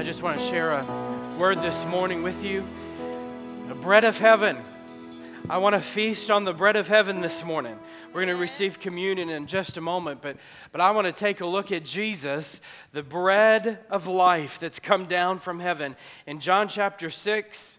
I 0.00 0.02
just 0.02 0.22
want 0.22 0.40
to 0.40 0.46
share 0.46 0.70
a 0.70 1.36
word 1.38 1.60
this 1.60 1.84
morning 1.84 2.22
with 2.22 2.42
you. 2.42 2.64
The 3.68 3.74
bread 3.74 4.02
of 4.02 4.18
heaven. 4.18 4.56
I 5.50 5.58
want 5.58 5.74
to 5.74 5.80
feast 5.82 6.30
on 6.30 6.44
the 6.44 6.54
bread 6.54 6.76
of 6.76 6.88
heaven 6.88 7.20
this 7.20 7.44
morning. 7.44 7.78
We're 8.06 8.24
going 8.24 8.34
to 8.34 8.40
receive 8.40 8.80
communion 8.80 9.28
in 9.28 9.46
just 9.46 9.76
a 9.76 9.82
moment, 9.82 10.22
but, 10.22 10.38
but 10.72 10.80
I 10.80 10.92
want 10.92 11.06
to 11.06 11.12
take 11.12 11.42
a 11.42 11.46
look 11.46 11.70
at 11.70 11.84
Jesus, 11.84 12.62
the 12.92 13.02
bread 13.02 13.80
of 13.90 14.06
life 14.06 14.58
that's 14.58 14.80
come 14.80 15.04
down 15.04 15.38
from 15.38 15.60
heaven. 15.60 15.94
In 16.26 16.40
John 16.40 16.66
chapter 16.66 17.10
6, 17.10 17.78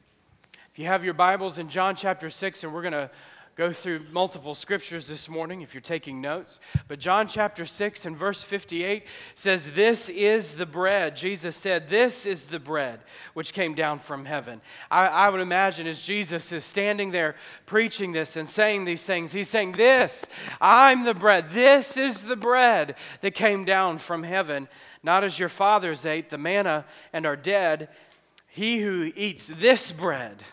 if 0.71 0.77
you 0.77 0.85
have 0.85 1.03
your 1.03 1.15
Bibles 1.15 1.57
in 1.57 1.69
John 1.69 1.95
chapter 1.95 2.29
6, 2.29 2.63
and 2.63 2.71
we're 2.71 2.83
going 2.83 2.91
to 2.91 3.09
go 3.55 3.71
through 3.71 4.05
multiple 4.11 4.55
scriptures 4.55 5.07
this 5.07 5.27
morning 5.27 5.61
if 5.61 5.73
you're 5.73 5.81
taking 5.81 6.21
notes. 6.21 6.59
But 6.87 6.99
John 6.99 7.27
chapter 7.27 7.65
6 7.65 8.05
and 8.05 8.17
verse 8.17 8.41
58 8.41 9.03
says, 9.35 9.71
This 9.71 10.09
is 10.09 10.55
the 10.55 10.65
bread. 10.65 11.15
Jesus 11.15 11.55
said, 11.55 11.89
This 11.89 12.25
is 12.25 12.45
the 12.45 12.59
bread 12.59 13.01
which 13.33 13.53
came 13.53 13.75
down 13.75 13.99
from 13.99 14.25
heaven. 14.25 14.61
I, 14.89 15.07
I 15.07 15.29
would 15.29 15.41
imagine 15.41 15.87
as 15.87 16.01
Jesus 16.01 16.51
is 16.51 16.63
standing 16.63 17.11
there 17.11 17.35
preaching 17.65 18.11
this 18.11 18.35
and 18.35 18.47
saying 18.47 18.85
these 18.85 19.03
things, 19.03 19.31
he's 19.31 19.49
saying, 19.49 19.73
This, 19.73 20.25
I'm 20.59 21.03
the 21.03 21.13
bread. 21.13 21.51
This 21.51 21.97
is 21.97 22.23
the 22.23 22.35
bread 22.35 22.95
that 23.21 23.35
came 23.35 23.65
down 23.65 23.97
from 23.97 24.23
heaven. 24.23 24.67
Not 25.03 25.23
as 25.23 25.39
your 25.39 25.49
fathers 25.49 26.05
ate 26.05 26.29
the 26.29 26.37
manna 26.37 26.85
and 27.11 27.25
are 27.25 27.35
dead. 27.35 27.89
He 28.47 28.81
who 28.81 29.11
eats 29.15 29.47
this 29.47 29.91
bread, 29.91 30.43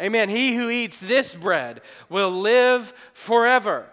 Amen. 0.00 0.28
He 0.28 0.54
who 0.54 0.68
eats 0.68 1.00
this 1.00 1.34
bread 1.34 1.80
will 2.08 2.30
live 2.30 2.92
forever. 3.14 3.86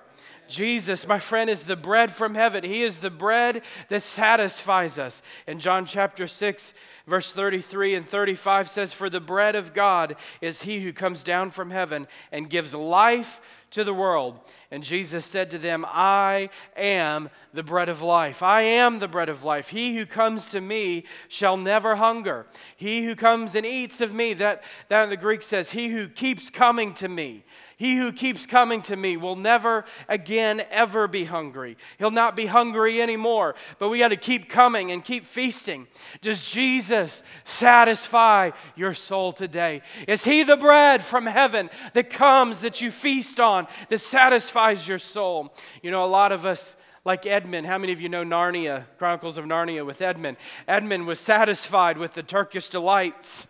Jesus, 0.48 1.08
my 1.08 1.20
friend, 1.20 1.50
is 1.50 1.66
the 1.66 1.76
bread 1.76 2.12
from 2.12 2.36
heaven. 2.36 2.64
He 2.64 2.84
is 2.84 3.00
the 3.00 3.10
bread 3.10 3.62
that 3.90 4.04
satisfies 4.04 5.00
us. 5.00 5.22
In 5.48 5.60
John 5.60 5.86
chapter 5.86 6.28
6, 6.28 6.74
verse 7.08 7.32
33 7.32 7.96
and 7.96 8.08
35 8.08 8.70
says, 8.70 8.94
For 8.94 9.10
the 9.10 9.22
bread 9.22 9.56
of 9.56 9.74
God 9.74 10.16
is 10.42 10.64
he 10.64 10.82
who 10.82 10.94
comes 10.94 11.24
down 11.24 11.52
from 11.52 11.72
heaven 11.72 12.08
and 12.32 12.50
gives 12.50 12.74
life 12.74 13.40
to 13.72 13.84
the 13.84 13.94
world. 13.94 14.40
And 14.74 14.84
Jesus 14.84 15.24
said 15.24 15.52
to 15.52 15.60
them, 15.60 15.86
I 15.88 16.50
am 16.76 17.30
the 17.54 17.62
bread 17.62 17.90
of 17.90 18.02
life. 18.02 18.42
I 18.42 18.64
am 18.64 18.98
the 18.98 19.08
bread 19.08 19.30
of 19.30 19.44
life. 19.44 19.70
He 19.70 19.96
who 19.96 20.08
comes 20.08 20.50
to 20.50 20.60
me 20.60 21.04
shall 21.28 21.58
never 21.58 21.96
hunger. 21.96 22.48
He 22.76 23.06
who 23.06 23.14
comes 23.14 23.54
and 23.54 23.68
eats 23.68 24.02
of 24.02 24.16
me, 24.16 24.34
that, 24.34 24.64
that 24.90 25.04
in 25.04 25.10
the 25.12 25.16
Greek 25.16 25.44
says, 25.44 25.70
he 25.70 25.90
who 25.90 26.08
keeps 26.08 26.50
coming 26.50 26.96
to 26.96 27.08
me. 27.08 27.44
He 27.78 27.98
who 27.98 28.12
keeps 28.12 28.46
coming 28.46 28.82
to 28.84 28.96
me 28.96 29.18
will 29.18 29.36
never 29.36 29.84
again 30.08 30.64
ever 30.72 31.08
be 31.08 31.26
hungry. 31.26 31.76
He'll 32.00 32.12
not 32.12 32.36
be 32.36 32.46
hungry 32.46 33.02
anymore, 33.02 33.56
but 33.78 33.90
we 33.90 34.00
got 34.00 34.10
to 34.10 34.16
keep 34.16 34.48
coming 34.48 34.92
and 34.92 35.04
keep 35.04 35.26
feasting. 35.26 35.88
Does 36.22 36.50
Jesus 36.50 37.24
satisfy 37.44 38.52
your 38.76 38.94
soul 38.94 39.34
today? 39.34 39.82
Is 40.08 40.24
he 40.24 40.44
the 40.44 40.56
bread 40.56 41.02
from 41.02 41.26
heaven 41.26 41.70
that 41.94 42.10
comes 42.10 42.62
that 42.62 42.80
you 42.80 42.90
feast 42.90 43.40
on, 43.40 43.68
that 43.90 44.00
satisfies 44.00 44.63
your 44.72 45.00
soul? 45.00 45.54
You 45.82 45.92
know, 45.92 46.06
a 46.06 46.08
lot 46.08 46.32
of 46.32 46.46
us 46.46 46.76
like 47.06 47.26
Edmund. 47.26 47.68
How 47.68 47.78
many 47.78 47.92
of 47.92 48.00
you 48.00 48.10
know 48.10 48.24
Narnia, 48.24 48.86
Chronicles 48.98 49.38
of 49.38 49.46
Narnia 49.46 49.86
with 49.86 50.02
Edmund? 50.02 50.38
Edmund 50.68 51.06
was 51.06 51.20
satisfied 51.20 51.98
with 51.98 52.14
the 52.14 52.24
Turkish 52.24 52.70
delights. 52.70 53.48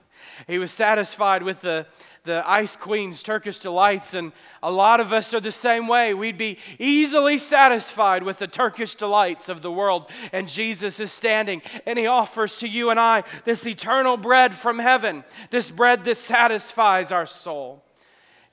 He 0.47 0.57
was 0.57 0.71
satisfied 0.71 1.43
with 1.43 1.61
the, 1.61 1.85
the 2.23 2.43
Ice 2.49 2.75
Queen's 2.75 3.21
Turkish 3.21 3.59
delights, 3.59 4.13
and 4.15 4.31
a 4.63 4.71
lot 4.71 4.99
of 4.99 5.13
us 5.13 5.33
are 5.33 5.39
the 5.39 5.51
same 5.51 5.87
way. 5.87 6.13
We'd 6.13 6.37
be 6.37 6.57
easily 6.79 7.37
satisfied 7.37 8.23
with 8.23 8.39
the 8.39 8.47
Turkish 8.47 8.95
delights 8.95 9.49
of 9.49 9.61
the 9.61 9.71
world. 9.71 10.09
And 10.31 10.47
Jesus 10.47 10.99
is 10.99 11.11
standing, 11.11 11.61
and 11.85 11.99
He 11.99 12.07
offers 12.07 12.57
to 12.59 12.67
you 12.67 12.89
and 12.89 12.99
I 12.99 13.23
this 13.45 13.67
eternal 13.67 14.17
bread 14.17 14.55
from 14.55 14.79
heaven, 14.79 15.23
this 15.51 15.69
bread 15.69 16.03
that 16.05 16.17
satisfies 16.17 17.11
our 17.11 17.27
soul. 17.27 17.82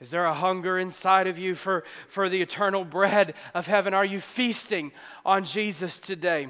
Is 0.01 0.11
there 0.11 0.25
a 0.25 0.35
hunger 0.35 0.79
inside 0.79 1.27
of 1.27 1.39
you 1.39 1.55
for, 1.55 1.85
for 2.09 2.31
the 2.31 2.41
eternal 2.41 2.85
bread 2.85 3.35
of 3.53 3.67
heaven? 3.67 3.93
Are 3.93 4.05
you 4.05 4.19
feasting 4.19 4.93
on 5.27 5.45
Jesus 5.45 5.99
today? 5.99 6.49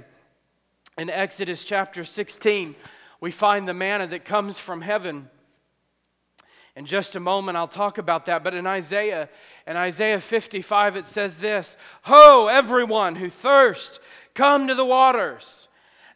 In 0.97 1.11
Exodus 1.11 1.65
chapter 1.65 2.05
16, 2.05 2.77
we 3.21 3.33
find 3.33 3.67
the 3.67 3.75
manna 3.75 4.07
that 4.07 4.25
comes 4.25 4.61
from 4.61 4.83
heaven. 4.83 5.29
In 6.77 6.87
just 6.87 7.17
a 7.17 7.21
moment, 7.21 7.57
I'll 7.57 7.67
talk 7.67 7.99
about 7.99 8.27
that. 8.27 8.45
But 8.45 8.55
in 8.55 8.67
Isaiah, 8.67 9.29
in 9.67 9.77
Isaiah 9.77 10.21
55, 10.21 10.97
it 10.97 11.05
says 11.05 11.39
this 11.39 11.77
Ho, 12.03 12.47
everyone 12.47 13.17
who 13.17 13.29
thirst, 13.29 13.99
come 14.35 14.69
to 14.69 14.77
the 14.77 14.85
waters. 14.85 15.69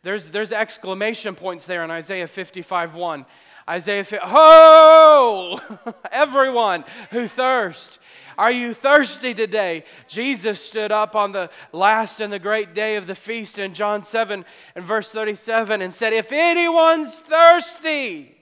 There's, 0.04 0.28
there's 0.28 0.52
exclamation 0.52 1.34
points 1.34 1.66
there 1.66 1.82
in 1.82 1.90
Isaiah 1.90 2.28
55 2.28 2.94
1. 2.94 3.26
Isaiah, 3.68 4.04
ho, 4.22 5.58
everyone 6.12 6.84
who 7.10 7.26
thirst. 7.26 7.98
Are 8.36 8.50
you 8.50 8.74
thirsty 8.74 9.32
today? 9.32 9.84
Jesus 10.08 10.60
stood 10.60 10.92
up 10.92 11.14
on 11.14 11.32
the 11.32 11.50
last 11.72 12.20
and 12.20 12.32
the 12.32 12.38
great 12.38 12.74
day 12.74 12.96
of 12.96 13.06
the 13.06 13.14
feast 13.14 13.58
in 13.58 13.74
John 13.74 14.04
7 14.04 14.44
and 14.74 14.84
verse 14.84 15.10
37 15.10 15.80
and 15.80 15.94
said, 15.94 16.12
If 16.12 16.32
anyone's 16.32 17.14
thirsty, 17.14 18.36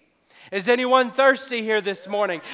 is 0.51 0.69
anyone 0.69 1.11
thirsty 1.11 1.63
here 1.63 1.81
this 1.81 2.09
morning? 2.09 2.41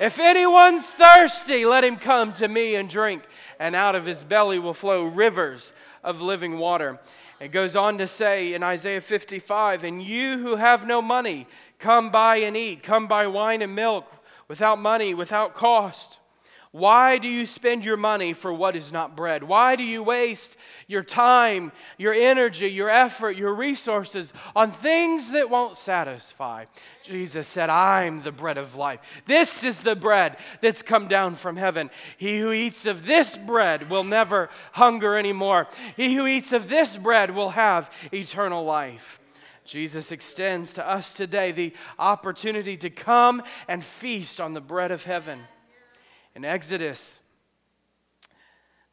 If 0.00 0.18
anyone's 0.18 0.84
thirsty, 0.84 1.64
let 1.64 1.84
him 1.84 1.94
come 1.94 2.32
to 2.32 2.48
me 2.48 2.74
and 2.74 2.88
drink, 2.88 3.22
and 3.60 3.76
out 3.76 3.94
of 3.94 4.04
his 4.04 4.24
belly 4.24 4.58
will 4.58 4.74
flow 4.74 5.04
rivers 5.04 5.72
of 6.02 6.20
living 6.20 6.58
water. 6.58 6.98
It 7.38 7.52
goes 7.52 7.76
on 7.76 7.98
to 7.98 8.06
say 8.06 8.54
in 8.54 8.62
Isaiah 8.64 9.00
55, 9.00 9.84
And 9.84 10.02
you 10.02 10.38
who 10.38 10.56
have 10.56 10.86
no 10.86 11.02
money, 11.02 11.46
come 11.82 12.10
buy 12.10 12.36
and 12.36 12.56
eat, 12.56 12.82
come 12.84 13.08
buy 13.08 13.26
wine 13.26 13.60
and 13.60 13.74
milk 13.74 14.06
without 14.46 14.78
money, 14.78 15.14
without 15.14 15.52
cost. 15.52 16.20
Why 16.70 17.18
do 17.18 17.28
you 17.28 17.44
spend 17.44 17.84
your 17.84 17.98
money 17.98 18.32
for 18.32 18.50
what 18.50 18.76
is 18.76 18.92
not 18.92 19.14
bread? 19.14 19.42
Why 19.42 19.76
do 19.76 19.82
you 19.82 20.02
waste 20.02 20.56
your 20.86 21.02
time, 21.02 21.70
your 21.98 22.14
energy, 22.14 22.70
your 22.70 22.88
effort, 22.88 23.36
your 23.36 23.52
resources 23.52 24.32
on 24.56 24.70
things 24.70 25.32
that 25.32 25.50
won't 25.50 25.76
satisfy? 25.76 26.64
Jesus 27.02 27.46
said, 27.46 27.68
I'm 27.68 28.22
the 28.22 28.32
bread 28.32 28.56
of 28.56 28.74
life. 28.74 29.00
This 29.26 29.64
is 29.64 29.82
the 29.82 29.96
bread 29.96 30.38
that's 30.62 30.80
come 30.80 31.08
down 31.08 31.34
from 31.34 31.56
heaven. 31.56 31.90
He 32.16 32.38
who 32.38 32.52
eats 32.52 32.86
of 32.86 33.04
this 33.04 33.36
bread 33.36 33.90
will 33.90 34.04
never 34.04 34.48
hunger 34.70 35.18
anymore. 35.18 35.68
He 35.94 36.14
who 36.14 36.26
eats 36.26 36.54
of 36.54 36.70
this 36.70 36.96
bread 36.96 37.34
will 37.34 37.50
have 37.50 37.90
eternal 38.12 38.64
life. 38.64 39.18
Jesus 39.64 40.10
extends 40.10 40.72
to 40.74 40.88
us 40.88 41.14
today 41.14 41.52
the 41.52 41.72
opportunity 41.98 42.76
to 42.76 42.90
come 42.90 43.42
and 43.68 43.84
feast 43.84 44.40
on 44.40 44.54
the 44.54 44.60
bread 44.60 44.90
of 44.90 45.04
heaven. 45.04 45.40
In 46.34 46.44
Exodus, 46.44 47.20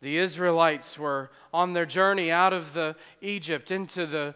the 0.01 0.17
Israelites 0.17 0.97
were 0.97 1.31
on 1.53 1.73
their 1.73 1.85
journey 1.85 2.31
out 2.31 2.53
of 2.53 2.73
the 2.73 2.95
Egypt 3.21 3.71
into 3.71 4.05
the 4.05 4.35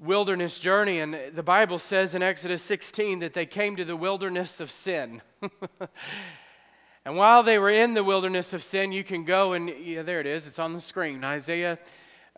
wilderness 0.00 0.58
journey 0.58 1.00
and 1.00 1.16
the 1.34 1.42
Bible 1.42 1.78
says 1.78 2.14
in 2.14 2.22
Exodus 2.22 2.62
16 2.62 3.18
that 3.18 3.34
they 3.34 3.46
came 3.46 3.76
to 3.76 3.84
the 3.84 3.96
wilderness 3.96 4.60
of 4.60 4.70
sin. 4.70 5.22
and 7.04 7.16
while 7.16 7.42
they 7.42 7.58
were 7.58 7.70
in 7.70 7.94
the 7.94 8.04
wilderness 8.04 8.52
of 8.52 8.62
sin, 8.62 8.92
you 8.92 9.02
can 9.02 9.24
go 9.24 9.54
and 9.54 9.68
yeah, 9.68 10.02
there 10.02 10.20
it 10.20 10.26
is, 10.26 10.46
it's 10.46 10.58
on 10.58 10.72
the 10.72 10.80
screen. 10.80 11.24
Isaiah 11.24 11.78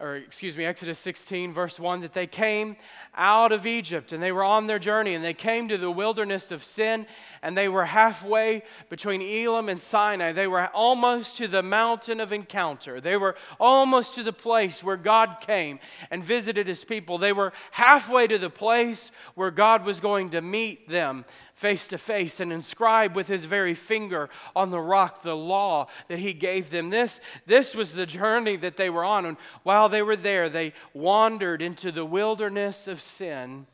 or 0.01 0.17
excuse 0.17 0.57
me, 0.57 0.65
Exodus 0.65 0.99
16, 0.99 1.53
verse 1.53 1.79
1, 1.79 2.01
that 2.01 2.15
they 2.15 2.27
came 2.27 2.77
out 3.15 3.53
of 3.53 3.67
Egypt 3.67 4.13
and 4.13 4.23
they 4.23 4.33
were 4.33 4.43
on 4.43 4.67
their 4.67 4.79
journey 4.79 5.15
and 5.15 5.23
they 5.23 5.35
came 5.35 5.69
to 5.69 5.77
the 5.77 5.91
wilderness 5.91 6.51
of 6.51 6.65
sin 6.65 7.07
and 7.43 7.57
they 7.57 7.69
were 7.69 7.85
halfway 7.85 8.63
between 8.89 9.21
Elim 9.21 9.69
and 9.69 9.79
Sinai. 9.79 10.33
They 10.33 10.47
were 10.47 10.69
almost 10.69 11.37
to 11.37 11.49
the 11.49 11.63
mountain 11.63 12.19
of 12.19 12.33
encounter. 12.33 13.01
They 13.01 13.17
were 13.17 13.37
almost 13.59 14.15
to 14.15 14.23
the 14.23 14.33
place 14.33 14.83
where 14.83 14.97
God 14.97 15.37
came 15.41 15.79
and 16.11 16.25
visited 16.25 16.67
his 16.67 16.83
people. 16.83 17.19
They 17.19 17.33
were 17.33 17.53
halfway 17.73 18.27
to 18.27 18.39
the 18.39 18.51
place 18.51 19.13
where 19.35 19.51
God 19.51 19.85
was 19.85 20.01
going 20.01 20.31
to 20.31 20.41
meet 20.41 20.89
them 20.89 21.27
face 21.61 21.87
to 21.87 21.99
face 21.99 22.41
and 22.41 22.51
inscribe 22.51 23.15
with 23.15 23.29
his 23.29 23.45
very 23.45 23.75
finger 23.75 24.31
on 24.57 24.71
the 24.71 24.81
rock 24.81 25.21
the 25.21 25.37
law 25.37 25.87
that 26.09 26.19
he 26.19 26.33
gave 26.33 26.71
them. 26.71 26.89
This, 26.89 27.21
this 27.45 27.75
was 27.75 27.93
the 27.93 28.07
journey 28.07 28.57
that 28.57 28.79
they 28.79 28.89
were 28.89 29.05
on. 29.05 29.27
And 29.27 29.37
while 29.63 29.91
they 29.91 30.01
were 30.01 30.17
there, 30.17 30.49
they 30.49 30.73
wandered 30.95 31.61
into 31.61 31.93
the 31.93 32.05
wilderness 32.07 32.89
of 32.89 32.99
sin. 32.99 33.67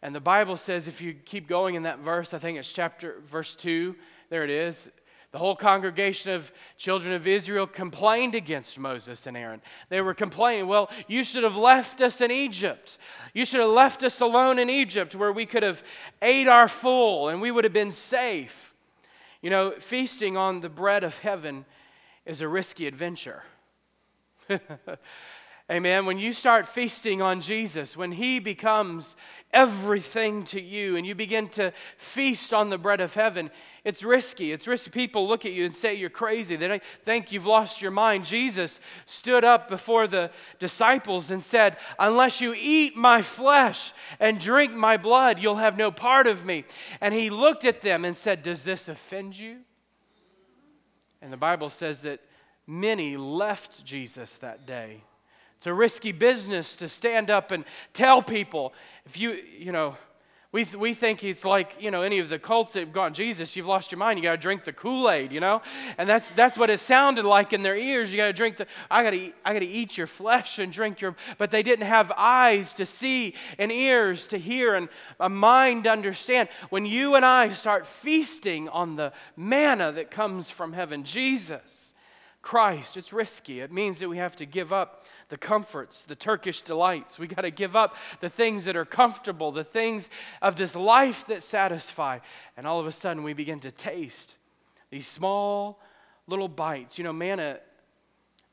And 0.00 0.14
the 0.14 0.20
Bible 0.20 0.56
says, 0.56 0.86
if 0.86 1.02
you 1.02 1.12
keep 1.12 1.46
going 1.46 1.74
in 1.74 1.82
that 1.82 1.98
verse, 1.98 2.32
I 2.32 2.38
think 2.38 2.56
it's 2.56 2.72
chapter, 2.72 3.20
verse 3.26 3.54
2, 3.56 3.94
there 4.30 4.42
it 4.42 4.50
is. 4.50 4.88
The 5.30 5.38
whole 5.38 5.56
congregation 5.56 6.32
of 6.32 6.50
children 6.78 7.12
of 7.12 7.26
Israel 7.26 7.66
complained 7.66 8.34
against 8.34 8.78
Moses 8.78 9.26
and 9.26 9.36
Aaron. 9.36 9.60
They 9.90 10.00
were 10.00 10.14
complaining, 10.14 10.66
well, 10.66 10.90
you 11.06 11.22
should 11.22 11.44
have 11.44 11.56
left 11.56 12.00
us 12.00 12.22
in 12.22 12.30
Egypt. 12.30 12.96
You 13.34 13.44
should 13.44 13.60
have 13.60 13.70
left 13.70 14.02
us 14.02 14.20
alone 14.20 14.58
in 14.58 14.70
Egypt 14.70 15.14
where 15.14 15.32
we 15.32 15.44
could 15.44 15.62
have 15.62 15.82
ate 16.22 16.48
our 16.48 16.66
full 16.66 17.28
and 17.28 17.42
we 17.42 17.50
would 17.50 17.64
have 17.64 17.74
been 17.74 17.92
safe. 17.92 18.72
You 19.42 19.50
know, 19.50 19.74
feasting 19.78 20.38
on 20.38 20.60
the 20.60 20.70
bread 20.70 21.04
of 21.04 21.18
heaven 21.18 21.66
is 22.24 22.40
a 22.40 22.48
risky 22.48 22.86
adventure. 22.86 23.42
Amen. 25.70 26.06
When 26.06 26.18
you 26.18 26.32
start 26.32 26.66
feasting 26.66 27.20
on 27.20 27.42
Jesus, 27.42 27.94
when 27.94 28.12
He 28.12 28.38
becomes 28.38 29.16
everything 29.52 30.44
to 30.44 30.58
you 30.58 30.96
and 30.96 31.06
you 31.06 31.14
begin 31.14 31.46
to 31.50 31.74
feast 31.98 32.54
on 32.54 32.70
the 32.70 32.78
bread 32.78 33.02
of 33.02 33.12
heaven, 33.12 33.50
it's 33.84 34.02
risky. 34.02 34.50
It's 34.50 34.66
risky. 34.66 34.90
People 34.90 35.28
look 35.28 35.44
at 35.44 35.52
you 35.52 35.66
and 35.66 35.76
say 35.76 35.94
you're 35.94 36.08
crazy. 36.08 36.56
They 36.56 36.80
think 37.04 37.32
you've 37.32 37.44
lost 37.44 37.82
your 37.82 37.90
mind. 37.90 38.24
Jesus 38.24 38.80
stood 39.04 39.44
up 39.44 39.68
before 39.68 40.06
the 40.06 40.30
disciples 40.58 41.30
and 41.30 41.42
said, 41.42 41.76
Unless 41.98 42.40
you 42.40 42.54
eat 42.56 42.96
my 42.96 43.20
flesh 43.20 43.92
and 44.18 44.40
drink 44.40 44.72
my 44.72 44.96
blood, 44.96 45.38
you'll 45.38 45.56
have 45.56 45.76
no 45.76 45.90
part 45.90 46.26
of 46.26 46.46
me. 46.46 46.64
And 46.98 47.12
He 47.12 47.28
looked 47.28 47.66
at 47.66 47.82
them 47.82 48.06
and 48.06 48.16
said, 48.16 48.42
Does 48.42 48.62
this 48.62 48.88
offend 48.88 49.38
you? 49.38 49.58
And 51.20 51.30
the 51.30 51.36
Bible 51.36 51.68
says 51.68 52.00
that 52.02 52.20
many 52.66 53.18
left 53.18 53.84
Jesus 53.84 54.36
that 54.36 54.64
day 54.64 55.02
it's 55.58 55.66
a 55.66 55.74
risky 55.74 56.12
business 56.12 56.76
to 56.76 56.88
stand 56.88 57.30
up 57.30 57.50
and 57.50 57.64
tell 57.92 58.22
people. 58.22 58.72
If 59.04 59.18
you, 59.18 59.40
you 59.58 59.72
know, 59.72 59.96
we, 60.52 60.64
th- 60.64 60.76
we 60.76 60.94
think 60.94 61.24
it's 61.24 61.44
like, 61.44 61.74
you 61.80 61.90
know, 61.90 62.02
any 62.02 62.20
of 62.20 62.28
the 62.28 62.38
cults 62.38 62.74
that 62.74 62.80
have 62.80 62.92
gone, 62.92 63.12
Jesus, 63.12 63.56
you've 63.56 63.66
lost 63.66 63.90
your 63.90 63.98
mind. 63.98 64.20
You 64.20 64.22
got 64.22 64.30
to 64.30 64.38
drink 64.38 64.62
the 64.62 64.72
Kool 64.72 65.10
Aid, 65.10 65.32
you 65.32 65.40
know? 65.40 65.60
And 65.98 66.08
that's, 66.08 66.30
that's 66.30 66.56
what 66.56 66.70
it 66.70 66.78
sounded 66.78 67.24
like 67.24 67.52
in 67.52 67.64
their 67.64 67.76
ears. 67.76 68.12
You 68.12 68.18
got 68.18 68.28
to 68.28 68.32
drink 68.32 68.58
the, 68.58 68.68
I 68.88 69.02
got 69.02 69.10
to 69.10 69.32
I 69.44 69.52
got 69.52 69.58
to 69.58 69.66
eat 69.66 69.98
your 69.98 70.06
flesh 70.06 70.60
and 70.60 70.72
drink 70.72 71.00
your, 71.00 71.16
but 71.38 71.50
they 71.50 71.64
didn't 71.64 71.86
have 71.86 72.12
eyes 72.16 72.72
to 72.74 72.86
see 72.86 73.34
and 73.58 73.72
ears 73.72 74.28
to 74.28 74.38
hear 74.38 74.76
and 74.76 74.88
a 75.18 75.28
mind 75.28 75.84
to 75.84 75.90
understand. 75.90 76.50
When 76.70 76.86
you 76.86 77.16
and 77.16 77.26
I 77.26 77.48
start 77.48 77.84
feasting 77.84 78.68
on 78.68 78.94
the 78.94 79.12
manna 79.36 79.90
that 79.90 80.12
comes 80.12 80.50
from 80.50 80.72
heaven, 80.72 81.02
Jesus, 81.02 81.94
Christ, 82.40 82.96
it's 82.96 83.12
risky. 83.12 83.60
It 83.60 83.72
means 83.72 83.98
that 83.98 84.08
we 84.08 84.16
have 84.16 84.36
to 84.36 84.46
give 84.46 84.72
up 84.72 85.04
the 85.28 85.36
comforts, 85.36 86.04
the 86.04 86.14
Turkish 86.14 86.62
delights. 86.62 87.18
We 87.18 87.26
got 87.26 87.42
to 87.42 87.50
give 87.50 87.76
up 87.76 87.96
the 88.20 88.28
things 88.28 88.64
that 88.64 88.76
are 88.76 88.84
comfortable, 88.84 89.52
the 89.52 89.64
things 89.64 90.08
of 90.40 90.56
this 90.56 90.74
life 90.74 91.26
that 91.26 91.42
satisfy. 91.42 92.20
And 92.56 92.66
all 92.66 92.80
of 92.80 92.86
a 92.86 92.92
sudden, 92.92 93.22
we 93.22 93.34
begin 93.34 93.60
to 93.60 93.70
taste 93.70 94.36
these 94.90 95.06
small 95.06 95.80
little 96.26 96.48
bites. 96.48 96.96
You 96.96 97.04
know, 97.04 97.12
manna, 97.12 97.60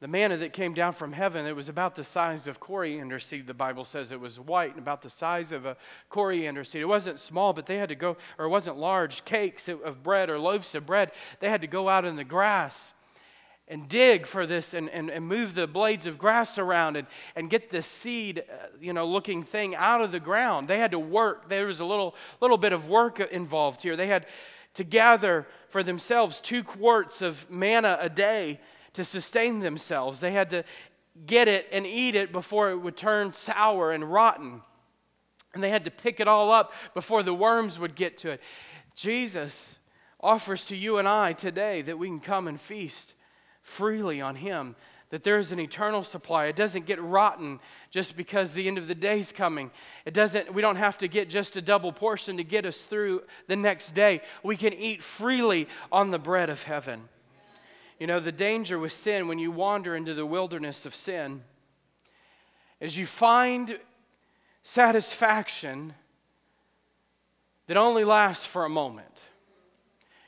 the 0.01 0.07
manna 0.09 0.35
that 0.37 0.51
came 0.51 0.73
down 0.73 0.91
from 0.91 1.13
heaven, 1.13 1.45
it 1.45 1.55
was 1.55 1.69
about 1.69 1.95
the 1.95 2.03
size 2.03 2.45
of 2.45 2.59
coriander 2.59 3.19
seed. 3.19 3.47
The 3.47 3.53
Bible 3.53 3.85
says 3.85 4.11
it 4.11 4.19
was 4.19 4.37
white 4.37 4.71
and 4.71 4.79
about 4.79 5.01
the 5.01 5.09
size 5.09 5.53
of 5.53 5.65
a 5.65 5.77
coriander 6.09 6.65
seed. 6.65 6.81
It 6.81 6.89
wasn't 6.89 7.19
small, 7.19 7.53
but 7.53 7.67
they 7.67 7.77
had 7.77 7.89
to 7.89 7.95
go, 7.95 8.17
or 8.37 8.45
it 8.45 8.49
wasn't 8.49 8.77
large 8.77 9.23
cakes 9.23 9.69
of 9.69 10.03
bread 10.03 10.29
or 10.29 10.37
loaves 10.39 10.75
of 10.75 10.85
bread. 10.85 11.11
They 11.39 11.49
had 11.49 11.61
to 11.61 11.67
go 11.67 11.87
out 11.87 12.03
in 12.03 12.17
the 12.17 12.25
grass 12.25 12.93
and 13.67 13.89
dig 13.89 14.27
for 14.27 14.45
this 14.45 14.73
and, 14.73 14.89
and, 14.89 15.09
and 15.09 15.27
move 15.27 15.55
the 15.55 15.65
blades 15.65 16.05
of 16.05 16.17
grass 16.17 16.57
around 16.57 16.97
and, 16.97 17.07
and 17.35 17.49
get 17.49 17.69
this 17.71 17.87
seed, 17.87 18.43
uh, 18.49 18.67
you 18.79 18.93
know, 18.93 19.07
looking 19.07 19.41
thing 19.41 19.75
out 19.75 20.01
of 20.01 20.11
the 20.11 20.19
ground. 20.19 20.67
They 20.67 20.77
had 20.77 20.91
to 20.91 20.99
work. 20.99 21.49
There 21.49 21.65
was 21.65 21.79
a 21.79 21.85
little, 21.85 22.15
little 22.41 22.57
bit 22.57 22.73
of 22.73 22.87
work 22.87 23.19
involved 23.19 23.81
here. 23.81 23.95
They 23.95 24.07
had 24.07 24.27
to 24.75 24.83
gather 24.83 25.47
for 25.69 25.81
themselves 25.81 26.39
two 26.39 26.63
quarts 26.63 27.21
of 27.21 27.49
manna 27.49 27.97
a 27.99 28.09
day 28.09 28.59
to 28.93 29.03
sustain 29.03 29.59
themselves. 29.59 30.19
They 30.19 30.31
had 30.31 30.49
to 30.51 30.63
get 31.25 31.47
it 31.47 31.67
and 31.71 31.87
eat 31.87 32.15
it 32.15 32.31
before 32.31 32.69
it 32.71 32.77
would 32.77 32.97
turn 32.97 33.33
sour 33.33 33.91
and 33.91 34.03
rotten. 34.11 34.61
And 35.53 35.63
they 35.63 35.69
had 35.69 35.85
to 35.85 35.91
pick 35.91 36.19
it 36.19 36.27
all 36.27 36.51
up 36.51 36.71
before 36.93 37.23
the 37.23 37.33
worms 37.33 37.79
would 37.79 37.95
get 37.95 38.17
to 38.19 38.31
it. 38.31 38.41
Jesus 38.93 39.77
offers 40.19 40.67
to 40.67 40.75
you 40.75 40.97
and 40.97 41.07
I 41.07 41.33
today 41.33 41.81
that 41.81 41.97
we 41.97 42.07
can 42.07 42.19
come 42.19 42.47
and 42.47 42.59
feast 42.59 43.13
freely 43.65 44.21
on 44.21 44.35
Him, 44.35 44.75
that 45.09 45.23
there 45.23 45.39
is 45.39 45.51
an 45.51 45.59
eternal 45.59 46.03
supply. 46.03 46.45
It 46.45 46.55
doesn't 46.55 46.85
get 46.85 47.01
rotten 47.01 47.59
just 47.89 48.15
because 48.15 48.53
the 48.53 48.67
end 48.67 48.77
of 48.77 48.87
the 48.87 48.95
day 48.95 49.19
is 49.19 49.31
coming. 49.31 49.71
It 50.05 50.13
doesn't, 50.13 50.53
we 50.53 50.61
don't 50.61 50.75
have 50.77 50.97
to 50.99 51.07
get 51.07 51.29
just 51.29 51.57
a 51.57 51.61
double 51.61 51.91
portion 51.91 52.37
to 52.37 52.43
get 52.43 52.65
us 52.65 52.81
through 52.81 53.23
the 53.47 53.55
next 53.55 53.93
day. 53.93 54.21
We 54.43 54.55
can 54.55 54.71
eat 54.71 55.01
freely 55.01 55.67
on 55.91 56.11
the 56.11 56.19
bread 56.19 56.49
of 56.49 56.63
heaven. 56.63 57.09
You 57.99 58.07
know, 58.07 58.19
the 58.19 58.31
danger 58.31 58.77
with 58.77 58.91
sin 58.91 59.27
when 59.27 59.39
you 59.39 59.51
wander 59.51 59.95
into 59.95 60.13
the 60.13 60.25
wilderness 60.25 60.85
of 60.85 60.93
sin 60.93 61.43
is 62.79 62.97
you 62.97 63.05
find 63.05 63.79
satisfaction 64.63 65.93
that 67.67 67.77
only 67.77 68.03
lasts 68.03 68.45
for 68.45 68.65
a 68.65 68.69
moment. 68.69 69.23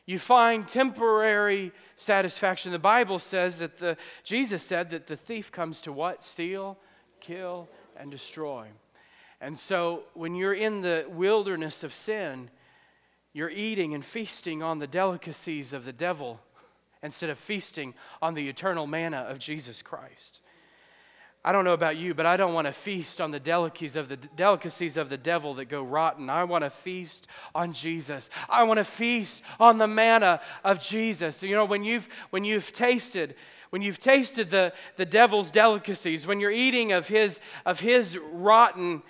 You 0.07 0.17
find 0.17 0.65
temporary 0.65 1.73
satisfaction. 1.97 2.71
The 2.71 2.79
Bible 2.79 3.19
says 3.19 3.59
that 3.59 3.77
the, 3.77 3.97
Jesus 4.23 4.63
said 4.63 4.89
that 4.91 5.05
the 5.05 5.17
thief 5.17 5.51
comes 5.51 5.81
to 5.81 5.91
what? 5.91 6.23
Steal, 6.23 6.77
kill, 7.19 7.67
and 7.97 8.09
destroy. 8.09 8.67
And 9.41 9.55
so 9.55 10.03
when 10.13 10.33
you're 10.33 10.53
in 10.53 10.81
the 10.81 11.05
wilderness 11.09 11.83
of 11.83 11.93
sin, 11.93 12.49
you're 13.33 13.49
eating 13.49 13.93
and 13.93 14.03
feasting 14.03 14.63
on 14.63 14.79
the 14.79 14.87
delicacies 14.87 15.73
of 15.73 15.83
the 15.83 15.93
devil 15.93 16.39
instead 17.03 17.29
of 17.29 17.37
feasting 17.37 17.93
on 18.21 18.33
the 18.33 18.47
eternal 18.47 18.87
manna 18.87 19.25
of 19.29 19.39
Jesus 19.39 19.81
Christ. 19.81 20.39
I 21.47 21.53
don't 21.53 21.63
know 21.63 21.71
about 21.71 21.95
you, 21.95 22.13
but 22.13 22.25
I 22.25 22.35
don't 22.35 22.53
want 22.53 22.67
to 22.67 22.73
feast 22.73 23.21
on 23.21 23.31
the 23.31 23.39
delicacies 23.39 23.95
of 23.95 24.09
the 24.09 24.17
delicacies 24.17 24.97
of 24.97 25.07
the 25.07 25.17
devil 25.17 25.53
that 25.53 25.69
go 25.69 25.81
rotten. 25.81 26.29
I 26.29 26.43
want 26.43 26.65
to 26.65 26.69
feast 26.69 27.25
on 27.55 27.71
Jesus. 27.71 28.29
I 28.49 28.63
want 28.63 28.79
to 28.79 28.83
feast 28.83 29.41
on 29.57 29.77
the 29.77 29.87
manna 29.87 30.41
of 30.65 30.81
Jesus. 30.81 31.41
You 31.41 31.55
know, 31.55 31.63
when 31.63 31.85
you've 31.85 32.09
when 32.31 32.43
you've 32.43 32.73
tasted 32.73 33.33
when 33.69 33.81
you've 33.81 33.97
tasted 33.97 34.49
the, 34.49 34.73
the 34.97 35.05
devil's 35.05 35.49
delicacies, 35.49 36.27
when 36.27 36.41
you're 36.41 36.51
eating 36.51 36.91
of 36.91 37.07
his 37.07 37.39
of 37.65 37.79
his 37.79 38.19
rotten 38.33 39.01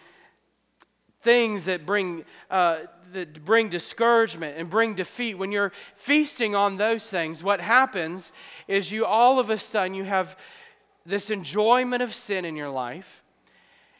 things 1.24 1.66
that 1.66 1.88
bring 1.88 2.24
uh, 2.52 2.82
that 3.14 3.44
bring 3.46 3.68
discouragement 3.68 4.60
and 4.60 4.70
bring 4.70 4.94
defeat, 4.94 5.40
when 5.40 5.52
you're 5.52 5.72
feasting 5.96 6.54
on 6.54 6.78
those 6.78 7.04
things, 7.04 7.42
what 7.42 7.60
happens 7.60 8.32
is 8.68 8.92
you 8.92 9.08
all 9.08 9.40
of 9.40 9.50
a 9.50 9.58
sudden 9.58 9.96
you 9.96 10.04
have 10.04 10.38
this 11.08 11.30
enjoyment 11.30 12.04
of 12.04 12.14
sin 12.14 12.46
in 12.46 12.56
your 12.56 12.70
life. 12.70 13.24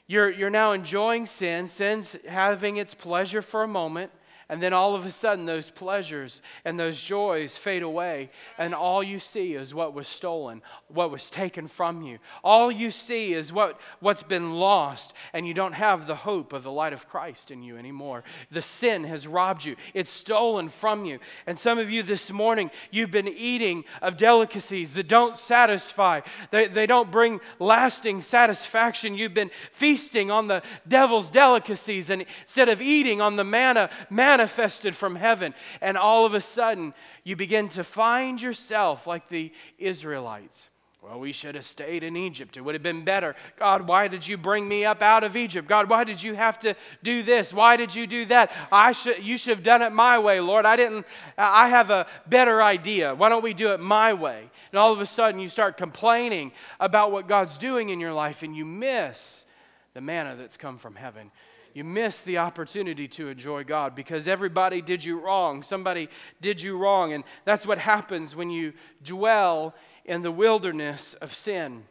You're, 0.08 0.30
you're 0.30 0.50
now 0.50 0.74
enjoying 0.74 1.26
sin, 1.26 1.68
sin's 1.68 2.18
having 2.28 2.78
its 2.78 2.94
pleasure 2.94 3.42
for 3.42 3.64
a 3.64 3.68
moment, 3.68 4.12
and 4.50 4.62
then 4.62 4.72
all 4.74 4.96
of 4.96 5.06
a 5.06 5.12
sudden, 5.12 5.46
those 5.46 5.70
pleasures 5.70 6.42
and 6.64 6.80
those 6.80 7.02
joys 7.02 7.58
fade 7.58 7.84
away, 7.84 8.30
and 8.58 8.74
all 8.74 9.04
you 9.04 9.20
see 9.20 9.56
is 9.56 9.74
what 9.74 9.94
was 9.94 10.08
stolen, 10.08 10.62
what 10.88 11.12
was 11.12 11.30
taken 11.30 11.68
from 11.68 12.02
you. 12.02 12.20
All 12.44 12.72
you 12.72 12.92
see 12.92 13.34
is 13.34 13.52
what, 13.52 13.80
what's 14.00 14.24
been 14.24 14.54
lost, 14.54 15.14
and 15.34 15.48
you 15.48 15.54
don't 15.54 15.74
have 15.74 16.08
the 16.08 16.16
hope 16.16 16.54
of 16.54 16.64
the 16.64 16.72
light 16.72 16.94
of 16.94 17.10
Christ 17.10 17.52
in 17.52 17.62
you 17.62 17.78
anymore. 17.78 18.24
The 18.50 18.62
sin 18.62 19.04
has 19.04 19.28
robbed 19.28 19.66
you, 19.66 19.76
it's 19.94 20.10
stolen 20.10 20.70
from 20.70 21.04
you. 21.04 21.20
And 21.46 21.60
some 21.60 21.78
of 21.78 21.90
you 21.90 22.02
this 22.04 22.32
morning, 22.32 22.72
you've 22.90 23.12
been 23.12 23.28
eating 23.28 23.84
of 24.02 24.18
delicacies 24.18 24.94
that 24.94 25.08
don't 25.08 25.36
satisfy, 25.36 26.22
they, 26.52 26.68
they 26.68 26.86
don't 26.86 27.12
bring 27.12 27.42
lasting 27.60 28.22
satisfaction. 28.22 29.16
You've 29.16 29.34
been 29.34 29.52
feasting 29.72 30.32
on 30.32 30.48
the 30.48 30.62
devil's 30.88 31.30
delicacies, 31.30 32.10
and 32.10 32.24
instead 32.42 32.70
of 32.70 32.82
eating 32.82 33.20
on 33.20 33.36
the 33.36 33.44
manna, 33.44 33.90
manna 34.10 34.37
manifested 34.38 34.96
from 34.96 35.16
heaven. 35.16 35.54
And 35.82 35.98
all 35.98 36.26
of 36.26 36.36
a 36.36 36.42
sudden, 36.42 36.94
you 37.24 37.36
begin 37.36 37.70
to 37.70 37.84
find 37.84 38.40
yourself 38.40 39.08
like 39.08 39.30
the 39.30 39.52
Israelites. 39.80 40.70
Well, 41.02 41.20
we 41.20 41.32
should 41.32 41.56
have 41.56 41.66
stayed 41.66 42.04
in 42.04 42.16
Egypt. 42.16 42.56
It 42.56 42.62
would 42.62 42.76
have 42.76 42.84
been 42.84 43.04
better. 43.04 43.36
God, 43.58 43.88
why 43.88 44.08
did 44.08 44.28
you 44.28 44.38
bring 44.38 44.68
me 44.68 44.86
up 44.86 45.02
out 45.02 45.24
of 45.24 45.36
Egypt? 45.36 45.68
God, 45.68 45.90
why 45.90 46.04
did 46.04 46.22
you 46.22 46.36
have 46.36 46.60
to 46.60 46.76
do 47.02 47.24
this? 47.24 47.52
Why 47.52 47.78
did 47.78 47.96
you 47.96 48.06
do 48.06 48.26
that? 48.26 48.52
I 48.72 48.92
should 48.92 49.24
you 49.24 49.38
should 49.38 49.56
have 49.56 49.64
done 49.64 49.82
it 49.82 49.92
my 49.92 50.20
way, 50.20 50.40
Lord. 50.40 50.66
I 50.66 50.76
didn't 50.76 51.06
I 51.38 51.70
have 51.70 51.90
a 51.90 52.08
better 52.28 52.62
idea. 52.62 53.16
Why 53.16 53.30
don't 53.30 53.44
we 53.44 53.54
do 53.54 53.72
it 53.72 53.80
my 53.80 54.14
way? 54.14 54.50
And 54.72 54.80
all 54.80 54.92
of 54.92 55.00
a 55.00 55.06
sudden 55.06 55.40
you 55.40 55.50
start 55.50 55.78
complaining 55.78 56.52
about 56.80 57.12
what 57.12 57.28
God's 57.28 57.58
doing 57.58 57.90
in 57.90 58.00
your 58.00 58.14
life 58.14 58.44
and 58.44 58.56
you 58.56 58.66
miss 58.66 59.46
the 59.94 60.02
manna 60.02 60.36
that's 60.36 60.58
come 60.58 60.78
from 60.78 60.96
heaven 60.96 61.32
you 61.78 61.84
miss 61.84 62.24
the 62.24 62.40
opportunity 62.40 63.08
to 63.08 63.28
enjoy 63.28 63.64
God 63.64 63.94
because 63.94 64.28
everybody 64.28 64.82
did 64.82 65.04
you 65.04 65.20
wrong. 65.20 65.62
Somebody 65.62 66.10
did 66.42 66.60
you 66.60 66.76
wrong. 66.76 67.14
And 67.14 67.24
that's 67.46 67.68
what 67.68 67.78
happens 67.78 68.36
when 68.36 68.50
you 68.50 68.74
dwell 69.04 69.76
in 70.04 70.24
the 70.24 70.32
wilderness 70.32 71.14
of 71.22 71.36
sin. 71.36 71.84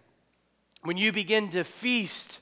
When 0.83 0.97
you 0.97 1.13
begin 1.13 1.51
to 1.51 1.63
feast 1.63 2.41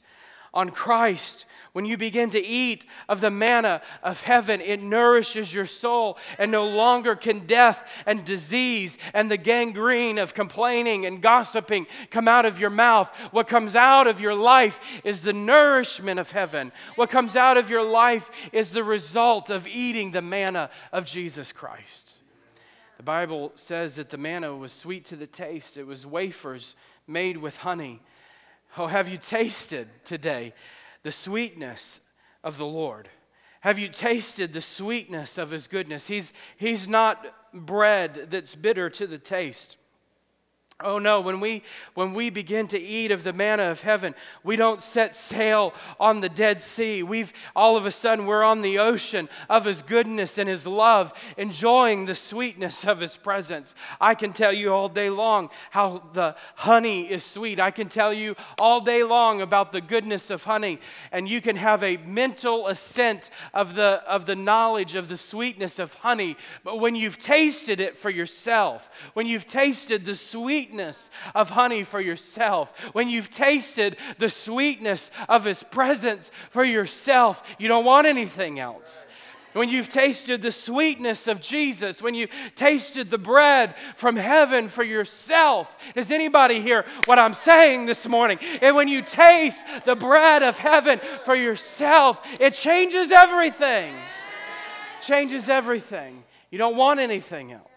on 0.55 0.71
Christ, 0.71 1.45
when 1.75 1.85
you 1.85 1.97
begin 1.97 2.31
to 2.31 2.41
eat 2.41 2.87
of 3.09 3.21
the 3.21 3.33
manna 3.33 3.83
of 4.01 4.23
heaven, 4.23 4.61
it 4.61 4.81
nourishes 4.81 5.53
your 5.53 5.67
soul, 5.67 6.17
and 6.39 6.53
no 6.53 6.69
longer 6.69 7.17
can 7.17 7.47
death 7.47 7.85
and 8.07 8.25
disease 8.25 8.97
and 9.13 9.29
the 9.29 9.37
gangrene 9.37 10.19
of 10.19 10.35
complaining 10.35 11.05
and 11.05 11.21
gossiping 11.21 11.89
come 12.11 12.29
out 12.29 12.47
of 12.47 12.61
your 12.61 12.71
mouth. 12.71 13.09
What 13.33 13.49
comes 13.49 13.75
out 13.75 14.07
of 14.07 14.21
your 14.21 14.37
life 14.37 14.79
is 15.03 15.23
the 15.23 15.33
nourishment 15.33 16.21
of 16.21 16.31
heaven. 16.31 16.71
What 16.95 17.11
comes 17.11 17.35
out 17.35 17.57
of 17.57 17.69
your 17.69 17.83
life 17.83 18.31
is 18.53 18.71
the 18.71 18.85
result 18.85 19.51
of 19.51 19.67
eating 19.67 20.13
the 20.13 20.23
manna 20.23 20.71
of 20.93 21.07
Jesus 21.07 21.51
Christ. 21.51 22.13
The 22.99 23.03
Bible 23.03 23.51
says 23.57 23.97
that 23.97 24.11
the 24.11 24.17
manna 24.17 24.55
was 24.55 24.71
sweet 24.71 25.07
to 25.07 25.17
the 25.17 25.27
taste, 25.27 25.77
it 25.77 25.89
was 25.89 26.07
wafers 26.07 26.77
made 27.09 27.37
with 27.37 27.57
honey. 27.57 28.01
Oh, 28.79 28.87
have 28.87 29.09
you 29.09 29.17
tasted 29.17 29.89
today 30.05 30.53
the 31.05 31.13
sweetness 31.13 32.01
of 32.43 32.59
the 32.59 32.67
Lord? 32.67 33.09
Have 33.61 33.79
you 33.79 33.89
tasted 33.89 34.53
the 34.53 34.61
sweetness 34.61 35.39
of 35.39 35.51
his 35.51 35.69
goodness? 35.69 36.09
He's, 36.09 36.33
he's 36.57 36.89
not 36.89 37.25
bread 37.55 38.27
that's 38.31 38.57
bitter 38.57 38.91
to 38.91 39.07
the 39.07 39.17
taste. 39.17 39.77
Oh 40.83 40.99
no, 40.99 41.21
when 41.21 41.39
we 41.39 41.63
when 41.95 42.15
we 42.15 42.31
begin 42.31 42.67
to 42.69 42.81
eat 42.81 43.13
of 43.13 43.23
the 43.23 43.33
manna 43.33 43.71
of 43.71 43.83
heaven, 43.83 44.13
we 44.43 44.57
don't 44.57 44.81
set 44.81 45.15
sail 45.15 45.73
on 46.01 46.19
the 46.19 46.29
Dead 46.29 46.61
Sea. 46.61 47.05
We've 47.05 47.33
all 47.55 47.77
of 47.77 47.87
a 47.87 47.93
sudden 47.93 48.27
we're 48.27 48.43
on 48.43 48.61
the 48.61 48.81
ocean 48.81 49.29
of 49.49 49.67
his 49.67 49.83
goodness 49.83 50.37
and 50.37 50.49
his 50.49 50.67
love, 50.67 51.13
enjoying 51.37 52.07
the 52.07 52.17
sweetness 52.17 52.89
of 52.89 52.99
his 52.99 53.17
presence. 53.17 53.77
I 54.01 54.17
can 54.17 54.33
tell 54.33 54.53
you 54.53 54.73
all 54.75 54.89
day 54.89 55.11
long 55.11 55.51
how 55.71 56.09
the 56.13 56.35
honey 56.57 57.09
is 57.09 57.23
sweet. 57.23 57.61
I 57.61 57.71
can 57.71 57.89
tell 57.89 58.13
you 58.13 58.35
all 58.59 58.81
day 58.81 59.05
long 59.05 59.43
about 59.43 59.71
the 59.71 59.81
goodness 59.81 60.29
of 60.29 60.43
honey, 60.43 60.81
and 61.13 61.29
you 61.29 61.41
can 61.41 61.55
have 61.55 61.85
a 61.85 61.99
mental 61.99 62.67
assent 62.67 63.31
of 63.53 63.77
the 63.77 64.03
of 64.09 64.27
the 64.27 64.35
knowledge 64.35 64.97
of 64.97 65.09
the 65.09 65.19
sweetness 65.19 65.79
of 65.79 65.95
honey, 65.95 66.37
but 66.65 66.81
when 66.81 66.97
you've 66.97 67.19
tasted 67.19 67.79
it 67.79 67.97
for 67.97 68.11
yourself, 68.11 68.91
when 69.13 69.29
you've 69.29 69.47
tasted 69.47 70.05
the 70.05 70.17
sweet 70.17 70.64
sweetness 70.65 71.11
of 71.35 71.51
honey 71.51 71.85
for 71.85 72.01
yourself, 72.01 72.73
when 72.93 73.09
you've 73.09 73.31
tasted 73.31 73.97
the 74.19 74.31
sweetness 74.31 75.11
of 75.29 75.45
His 75.45 75.63
presence 75.63 76.31
for 76.51 76.65
yourself, 76.65 77.43
you 77.59 77.69
don't 77.69 77.85
want 77.85 78.07
anything 78.07 78.59
else. 78.59 79.05
When 79.53 79.69
you've 79.69 79.89
tasted 79.89 80.43
the 80.43 80.51
sweetness 80.51 81.29
of 81.29 81.41
Jesus, 81.41 82.03
when 82.03 82.15
you've 82.15 82.31
tasted 82.57 83.11
the 83.11 83.19
bread 83.19 83.75
from 83.95 84.17
heaven 84.17 84.67
for 84.67 84.83
yourself. 84.83 85.77
Is 85.95 86.11
anybody 86.11 86.61
hear 86.61 86.85
what 87.05 87.21
I'm 87.21 87.35
saying 87.35 87.87
this 87.87 88.09
morning? 88.09 88.39
And 88.61 88.75
when 88.75 88.89
you 88.89 89.01
taste 89.03 89.65
the 89.85 89.95
bread 89.95 90.43
of 90.43 90.59
heaven 90.59 90.99
for 91.25 91.37
yourself, 91.37 92.21
it 92.41 92.55
changes 92.55 93.13
everything. 93.13 93.95
Changes 95.03 95.49
everything. 95.49 96.25
You 96.51 96.59
don't 96.59 96.77
want 96.77 96.99
anything 96.99 97.53
else. 97.53 97.74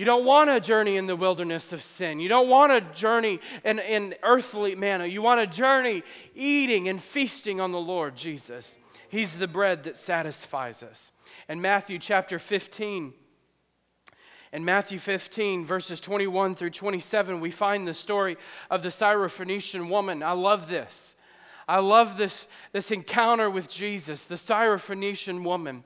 You 0.00 0.06
don't 0.06 0.24
want 0.24 0.48
a 0.48 0.60
journey 0.60 0.96
in 0.96 1.04
the 1.04 1.14
wilderness 1.14 1.74
of 1.74 1.82
sin. 1.82 2.20
You 2.20 2.30
don't 2.30 2.48
want 2.48 2.72
a 2.72 2.80
journey 2.80 3.38
in, 3.62 3.78
in 3.80 4.14
earthly 4.22 4.74
manna. 4.74 5.04
You 5.04 5.20
want 5.20 5.42
a 5.42 5.46
journey 5.46 6.02
eating 6.34 6.88
and 6.88 6.98
feasting 6.98 7.60
on 7.60 7.70
the 7.70 7.78
Lord 7.78 8.16
Jesus. 8.16 8.78
He's 9.10 9.36
the 9.36 9.46
bread 9.46 9.82
that 9.82 9.98
satisfies 9.98 10.82
us. 10.82 11.12
In 11.50 11.60
Matthew 11.60 11.98
chapter 11.98 12.38
15, 12.38 13.12
in 14.54 14.64
Matthew 14.64 14.98
15, 14.98 15.66
verses 15.66 16.00
21 16.00 16.54
through 16.54 16.70
27, 16.70 17.38
we 17.38 17.50
find 17.50 17.86
the 17.86 17.92
story 17.92 18.38
of 18.70 18.82
the 18.82 18.88
Syrophoenician 18.88 19.90
woman. 19.90 20.22
I 20.22 20.32
love 20.32 20.70
this. 20.70 21.14
I 21.68 21.80
love 21.80 22.16
this, 22.16 22.48
this 22.72 22.90
encounter 22.90 23.50
with 23.50 23.68
Jesus, 23.68 24.24
the 24.24 24.36
Syrophoenician 24.36 25.44
woman. 25.44 25.84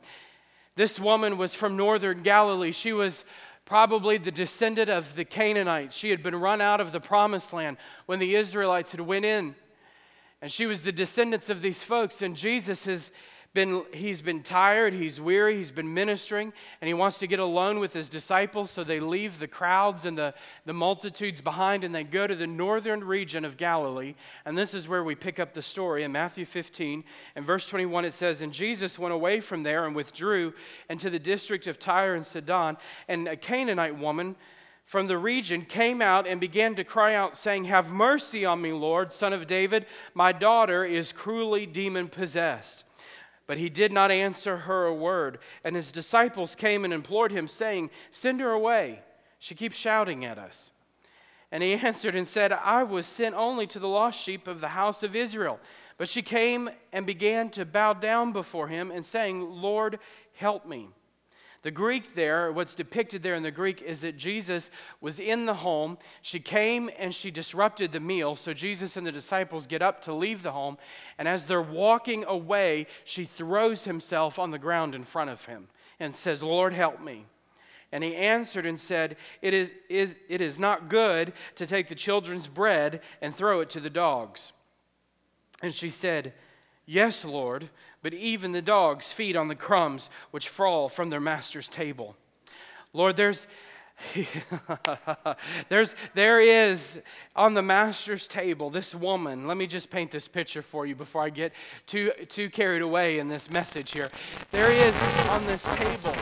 This 0.76 1.00
woman 1.00 1.36
was 1.36 1.52
from 1.52 1.76
northern 1.76 2.22
Galilee. 2.22 2.70
She 2.70 2.92
was 2.92 3.24
probably 3.64 4.18
the 4.18 4.30
descendant 4.30 4.90
of 4.90 5.16
the 5.16 5.24
Canaanites. 5.24 5.96
She 5.96 6.10
had 6.10 6.22
been 6.22 6.36
run 6.36 6.60
out 6.60 6.80
of 6.80 6.92
the 6.92 7.00
promised 7.00 7.52
land 7.52 7.76
when 8.06 8.18
the 8.18 8.34
Israelites 8.34 8.92
had 8.92 9.00
went 9.00 9.24
in. 9.24 9.54
And 10.42 10.50
she 10.50 10.66
was 10.66 10.82
the 10.82 10.92
descendants 10.92 11.48
of 11.48 11.62
these 11.62 11.82
folks. 11.82 12.20
And 12.20 12.36
Jesus 12.36 12.84
has 12.84 13.10
been, 13.54 13.84
he's 13.94 14.20
been 14.20 14.42
tired, 14.42 14.92
he's 14.92 15.20
weary, 15.20 15.56
he's 15.56 15.70
been 15.70 15.94
ministering, 15.94 16.52
and 16.80 16.88
he 16.88 16.94
wants 16.94 17.18
to 17.20 17.28
get 17.28 17.38
alone 17.38 17.78
with 17.78 17.92
his 17.92 18.10
disciples. 18.10 18.70
So 18.70 18.82
they 18.82 19.00
leave 19.00 19.38
the 19.38 19.46
crowds 19.46 20.04
and 20.04 20.18
the, 20.18 20.34
the 20.66 20.72
multitudes 20.72 21.40
behind 21.40 21.84
and 21.84 21.94
they 21.94 22.04
go 22.04 22.26
to 22.26 22.34
the 22.34 22.46
northern 22.46 23.04
region 23.04 23.44
of 23.44 23.56
Galilee. 23.56 24.14
And 24.44 24.58
this 24.58 24.74
is 24.74 24.88
where 24.88 25.04
we 25.04 25.14
pick 25.14 25.38
up 25.38 25.54
the 25.54 25.62
story 25.62 26.02
in 26.02 26.12
Matthew 26.12 26.44
15. 26.44 27.04
In 27.36 27.44
verse 27.44 27.68
21, 27.68 28.04
it 28.04 28.12
says, 28.12 28.42
And 28.42 28.52
Jesus 28.52 28.98
went 28.98 29.14
away 29.14 29.40
from 29.40 29.62
there 29.62 29.86
and 29.86 29.94
withdrew 29.94 30.52
into 30.90 31.08
the 31.08 31.18
district 31.18 31.66
of 31.66 31.78
Tyre 31.78 32.14
and 32.14 32.26
Sidon, 32.26 32.76
and 33.08 33.28
a 33.28 33.36
Canaanite 33.36 33.96
woman 33.96 34.36
from 34.84 35.06
the 35.06 35.16
region 35.16 35.62
came 35.62 36.02
out 36.02 36.26
and 36.26 36.40
began 36.40 36.74
to 36.74 36.84
cry 36.84 37.14
out, 37.14 37.36
saying, 37.36 37.64
Have 37.64 37.90
mercy 37.90 38.44
on 38.44 38.60
me, 38.60 38.72
Lord, 38.72 39.12
son 39.12 39.32
of 39.32 39.46
David. 39.46 39.86
My 40.12 40.32
daughter 40.32 40.84
is 40.84 41.12
cruelly 41.12 41.66
demon 41.66 42.08
possessed. 42.08 42.84
But 43.46 43.58
he 43.58 43.68
did 43.68 43.92
not 43.92 44.10
answer 44.10 44.58
her 44.58 44.86
a 44.86 44.94
word. 44.94 45.38
And 45.62 45.76
his 45.76 45.92
disciples 45.92 46.54
came 46.54 46.84
and 46.84 46.92
implored 46.92 47.32
him, 47.32 47.46
saying, 47.46 47.90
Send 48.10 48.40
her 48.40 48.50
away. 48.50 49.00
She 49.38 49.54
keeps 49.54 49.76
shouting 49.76 50.24
at 50.24 50.38
us. 50.38 50.70
And 51.52 51.62
he 51.62 51.74
answered 51.74 52.16
and 52.16 52.26
said, 52.26 52.52
I 52.52 52.82
was 52.82 53.06
sent 53.06 53.34
only 53.34 53.66
to 53.68 53.78
the 53.78 53.88
lost 53.88 54.20
sheep 54.20 54.48
of 54.48 54.60
the 54.60 54.68
house 54.68 55.02
of 55.02 55.14
Israel. 55.14 55.60
But 55.98 56.08
she 56.08 56.22
came 56.22 56.70
and 56.92 57.06
began 57.06 57.50
to 57.50 57.64
bow 57.64 57.92
down 57.92 58.32
before 58.32 58.68
him 58.68 58.90
and 58.90 59.04
saying, 59.04 59.40
Lord, 59.40 59.98
help 60.34 60.66
me. 60.66 60.88
The 61.64 61.70
Greek 61.70 62.14
there, 62.14 62.52
what's 62.52 62.74
depicted 62.74 63.22
there 63.22 63.34
in 63.34 63.42
the 63.42 63.50
Greek, 63.50 63.80
is 63.80 64.02
that 64.02 64.18
Jesus 64.18 64.70
was 65.00 65.18
in 65.18 65.46
the 65.46 65.54
home. 65.54 65.96
She 66.20 66.38
came 66.38 66.90
and 66.98 67.14
she 67.14 67.30
disrupted 67.30 67.90
the 67.90 68.00
meal. 68.00 68.36
So 68.36 68.52
Jesus 68.52 68.98
and 68.98 69.06
the 69.06 69.10
disciples 69.10 69.66
get 69.66 69.80
up 69.80 70.02
to 70.02 70.12
leave 70.12 70.42
the 70.42 70.52
home. 70.52 70.76
And 71.16 71.26
as 71.26 71.46
they're 71.46 71.62
walking 71.62 72.22
away, 72.26 72.86
she 73.04 73.24
throws 73.24 73.84
himself 73.84 74.38
on 74.38 74.50
the 74.50 74.58
ground 74.58 74.94
in 74.94 75.04
front 75.04 75.30
of 75.30 75.46
him 75.46 75.68
and 75.98 76.14
says, 76.14 76.42
Lord, 76.42 76.74
help 76.74 77.00
me. 77.00 77.24
And 77.90 78.04
he 78.04 78.14
answered 78.14 78.66
and 78.66 78.78
said, 78.78 79.16
it 79.40 79.54
is, 79.54 79.72
is, 79.88 80.16
it 80.28 80.42
is 80.42 80.58
not 80.58 80.90
good 80.90 81.32
to 81.54 81.66
take 81.66 81.88
the 81.88 81.94
children's 81.94 82.46
bread 82.46 83.00
and 83.22 83.34
throw 83.34 83.60
it 83.60 83.70
to 83.70 83.80
the 83.80 83.88
dogs. 83.88 84.52
And 85.62 85.72
she 85.72 85.88
said, 85.88 86.34
Yes, 86.86 87.24
Lord, 87.24 87.70
but 88.04 88.12
even 88.12 88.52
the 88.52 88.60
dogs 88.60 89.10
feed 89.10 89.34
on 89.34 89.48
the 89.48 89.54
crumbs 89.54 90.10
which 90.30 90.50
fall 90.50 90.90
from 90.90 91.08
their 91.08 91.20
master's 91.20 91.70
table. 91.70 92.14
Lord, 92.92 93.16
there's 93.16 93.48
There's, 95.68 95.94
there 96.14 96.40
is 96.40 97.00
on 97.36 97.54
the 97.54 97.62
master's 97.62 98.26
table 98.26 98.68
this 98.68 98.92
woman. 98.92 99.46
Let 99.46 99.56
me 99.56 99.68
just 99.68 99.88
paint 99.88 100.10
this 100.10 100.26
picture 100.26 100.62
for 100.62 100.84
you 100.84 100.96
before 100.96 101.22
I 101.22 101.30
get 101.30 101.52
too, 101.86 102.10
too 102.28 102.50
carried 102.50 102.82
away 102.82 103.20
in 103.20 103.28
this 103.28 103.48
message 103.50 103.92
here. 103.92 104.08
There 104.50 104.70
is 104.70 104.94
on 105.28 105.46
this 105.46 105.62
table 105.76 106.14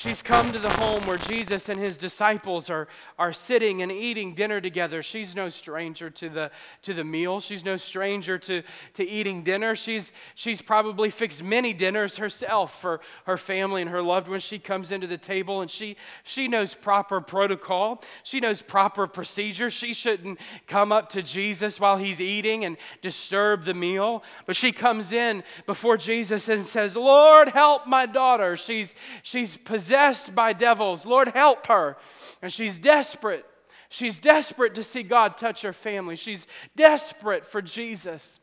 She's 0.00 0.22
come 0.22 0.50
to 0.52 0.58
the 0.58 0.70
home 0.70 1.04
where 1.04 1.18
Jesus 1.18 1.68
and 1.68 1.78
his 1.78 1.98
disciples 1.98 2.70
are, 2.70 2.88
are 3.18 3.34
sitting 3.34 3.82
and 3.82 3.92
eating 3.92 4.32
dinner 4.32 4.58
together. 4.58 5.02
She's 5.02 5.36
no 5.36 5.50
stranger 5.50 6.08
to 6.08 6.30
the, 6.30 6.50
to 6.80 6.94
the 6.94 7.04
meal. 7.04 7.38
She's 7.40 7.66
no 7.66 7.76
stranger 7.76 8.38
to, 8.38 8.62
to 8.94 9.06
eating 9.06 9.42
dinner. 9.42 9.74
She's, 9.74 10.14
she's 10.34 10.62
probably 10.62 11.10
fixed 11.10 11.42
many 11.42 11.74
dinners 11.74 12.16
herself 12.16 12.80
for 12.80 13.02
her 13.26 13.36
family 13.36 13.82
and 13.82 13.90
her 13.90 14.00
loved 14.00 14.28
ones. 14.28 14.42
She 14.42 14.58
comes 14.58 14.90
into 14.90 15.06
the 15.06 15.18
table 15.18 15.60
and 15.60 15.70
she, 15.70 15.98
she 16.22 16.48
knows 16.48 16.72
proper 16.72 17.20
protocol. 17.20 18.02
She 18.22 18.40
knows 18.40 18.62
proper 18.62 19.06
procedure. 19.06 19.68
She 19.68 19.92
shouldn't 19.92 20.40
come 20.66 20.92
up 20.92 21.10
to 21.10 21.20
Jesus 21.20 21.78
while 21.78 21.98
he's 21.98 22.22
eating 22.22 22.64
and 22.64 22.78
disturb 23.02 23.66
the 23.66 23.74
meal. 23.74 24.22
But 24.46 24.56
she 24.56 24.72
comes 24.72 25.12
in 25.12 25.44
before 25.66 25.98
Jesus 25.98 26.48
and 26.48 26.64
says, 26.64 26.96
Lord, 26.96 27.48
help 27.48 27.86
my 27.86 28.06
daughter. 28.06 28.56
She's, 28.56 28.94
she's 29.22 29.58
possessed 29.58 29.89
possessed 29.90 30.36
by 30.36 30.52
devils. 30.52 31.04
Lord, 31.04 31.28
help 31.28 31.66
her. 31.66 31.96
And 32.40 32.52
she's 32.52 32.78
desperate. 32.78 33.44
She's 33.88 34.20
desperate 34.20 34.76
to 34.76 34.84
see 34.84 35.02
God 35.02 35.36
touch 35.36 35.62
her 35.62 35.72
family. 35.72 36.14
She's 36.14 36.46
desperate 36.76 37.44
for 37.44 37.60
Jesus. 37.60 38.38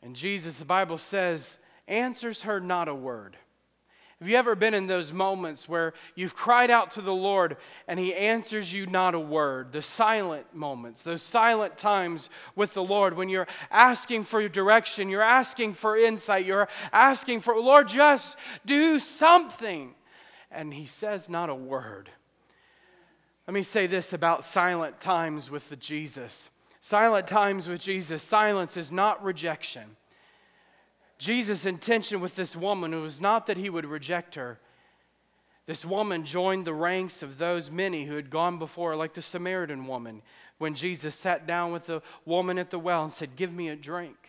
And 0.00 0.14
Jesus, 0.14 0.58
the 0.58 0.64
Bible 0.64 0.98
says, 0.98 1.58
answers 1.88 2.42
her 2.42 2.60
not 2.60 2.86
a 2.86 2.94
word. 2.94 3.36
Have 4.20 4.28
you 4.28 4.36
ever 4.36 4.56
been 4.56 4.74
in 4.74 4.88
those 4.88 5.12
moments 5.12 5.68
where 5.68 5.94
you've 6.16 6.34
cried 6.34 6.70
out 6.70 6.90
to 6.92 7.00
the 7.00 7.14
Lord 7.14 7.56
and 7.86 8.00
He 8.00 8.12
answers 8.12 8.72
you 8.72 8.84
not 8.86 9.14
a 9.14 9.20
word? 9.20 9.70
The 9.70 9.80
silent 9.80 10.52
moments, 10.52 11.02
those 11.02 11.22
silent 11.22 11.78
times 11.78 12.28
with 12.56 12.74
the 12.74 12.82
Lord 12.82 13.16
when 13.16 13.28
you're 13.28 13.46
asking 13.70 14.24
for 14.24 14.46
direction, 14.48 15.08
you're 15.08 15.22
asking 15.22 15.74
for 15.74 15.96
insight, 15.96 16.46
you're 16.46 16.68
asking 16.92 17.42
for, 17.42 17.54
Lord, 17.60 17.86
just 17.86 18.36
do 18.66 18.98
something. 18.98 19.94
And 20.50 20.74
He 20.74 20.86
says 20.86 21.28
not 21.28 21.48
a 21.48 21.54
word. 21.54 22.10
Let 23.46 23.54
me 23.54 23.62
say 23.62 23.86
this 23.86 24.12
about 24.12 24.44
silent 24.44 25.00
times 25.00 25.48
with 25.48 25.68
the 25.68 25.76
Jesus. 25.76 26.50
Silent 26.80 27.28
times 27.28 27.68
with 27.68 27.80
Jesus, 27.80 28.22
silence 28.22 28.76
is 28.76 28.90
not 28.90 29.22
rejection. 29.22 29.96
Jesus' 31.18 31.66
intention 31.66 32.20
with 32.20 32.36
this 32.36 32.54
woman 32.54 33.00
was 33.02 33.20
not 33.20 33.46
that 33.46 33.56
he 33.56 33.68
would 33.68 33.84
reject 33.84 34.36
her. 34.36 34.58
This 35.66 35.84
woman 35.84 36.24
joined 36.24 36.64
the 36.64 36.72
ranks 36.72 37.22
of 37.22 37.36
those 37.36 37.70
many 37.70 38.06
who 38.06 38.14
had 38.14 38.30
gone 38.30 38.58
before, 38.58 38.96
like 38.96 39.12
the 39.12 39.20
Samaritan 39.20 39.86
woman, 39.86 40.22
when 40.56 40.74
Jesus 40.74 41.14
sat 41.14 41.46
down 41.46 41.72
with 41.72 41.86
the 41.86 42.00
woman 42.24 42.58
at 42.58 42.70
the 42.70 42.78
well 42.78 43.02
and 43.02 43.12
said, 43.12 43.36
Give 43.36 43.52
me 43.52 43.68
a 43.68 43.76
drink. 43.76 44.27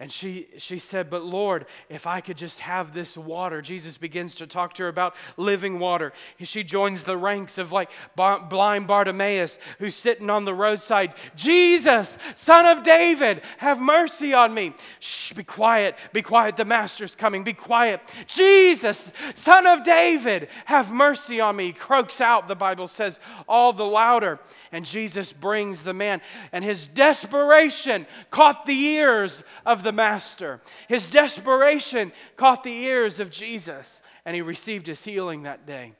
And 0.00 0.12
she, 0.12 0.46
she 0.58 0.78
said, 0.78 1.10
But 1.10 1.24
Lord, 1.24 1.66
if 1.88 2.06
I 2.06 2.20
could 2.20 2.36
just 2.36 2.60
have 2.60 2.94
this 2.94 3.16
water. 3.16 3.60
Jesus 3.60 3.98
begins 3.98 4.36
to 4.36 4.46
talk 4.46 4.74
to 4.74 4.84
her 4.84 4.88
about 4.88 5.16
living 5.36 5.80
water. 5.80 6.12
She 6.40 6.62
joins 6.62 7.02
the 7.02 7.16
ranks 7.16 7.58
of 7.58 7.72
like 7.72 7.90
blind 8.14 8.86
Bartimaeus 8.86 9.58
who's 9.80 9.96
sitting 9.96 10.30
on 10.30 10.44
the 10.44 10.54
roadside. 10.54 11.14
Jesus, 11.34 12.16
son 12.36 12.64
of 12.66 12.84
David, 12.84 13.42
have 13.56 13.80
mercy 13.80 14.32
on 14.32 14.54
me. 14.54 14.72
Shh, 15.00 15.32
be 15.32 15.42
quiet, 15.42 15.96
be 16.12 16.22
quiet. 16.22 16.56
The 16.56 16.64
master's 16.64 17.16
coming, 17.16 17.42
be 17.42 17.52
quiet. 17.52 18.00
Jesus, 18.28 19.12
son 19.34 19.66
of 19.66 19.82
David, 19.82 20.48
have 20.66 20.92
mercy 20.92 21.40
on 21.40 21.56
me. 21.56 21.72
Croaks 21.72 22.20
out, 22.20 22.46
the 22.46 22.54
Bible 22.54 22.86
says, 22.86 23.18
all 23.48 23.72
the 23.72 23.84
louder. 23.84 24.38
And 24.70 24.84
Jesus 24.84 25.32
brings 25.32 25.82
the 25.82 25.92
man, 25.92 26.20
and 26.52 26.62
his 26.62 26.86
desperation 26.86 28.06
caught 28.30 28.64
the 28.64 28.78
ears 28.78 29.42
of 29.66 29.82
the 29.82 29.87
the 29.88 29.92
master. 29.92 30.60
His 30.86 31.08
desperation 31.08 32.12
caught 32.36 32.62
the 32.62 32.70
ears 32.70 33.20
of 33.20 33.30
Jesus, 33.30 34.02
and 34.26 34.36
he 34.36 34.42
received 34.42 34.86
his 34.86 35.02
healing 35.02 35.44
that 35.44 35.64
day. 35.64 35.94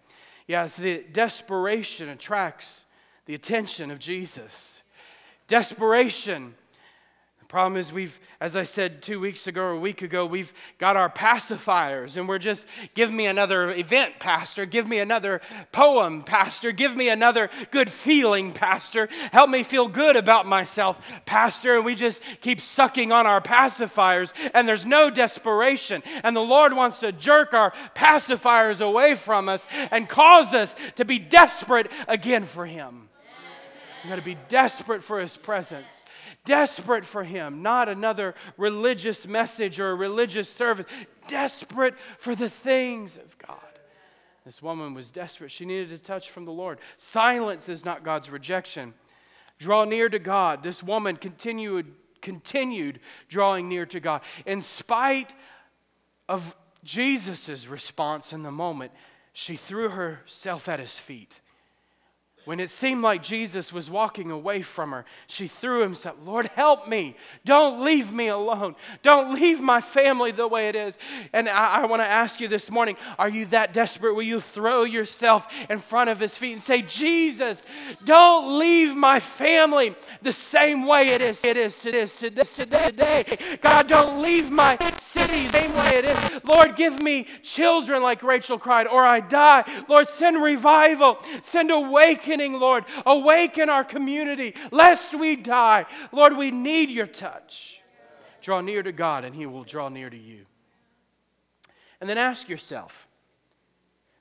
Yes, 0.47 0.77
the 0.77 1.05
desperation 1.11 2.11
attracts 2.11 2.85
the 3.25 3.35
attention 3.35 3.91
of 3.91 3.99
Jesus. 3.99 4.83
Desperation 5.47 6.55
Problem 7.49 7.81
is, 7.81 7.95
we've, 7.95 8.21
as 8.43 8.57
I 8.57 8.65
said 8.65 9.01
two 9.01 9.19
weeks 9.19 9.47
ago 9.47 9.63
or 9.63 9.71
a 9.71 9.81
week 9.81 10.03
ago, 10.03 10.27
we've 10.27 10.53
got 10.77 10.97
our 10.97 11.09
pacifiers 11.09 12.19
and 12.19 12.29
we're 12.29 12.39
just, 12.39 12.67
give 12.93 13.11
me 13.11 13.25
another 13.25 13.71
event, 13.71 14.19
Pastor. 14.19 14.67
Give 14.67 14.87
me 14.87 14.99
another 14.99 15.41
poem, 15.73 16.25
Pastor. 16.25 16.73
Give 16.73 16.95
me 16.95 17.09
another 17.09 17.49
good 17.71 17.91
feeling, 17.91 18.53
Pastor. 18.53 19.09
Help 19.33 19.49
me 19.49 19.63
feel 19.63 19.89
good 19.89 20.15
about 20.15 20.45
myself, 20.45 21.01
Pastor. 21.25 21.77
And 21.77 21.87
we 21.87 21.95
just 21.95 22.21
keep 22.43 22.61
sucking 22.61 23.13
on 23.13 23.27
our 23.27 23.41
pacifiers 23.41 24.35
and 24.53 24.69
there's 24.69 24.85
no 24.85 25.09
desperation. 25.09 26.03
And 26.23 26.37
the 26.37 26.41
Lord 26.41 26.75
wants 26.75 27.01
to 27.01 27.13
jerk 27.13 27.55
our 27.55 27.73
pacifiers 27.95 28.83
away 28.83 29.15
from 29.15 29.49
us 29.49 29.67
and 29.91 30.07
cause 30.07 30.53
us 30.53 30.77
to 30.97 31.07
be 31.07 31.19
desperate 31.19 31.91
again 32.09 32.45
for 32.45 32.67
Him. 32.67 33.08
We've 34.03 34.11
got 34.11 34.17
to 34.17 34.23
be 34.23 34.39
desperate 34.49 35.03
for 35.03 35.21
His 35.21 35.37
presence, 35.37 36.05
desperate 36.45 37.05
for 37.05 37.25
Him, 37.25 37.63
not 37.63 37.89
another 37.89 38.35
religious 38.57 39.27
message 39.27 39.81
or 39.81 39.91
a 39.91 39.95
religious 39.95 40.49
service, 40.49 40.87
desperate 41.27 41.95
for 42.19 42.35
the 42.35 42.49
things 42.49 43.17
of 43.17 43.37
God. 43.39 43.59
This 44.45 44.63
woman 44.63 44.95
was 44.95 45.11
desperate. 45.11 45.51
She 45.51 45.67
needed 45.67 45.93
a 45.93 45.99
touch 45.99 46.31
from 46.31 46.45
the 46.45 46.53
Lord. 46.53 46.79
Silence 46.97 47.69
is 47.69 47.85
not 47.85 48.05
God's 48.05 48.31
rejection. 48.31 48.95
Draw 49.59 49.85
near 49.85 50.09
to 50.09 50.19
God. 50.19 50.63
This 50.63 50.83
woman 50.83 51.17
continued, 51.17 51.93
continued 52.23 53.01
drawing 53.29 53.69
near 53.69 53.85
to 53.87 54.01
God. 54.01 54.23
In 54.47 54.61
spite 54.61 55.35
of 56.29 56.55
Jesus' 56.85 57.67
response 57.67 58.33
in 58.33 58.43
the 58.43 58.53
moment, 58.53 58.93
she 59.33 59.57
threw 59.57 59.91
herself 59.91 60.69
at 60.69 60.81
his 60.81 60.99
feet 60.99 61.41
when 62.49 62.61
it 62.61 62.71
seemed 62.71 63.03
like 63.03 63.23
Jesus 63.23 63.75
was 63.75 63.91
walking 63.91 64.31
away 64.31 64.63
from 64.63 64.93
her, 64.93 65.05
she 65.27 65.49
threw 65.49 65.83
himself, 65.83 66.17
Lord, 66.25 66.47
help 66.47 66.89
me. 66.89 67.15
Don't 67.45 67.85
leave 67.85 68.11
me 68.11 68.29
alone. 68.29 68.75
Don't 69.03 69.35
leave 69.35 69.61
my 69.61 69.83
family 69.83 70.33
the 70.33 70.49
way 70.49 70.71
it 70.71 70.75
is. 70.75 70.97
And 71.35 71.47
I, 71.47 71.83
I 71.83 71.85
want 71.85 72.01
to 72.01 72.07
ask 72.07 72.41
you 72.41 72.49
this 72.49 72.71
morning 72.71 72.97
are 73.19 73.29
you 73.29 73.45
that 73.47 73.75
desperate? 73.75 74.15
Will 74.15 74.23
you 74.23 74.41
throw 74.41 74.85
yourself 74.85 75.47
in 75.69 75.79
front 75.79 76.09
of 76.09 76.21
his 76.21 76.39
feet 76.39 76.53
and 76.53 76.63
say, 76.63 76.81
Jesus, 76.81 77.67
don't 78.07 78.59
leave 78.59 78.97
my 78.97 79.21
family 79.21 79.95
the 80.23 80.33
same 80.33 80.87
way 80.87 81.09
it 81.09 81.21
is, 81.21 81.45
it 81.45 81.59
is, 81.59 81.85
it 81.85 81.95
is 81.95 82.19
today. 82.19 83.59
God, 83.61 83.89
don't 83.89 84.23
leave 84.23 84.51
my 84.51 84.79
city 84.99 85.49
the 85.49 85.53
same 85.53 85.77
way 85.77 85.91
it 85.97 86.05
is. 86.07 86.41
Lord, 86.45 86.77
give 86.77 86.99
me 86.99 87.27
children 87.43 88.03
like 88.03 88.23
Rachel 88.23 88.59
cried, 88.59 88.87
or 88.87 89.05
I 89.05 89.21
die. 89.21 89.65
Lord, 89.87 90.09
send 90.09 90.43
revival, 90.43 91.19
send 91.43 91.71
awakening 91.71 92.38
Lord. 92.39 92.85
Awaken 93.05 93.69
our 93.69 93.85
community, 93.85 94.55
lest 94.71 95.19
we 95.19 95.37
die. 95.37 95.87
Lord, 96.13 96.37
we 96.37 96.51
need 96.51 96.91
your 96.91 97.07
touch. 97.07 97.81
Draw 98.41 98.61
near 98.63 98.83
to 98.83 98.93
God, 98.93 99.25
and 99.25 99.35
He 99.35 99.47
will 99.47 99.65
draw 99.65 99.89
near 99.89 100.09
to 100.11 100.17
you. 100.17 100.47
And 102.01 102.09
then 102.09 102.19
ask 102.19 102.49
yourself 102.49 103.09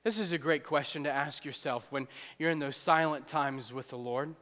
this 0.04 0.18
is 0.18 0.32
a 0.32 0.38
great 0.38 0.64
question 0.64 1.04
to 1.04 1.10
ask 1.12 1.44
yourself 1.44 1.86
when 1.90 2.08
you're 2.38 2.50
in 2.50 2.60
those 2.60 2.76
silent 2.76 3.26
times 3.26 3.72
with 3.72 3.90
the 3.90 3.98
Lord. 3.98 4.34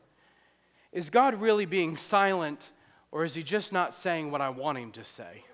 Is 0.92 1.10
God 1.10 1.34
really 1.34 1.66
being 1.66 1.96
silent, 1.96 2.70
or 3.10 3.24
is 3.24 3.34
He 3.34 3.42
just 3.42 3.72
not 3.72 3.92
saying 3.92 4.30
what 4.30 4.40
I 4.40 4.50
want 4.50 4.78
Him 4.78 4.92
to 4.92 5.04
say? 5.04 5.44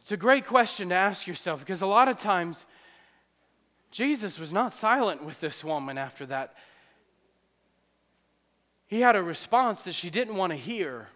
It's 0.00 0.10
a 0.10 0.16
great 0.16 0.46
question 0.46 0.88
to 0.88 0.94
ask 0.94 1.26
yourself 1.26 1.60
because 1.60 1.82
a 1.82 1.86
lot 1.86 2.08
of 2.08 2.16
times 2.16 2.66
Jesus 3.90 4.38
was 4.38 4.52
not 4.52 4.74
silent 4.74 5.24
with 5.24 5.40
this 5.40 5.64
woman 5.64 5.96
after 5.96 6.26
that. 6.26 6.54
He 8.86 9.00
had 9.00 9.16
a 9.16 9.22
response 9.22 9.82
that 9.82 9.94
she 9.94 10.10
didn't 10.10 10.36
want 10.36 10.50
to 10.50 10.56
hear. 10.56 11.08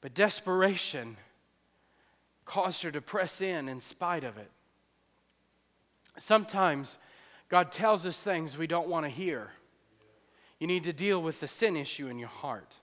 But 0.00 0.14
desperation 0.14 1.16
caused 2.44 2.82
her 2.82 2.90
to 2.90 3.00
press 3.00 3.40
in 3.40 3.68
in 3.68 3.80
spite 3.80 4.24
of 4.24 4.38
it. 4.38 4.50
Sometimes 6.18 6.98
God 7.48 7.70
tells 7.72 8.06
us 8.06 8.20
things 8.20 8.56
we 8.56 8.66
don't 8.66 8.88
want 8.88 9.06
to 9.06 9.10
hear. 9.10 9.50
You 10.58 10.66
need 10.66 10.84
to 10.84 10.92
deal 10.92 11.22
with 11.22 11.40
the 11.40 11.48
sin 11.48 11.76
issue 11.76 12.08
in 12.08 12.18
your 12.18 12.28
heart. 12.28 12.76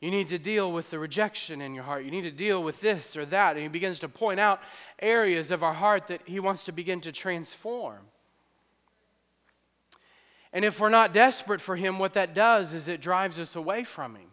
You 0.00 0.10
need 0.10 0.28
to 0.28 0.38
deal 0.38 0.72
with 0.72 0.90
the 0.90 0.98
rejection 0.98 1.62
in 1.62 1.74
your 1.74 1.84
heart. 1.84 2.04
You 2.04 2.10
need 2.10 2.22
to 2.22 2.30
deal 2.30 2.62
with 2.62 2.80
this 2.80 3.16
or 3.16 3.24
that. 3.26 3.52
And 3.52 3.62
he 3.62 3.68
begins 3.68 4.00
to 4.00 4.08
point 4.08 4.38
out 4.38 4.60
areas 5.00 5.50
of 5.50 5.62
our 5.62 5.72
heart 5.72 6.08
that 6.08 6.20
he 6.26 6.38
wants 6.38 6.66
to 6.66 6.72
begin 6.72 7.00
to 7.02 7.12
transform. 7.12 8.00
And 10.52 10.64
if 10.64 10.80
we're 10.80 10.90
not 10.90 11.12
desperate 11.12 11.60
for 11.60 11.76
him, 11.76 11.98
what 11.98 12.14
that 12.14 12.34
does 12.34 12.72
is 12.74 12.88
it 12.88 13.00
drives 13.00 13.38
us 13.38 13.56
away 13.56 13.84
from 13.84 14.16
him. 14.16 14.28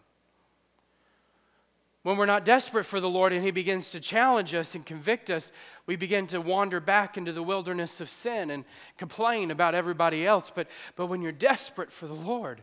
When 2.03 2.17
we're 2.17 2.25
not 2.25 2.43
desperate 2.43 2.83
for 2.83 2.99
the 2.99 3.09
Lord 3.09 3.31
and 3.31 3.43
He 3.43 3.51
begins 3.51 3.91
to 3.91 3.99
challenge 4.01 4.53
us 4.53 4.75
and 4.75 4.85
convict 4.85 5.29
us, 5.29 5.53
we 5.85 5.95
begin 5.95 6.27
to 6.27 6.41
wander 6.41 6.81
back 6.81 7.17
into 7.17 7.31
the 7.31 7.41
wilderness 7.41 8.01
of 8.01 8.09
sin 8.09 8.51
and 8.51 8.65
complain 8.97 9.51
about 9.51 9.73
everybody 9.73 10.27
else. 10.27 10.51
But, 10.53 10.67
but 10.97 11.07
when 11.07 11.21
you're 11.21 11.31
desperate 11.31 11.93
for 11.93 12.05
the 12.05 12.13
Lord, 12.13 12.61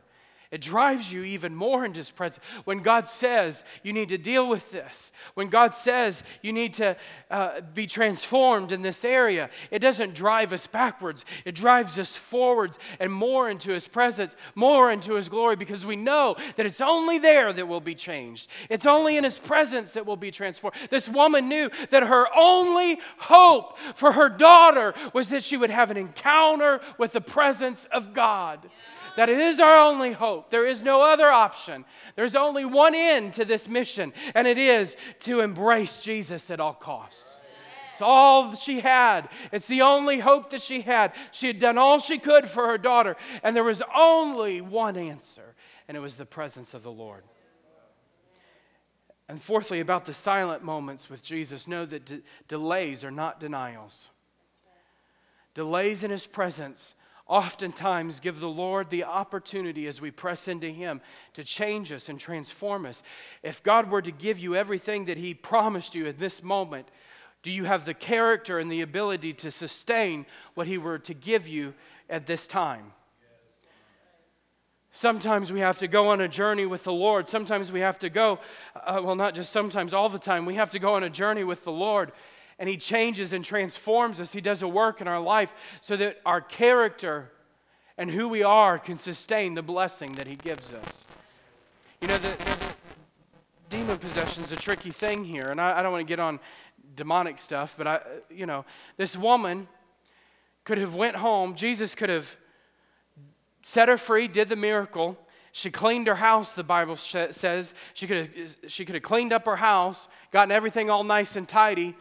it 0.51 0.61
drives 0.61 1.13
you 1.13 1.23
even 1.23 1.55
more 1.55 1.85
into 1.85 1.99
His 1.99 2.11
presence. 2.11 2.45
When 2.65 2.81
God 2.81 3.07
says 3.07 3.63
you 3.85 3.93
need 3.93 4.09
to 4.09 4.19
deal 4.19 4.49
with 4.49 4.73
this, 4.73 5.13
when 5.35 5.49
God 5.49 5.75
says 5.75 6.25
you 6.43 6.53
need 6.53 6.75
to 6.75 6.97
uh, 7.31 7.61
be 7.73 7.87
transformed 7.87 8.73
in 8.73 8.83
this 8.83 9.05
area, 9.05 9.49
it 9.71 9.79
doesn't 9.79 10.13
drive 10.13 10.53
us 10.53 10.67
backwards. 10.67 11.25
It 11.45 11.55
drives 11.55 12.01
us 12.01 12.17
forwards 12.17 12.81
and 12.99 13.13
more 13.13 13.49
into 13.49 13.71
His 13.71 13.87
presence, 13.87 14.35
more 14.57 14.91
into 14.91 15.15
His 15.15 15.29
glory, 15.29 15.55
because 15.55 15.87
we 15.87 15.95
know 15.95 16.35
that 16.57 16.67
it's 16.67 16.81
only 16.81 17.19
there 17.19 17.53
that 17.53 17.69
we'll 17.69 17.81
be 17.81 17.95
changed. 17.95 18.49
It's 18.69 18.87
only 18.87 19.17
in 19.17 19.23
His 19.23 19.39
presence 19.39 19.93
that 19.93 20.05
we'll 20.05 20.17
be 20.17 20.33
transformed. 20.33 20.77
This 20.91 21.09
woman 21.09 21.49
knew 21.49 21.71
that 21.91 22.03
her 22.03 22.27
only 22.37 22.99
hope 23.19 23.79
for 23.95 24.13
her 24.13 24.29
daughter 24.29 24.95
was 25.13 25.29
that 25.29 25.45
she 25.45 25.57
would 25.57 25.71
have 25.71 25.93
an 25.93 25.97
encounter 25.97 26.81
with 26.99 27.13
the 27.13 27.21
presence 27.21 27.85
of 27.93 28.13
God. 28.13 28.59
Yeah 28.65 29.00
that 29.21 29.29
it 29.29 29.39
is 29.39 29.61
our 29.61 29.77
only 29.77 30.13
hope. 30.13 30.49
There 30.49 30.67
is 30.67 30.83
no 30.83 31.03
other 31.03 31.31
option. 31.31 31.85
There's 32.17 32.35
only 32.35 32.65
one 32.65 32.95
end 32.95 33.35
to 33.35 33.45
this 33.45 33.69
mission, 33.69 34.15
and 34.35 34.47
it 34.47 34.57
is 34.57 34.97
to 35.21 35.41
embrace 35.41 36.01
Jesus 36.01 36.51
at 36.51 36.59
all 36.59 36.73
costs. 36.73 37.39
It's 37.91 38.01
all 38.01 38.55
she 38.55 38.81
had. 38.81 39.29
It's 39.53 39.67
the 39.67 39.83
only 39.83 40.21
hope 40.21 40.49
that 40.53 40.63
she 40.63 40.81
had. 40.81 41.13
She 41.33 41.49
had 41.49 41.59
done 41.59 41.77
all 41.77 41.99
she 41.99 42.17
could 42.17 42.47
for 42.47 42.69
her 42.69 42.79
daughter, 42.79 43.15
and 43.43 43.55
there 43.55 43.63
was 43.63 43.83
only 43.95 44.63
one 44.63 44.97
answer, 44.97 45.55
and 45.87 45.99
it 45.99 46.01
was 46.01 46.17
the 46.17 46.25
presence 46.25 46.73
of 46.73 46.83
the 46.83 46.91
Lord. 46.91 47.25
And 49.29 49.39
fourthly, 49.39 49.81
about 49.81 50.07
the 50.07 50.15
silent 50.15 50.65
moments 50.65 51.11
with 51.11 51.23
Jesus, 51.23 51.69
know 51.69 51.85
that 51.85 52.07
de- 52.07 52.23
delays 52.49 53.05
are 53.05 53.11
not 53.11 53.39
denials. 53.39 54.09
Delays 55.53 56.03
in 56.03 56.11
his 56.11 56.27
presence 56.27 56.95
oftentimes 57.31 58.21
give 58.21 58.41
the 58.41 58.49
Lord 58.49 58.91
the 58.91 59.05
opportunity 59.05 59.87
as 59.87 60.01
we 60.01 60.11
press 60.11 60.49
into 60.49 60.67
Him 60.67 61.01
to 61.35 61.45
change 61.45 61.93
us 61.93 62.09
and 62.09 62.19
transform 62.19 62.85
us. 62.85 63.03
If 63.43 63.63
God 63.63 63.91
were 63.91 64.03
to 64.03 64.11
give 64.11 64.39
you 64.39 64.57
everything 64.57 65.05
that 65.07 65.17
He 65.17 65.33
promised 65.33 65.95
you 65.95 66.07
at 66.09 66.19
this 66.19 66.43
moment, 66.43 66.89
Do 67.43 67.51
you 67.51 67.65
have 67.65 67.87
the 67.87 67.95
character 67.95 68.59
and 68.59 68.71
the 68.71 68.83
ability 68.83 69.33
to 69.35 69.51
sustain 69.51 70.27
what 70.55 70.67
He 70.67 70.77
were 70.77 70.99
to 70.99 71.15
give 71.15 71.49
you 71.49 71.75
at 72.09 72.27
this 72.27 72.47
time? 72.47 72.93
Sometimes 74.93 75.53
we 75.53 75.61
have 75.61 75.79
to 75.79 75.89
go 75.89 76.09
on 76.09 76.21
a 76.21 76.29
journey 76.29 76.67
with 76.67 76.83
the 76.83 76.93
Lord. 76.93 77.29
Sometimes 77.29 77.71
we 77.71 77.81
have 77.81 77.99
to 78.01 78.11
go, 78.11 78.41
uh, 78.75 79.01
well, 79.03 79.15
not 79.15 79.35
just 79.35 79.53
sometimes, 79.53 79.95
all 79.95 80.09
the 80.09 80.19
time. 80.19 80.45
We 80.45 80.57
have 80.57 80.73
to 80.73 80.81
go 80.81 80.95
on 80.95 81.05
a 81.05 81.11
journey 81.11 81.45
with 81.45 81.63
the 81.63 81.73
Lord. 81.73 82.11
And 82.61 82.69
He 82.69 82.77
changes 82.77 83.33
and 83.33 83.45
transforms 83.45 84.21
us. 84.21 84.33
He 84.33 84.41
does 84.41 84.63
a 84.63 84.69
work 84.69 85.01
in 85.01 85.09
our 85.09 85.21
life 85.21 85.53
so 85.81 85.97
that 85.97 86.21
our 86.25 86.41
character 86.41 87.33
and 87.99 88.09
who 88.09 88.29
we 88.29 88.45
are 88.45 88.79
can 88.79 88.97
sustain 88.97 89.55
the 89.55 89.63
blessing 89.63 90.13
that 90.13 90.29
He 90.29 90.37
gives 90.37 90.73
us. 90.73 91.05
You 92.01 92.07
know, 92.07 92.19
the, 92.19 92.37
demon 93.71 93.99
possession 93.99 94.43
is 94.43 94.53
a 94.53 94.57
tricky 94.57 94.91
thing 94.91 95.25
here. 95.25 95.47
And 95.47 95.61
I, 95.61 95.79
I 95.79 95.83
don't 95.83 95.93
want 95.93 96.07
to 96.07 96.09
get 96.09 96.21
on 96.21 96.41
demonic 96.97 97.39
stuff, 97.39 97.75
but 97.79 97.87
I, 97.87 98.01
you 98.29 98.45
know, 98.45 98.65
this 98.97 99.17
woman 99.17 99.69
could 100.65 100.79
have 100.79 100.95
went 100.95 101.17
home. 101.17 101.55
Jesus 101.55 101.95
could 101.95 102.09
have 102.09 102.37
set 103.63 103.89
her 103.89 103.97
free, 103.97 104.29
did 104.29 104.49
the 104.49 104.57
miracle. 104.57 105.17
She 105.53 105.71
cleaned 105.71 106.09
her 106.09 106.17
house, 106.17 106.53
the 106.53 106.65
Bible 106.65 106.97
says. 106.97 107.75
She 107.95 108.07
could, 108.07 108.17
have, 108.17 108.57
she 108.67 108.85
could 108.85 108.97
have 108.97 109.05
cleaned 109.05 109.33
up 109.33 109.47
her 109.47 109.57
house, 109.57 110.09
gotten 110.33 110.53
everything 110.53 110.91
all 110.91 111.05
nice 111.05 111.37
and 111.37 111.49
tidy. 111.49 111.97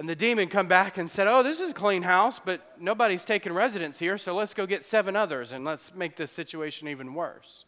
And 0.00 0.08
the 0.08 0.16
demon 0.16 0.48
come 0.48 0.66
back 0.66 0.96
and 0.96 1.10
said, 1.10 1.26
Oh, 1.26 1.42
this 1.42 1.60
is 1.60 1.72
a 1.72 1.74
clean 1.74 2.04
house, 2.04 2.40
but 2.42 2.62
nobody's 2.80 3.22
taking 3.22 3.52
residence 3.52 3.98
here, 3.98 4.16
so 4.16 4.34
let's 4.34 4.54
go 4.54 4.64
get 4.64 4.82
seven 4.82 5.14
others 5.14 5.52
and 5.52 5.62
let's 5.62 5.94
make 5.94 6.16
this 6.16 6.30
situation 6.30 6.88
even 6.88 7.12
worse. 7.12 7.66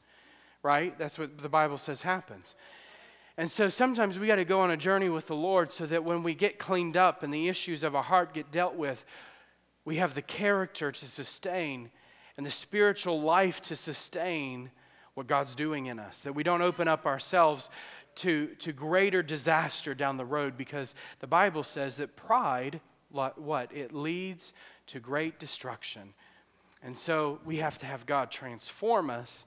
Right? 0.62 0.98
That's 0.98 1.18
what 1.18 1.36
the 1.36 1.50
Bible 1.50 1.76
says 1.76 2.00
happens. 2.00 2.54
And 3.36 3.50
so 3.50 3.68
sometimes 3.68 4.18
we 4.18 4.26
got 4.26 4.36
to 4.36 4.46
go 4.46 4.60
on 4.60 4.70
a 4.70 4.78
journey 4.78 5.10
with 5.10 5.26
the 5.26 5.36
Lord 5.36 5.70
so 5.70 5.84
that 5.84 6.04
when 6.04 6.22
we 6.22 6.34
get 6.34 6.58
cleaned 6.58 6.96
up 6.96 7.22
and 7.22 7.34
the 7.34 7.48
issues 7.48 7.82
of 7.82 7.94
our 7.94 8.02
heart 8.02 8.32
get 8.32 8.50
dealt 8.50 8.76
with, 8.76 9.04
we 9.84 9.96
have 9.96 10.14
the 10.14 10.22
character 10.22 10.90
to 10.90 11.04
sustain 11.04 11.90
and 12.38 12.46
the 12.46 12.50
spiritual 12.50 13.20
life 13.20 13.60
to 13.60 13.76
sustain 13.76 14.70
what 15.12 15.26
God's 15.26 15.54
doing 15.54 15.84
in 15.84 15.98
us. 15.98 16.22
That 16.22 16.32
we 16.32 16.44
don't 16.44 16.62
open 16.62 16.88
up 16.88 17.04
ourselves 17.04 17.68
to, 18.16 18.48
to 18.58 18.72
greater 18.72 19.22
disaster 19.22 19.94
down 19.94 20.16
the 20.16 20.24
road 20.24 20.56
because 20.56 20.94
the 21.20 21.26
Bible 21.26 21.62
says 21.62 21.96
that 21.96 22.16
pride, 22.16 22.80
what? 23.10 23.70
It 23.74 23.92
leads 23.92 24.52
to 24.88 25.00
great 25.00 25.38
destruction. 25.38 26.14
And 26.82 26.96
so 26.96 27.40
we 27.44 27.58
have 27.58 27.78
to 27.80 27.86
have 27.86 28.06
God 28.06 28.30
transform 28.30 29.10
us. 29.10 29.46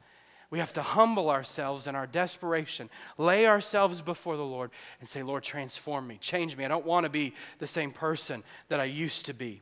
We 0.50 0.60
have 0.60 0.74
to 0.74 0.82
humble 0.82 1.30
ourselves 1.30 1.88
in 1.88 1.96
our 1.96 2.08
desperation, 2.08 2.90
lay 3.18 3.48
ourselves 3.48 4.02
before 4.02 4.38
the 4.38 4.46
Lord, 4.46 4.72
and 5.00 5.10
say, 5.10 5.24
Lord, 5.24 5.44
transform 5.44 6.08
me, 6.08 6.18
change 6.22 6.56
me. 6.56 6.64
I 6.64 6.68
don't 6.68 6.86
want 6.86 7.04
to 7.04 7.10
be 7.10 7.34
the 7.60 7.68
same 7.68 7.92
person 7.92 8.44
that 8.70 8.80
I 8.80 8.86
used 8.86 9.26
to 9.26 9.34
be. 9.34 9.62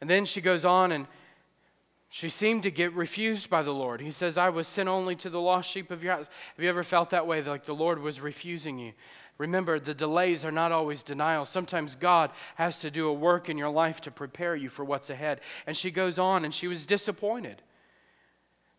And 0.00 0.08
then 0.08 0.24
she 0.24 0.40
goes 0.40 0.64
on 0.64 0.92
and 0.92 1.06
she 2.10 2.30
seemed 2.30 2.62
to 2.62 2.70
get 2.70 2.94
refused 2.94 3.50
by 3.50 3.62
the 3.62 3.74
Lord. 3.74 4.00
He 4.00 4.10
says, 4.10 4.38
I 4.38 4.48
was 4.48 4.66
sent 4.66 4.88
only 4.88 5.14
to 5.16 5.28
the 5.28 5.40
lost 5.40 5.70
sheep 5.70 5.90
of 5.90 6.02
your 6.02 6.14
house. 6.14 6.26
Have 6.56 6.62
you 6.62 6.68
ever 6.70 6.82
felt 6.82 7.10
that 7.10 7.26
way, 7.26 7.42
like 7.42 7.64
the 7.64 7.74
Lord 7.74 8.00
was 8.00 8.20
refusing 8.20 8.78
you? 8.78 8.92
Remember, 9.36 9.78
the 9.78 9.94
delays 9.94 10.44
are 10.44 10.50
not 10.50 10.72
always 10.72 11.02
denial. 11.02 11.44
Sometimes 11.44 11.94
God 11.94 12.30
has 12.56 12.80
to 12.80 12.90
do 12.90 13.08
a 13.08 13.12
work 13.12 13.48
in 13.48 13.58
your 13.58 13.70
life 13.70 14.00
to 14.02 14.10
prepare 14.10 14.56
you 14.56 14.68
for 14.68 14.84
what's 14.84 15.10
ahead. 15.10 15.40
And 15.66 15.76
she 15.76 15.90
goes 15.90 16.18
on 16.18 16.44
and 16.44 16.52
she 16.52 16.66
was 16.66 16.86
disappointed. 16.86 17.62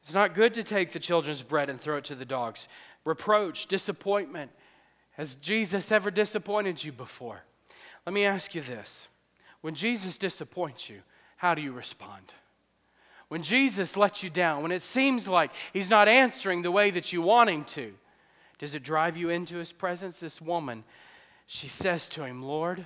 It's 0.02 0.14
not 0.14 0.34
good 0.34 0.54
to 0.56 0.64
take 0.64 0.92
the 0.92 1.00
children's 1.00 1.44
bread 1.44 1.70
and 1.70 1.80
throw 1.80 1.98
it 1.98 2.04
to 2.06 2.16
the 2.16 2.26
dogs. 2.26 2.68
Reproach, 3.06 3.68
disappointment. 3.68 4.52
Has 5.12 5.36
Jesus 5.36 5.92
ever 5.92 6.12
disappointed 6.12 6.84
you 6.84 6.92
before? 6.92 7.44
Let 8.06 8.14
me 8.14 8.26
ask 8.26 8.56
you 8.56 8.62
this. 8.62 9.08
When 9.62 9.76
Jesus 9.76 10.18
disappoints 10.18 10.90
you, 10.90 11.02
how 11.38 11.54
do 11.54 11.62
you 11.62 11.72
respond? 11.72 12.34
When 13.30 13.44
Jesus 13.44 13.96
lets 13.96 14.24
you 14.24 14.30
down, 14.30 14.64
when 14.64 14.72
it 14.72 14.82
seems 14.82 15.28
like 15.28 15.52
he's 15.72 15.90
not 15.90 16.08
answering 16.08 16.62
the 16.62 16.72
way 16.72 16.90
that 16.90 17.14
you 17.14 17.22
want 17.22 17.50
him 17.50 17.64
to, 17.66 17.94
does 18.58 18.76
it 18.76 18.84
drive 18.84 19.16
you 19.16 19.30
into 19.30 19.58
his 19.58 19.72
presence? 19.72 20.20
This 20.20 20.42
woman, 20.42 20.84
she 21.48 21.68
says 21.68 22.10
to 22.10 22.26
him, 22.26 22.44
Lord, 22.44 22.86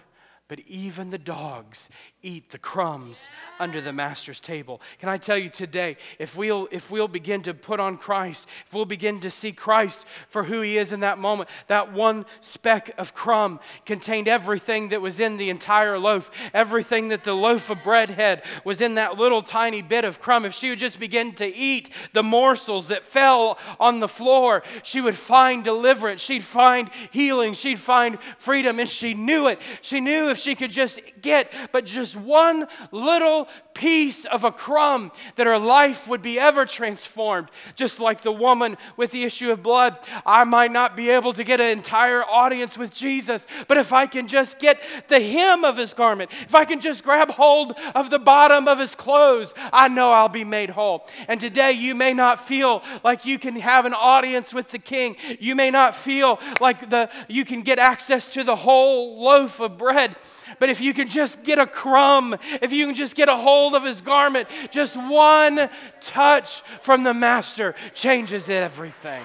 but 0.50 0.60
even 0.68 1.10
the 1.10 1.18
dogs 1.18 1.90
eat 2.22 2.50
the 2.52 2.58
crumbs 2.58 3.30
under 3.60 3.80
the 3.80 3.94
master's 3.94 4.40
table. 4.42 4.82
Can 5.00 5.08
I 5.08 5.18
tell 5.18 5.38
you 5.38 5.50
today, 5.50 5.98
if 6.20 6.36
we'll, 6.36 6.68
if 6.70 6.92
we'll 6.92 7.08
begin 7.08 7.42
to 7.44 7.54
put 7.54 7.80
on 7.80 7.98
Christ, 7.98 8.48
if 8.68 8.74
we'll 8.74 8.86
begin 8.86 9.22
to 9.22 9.30
see 9.30 9.54
Christ 9.54 10.06
for 10.28 10.44
who 10.44 10.62
he 10.62 10.78
is 10.78 10.92
in 10.92 11.00
that 11.00 11.18
moment, 11.18 11.50
that 11.68 11.94
one 11.94 12.26
speck 12.42 12.94
of 12.98 13.14
crumb 13.14 13.62
contained 13.86 14.28
everything 14.28 14.90
that 14.90 15.02
was 15.02 15.20
in 15.20 15.38
the 15.38 15.50
entire 15.50 15.98
loaf, 15.98 16.30
everything 16.54 17.08
that 17.08 17.24
the 17.24 17.34
loaf 17.34 17.70
of 17.70 17.82
bread 17.82 18.10
had 18.10 18.44
was 18.66 18.82
in 18.82 18.96
that 18.96 19.18
little 19.18 19.42
tiny 19.42 19.82
bit 19.82 20.04
of 20.04 20.20
crumb. 20.20 20.46
If 20.46 20.54
she 20.54 20.70
would 20.70 20.80
just 20.80 21.00
begin 21.00 21.34
to 21.36 21.48
eat 21.48 21.90
the 22.12 22.24
morsels 22.24 22.90
that 22.90 23.04
fell 23.04 23.58
on 23.80 24.02
the 24.02 24.08
floor, 24.10 24.64
she 24.84 25.00
would 25.00 25.16
find 25.16 25.64
deliverance, 25.64 26.22
she'd 26.22 26.44
find 26.44 26.90
healing, 27.12 27.54
she'd 27.54 27.80
find 27.80 28.20
freedom, 28.38 28.80
and 28.80 28.90
she 28.90 29.14
knew 29.14 29.48
it. 29.48 29.62
She 29.82 30.02
knew 30.02 30.33
if 30.34 30.40
she 30.40 30.56
could 30.56 30.72
just 30.72 31.00
get 31.22 31.52
but 31.72 31.86
just 31.86 32.16
one 32.16 32.68
little 32.92 33.48
piece 33.74 34.26
of 34.26 34.44
a 34.44 34.52
crumb 34.52 35.12
that 35.36 35.48
her 35.48 35.58
life 35.58 36.08
would 36.08 36.22
be 36.22 36.40
ever 36.40 36.66
transformed. 36.66 37.50
Just 37.76 38.00
like 38.00 38.22
the 38.22 38.32
woman 38.32 38.78
with 38.98 39.12
the 39.12 39.24
issue 39.24 39.52
of 39.52 39.64
blood. 39.64 39.98
I 40.26 40.44
might 40.44 40.72
not 40.72 40.96
be 40.96 41.10
able 41.10 41.34
to 41.34 41.44
get 41.44 41.60
an 41.60 41.70
entire 41.70 42.24
audience 42.24 42.78
with 42.78 42.92
Jesus, 42.92 43.48
but 43.68 43.78
if 43.78 43.94
I 43.94 44.06
can 44.06 44.28
just 44.28 44.60
get 44.60 44.82
the 45.08 45.20
hem 45.20 45.64
of 45.64 45.78
his 45.78 45.94
garment, 45.94 46.32
if 46.42 46.56
I 46.56 46.66
can 46.66 46.80
just 46.80 47.04
grab 47.04 47.32
hold 47.32 47.74
of 47.96 48.10
the 48.10 48.20
bottom 48.20 48.68
of 48.68 48.80
his 48.80 48.96
clothes, 48.96 49.54
I 49.72 49.88
know 49.88 50.12
I'll 50.12 50.30
be 50.30 50.44
made 50.44 50.72
whole. 50.72 51.08
And 51.28 51.40
today 51.40 51.74
you 51.74 51.96
may 51.96 52.14
not 52.14 52.46
feel 52.46 52.84
like 53.04 53.26
you 53.26 53.38
can 53.38 53.56
have 53.58 53.86
an 53.86 53.94
audience 53.94 54.54
with 54.54 54.70
the 54.70 54.80
king. 54.80 55.16
You 55.40 55.56
may 55.56 55.72
not 55.72 55.96
feel 55.96 56.40
like 56.60 56.90
the 56.90 57.10
you 57.28 57.46
can 57.46 57.62
get 57.62 57.80
access 57.80 58.34
to 58.34 58.44
the 58.44 58.56
whole 58.56 59.22
loaf 59.24 59.60
of 59.60 59.78
bread. 59.78 60.16
But 60.60 60.70
if 60.70 60.82
you 60.82 60.94
can 60.94 61.08
just 61.08 61.44
get 61.44 61.60
a 61.60 61.68
crumb, 61.68 62.36
if 62.62 62.72
you 62.72 62.86
can 62.86 62.96
just 62.96 63.16
get 63.16 63.30
a 63.30 63.36
hold 63.36 63.76
of 63.76 63.84
his 63.84 64.02
garment, 64.02 64.48
just 64.72 64.98
one 64.98 65.70
touch 66.02 66.62
from 66.82 67.04
the 67.04 67.14
master 67.14 67.76
changes 67.94 68.50
everything. 68.50 69.24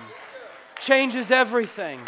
Changes 0.81 1.31
everything. 1.31 2.01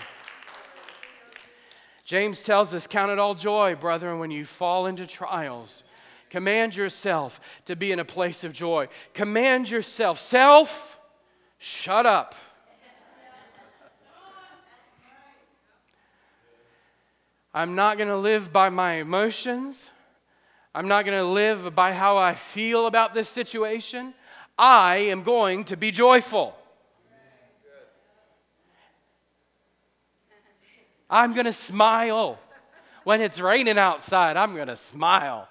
James 2.05 2.43
tells 2.43 2.75
us, 2.75 2.87
Count 2.87 3.11
it 3.11 3.19
all 3.19 3.35
joy, 3.35 3.77
brethren, 3.77 4.19
when 4.19 4.31
you 4.31 4.45
fall 4.45 4.87
into 4.87 5.07
trials. 5.07 5.85
Command 6.29 6.77
yourself 6.77 7.41
to 7.67 7.77
be 7.77 7.93
in 7.93 7.99
a 7.99 8.05
place 8.05 8.45
of 8.45 8.53
joy. 8.53 8.89
Command 9.15 9.71
yourself, 9.71 10.19
self, 10.19 10.99
shut 11.59 12.07
up. 12.07 12.35
I'm 17.53 17.75
not 17.75 17.97
going 17.97 18.09
to 18.09 18.17
live 18.17 18.53
by 18.53 18.69
my 18.69 18.95
emotions. 18.95 19.91
I'm 20.75 20.87
not 20.87 21.05
going 21.05 21.19
to 21.19 21.29
live 21.29 21.75
by 21.75 21.93
how 21.93 22.17
I 22.17 22.35
feel 22.35 22.87
about 22.87 23.13
this 23.13 23.29
situation. 23.29 24.15
I 24.57 24.97
am 24.97 25.23
going 25.23 25.65
to 25.65 25.77
be 25.77 25.91
joyful. 25.91 26.55
I'm 31.09 31.33
going 31.35 31.47
to 31.47 31.53
smile. 31.53 32.39
When 33.03 33.21
it's 33.21 33.41
raining 33.41 33.79
outside, 33.79 34.37
I'm 34.37 34.55
going 34.55 34.69
to 34.69 34.77
smile. 34.77 35.49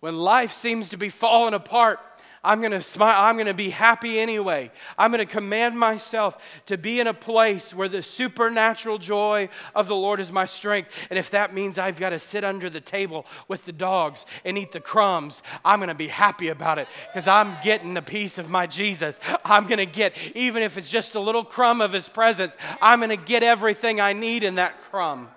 When 0.00 0.16
life 0.16 0.50
seems 0.50 0.88
to 0.88 0.96
be 0.96 1.08
falling 1.08 1.54
apart, 1.54 2.00
I'm 2.44 2.60
going 2.60 2.72
to 2.72 2.82
smile. 2.82 3.24
I'm 3.24 3.36
going 3.36 3.46
to 3.46 3.54
be 3.54 3.70
happy 3.70 4.20
anyway. 4.20 4.70
I'm 4.98 5.10
going 5.10 5.26
to 5.26 5.32
command 5.32 5.78
myself 5.78 6.36
to 6.66 6.76
be 6.76 7.00
in 7.00 7.06
a 7.06 7.14
place 7.14 7.72
where 7.72 7.88
the 7.88 8.02
supernatural 8.02 8.98
joy 8.98 9.48
of 9.74 9.88
the 9.88 9.96
Lord 9.96 10.20
is 10.20 10.30
my 10.30 10.44
strength. 10.44 10.94
And 11.08 11.18
if 11.18 11.30
that 11.30 11.54
means 11.54 11.78
I've 11.78 11.98
got 11.98 12.10
to 12.10 12.18
sit 12.18 12.44
under 12.44 12.68
the 12.68 12.82
table 12.82 13.24
with 13.48 13.64
the 13.64 13.72
dogs 13.72 14.26
and 14.44 14.58
eat 14.58 14.72
the 14.72 14.80
crumbs, 14.80 15.42
I'm 15.64 15.78
going 15.78 15.88
to 15.88 15.94
be 15.94 16.08
happy 16.08 16.48
about 16.48 16.78
it 16.78 16.86
because 17.10 17.26
I'm 17.26 17.56
getting 17.64 17.96
a 17.96 18.02
piece 18.02 18.36
of 18.36 18.50
my 18.50 18.66
Jesus. 18.66 19.18
I'm 19.44 19.66
going 19.66 19.78
to 19.78 19.86
get, 19.86 20.14
even 20.34 20.62
if 20.62 20.76
it's 20.76 20.90
just 20.90 21.14
a 21.14 21.20
little 21.20 21.44
crumb 21.44 21.80
of 21.80 21.92
his 21.92 22.10
presence, 22.10 22.54
I'm 22.82 23.00
going 23.00 23.08
to 23.08 23.16
get 23.16 23.42
everything 23.42 24.00
I 24.00 24.12
need 24.12 24.44
in 24.44 24.56
that 24.56 24.82
crumb. 24.90 25.30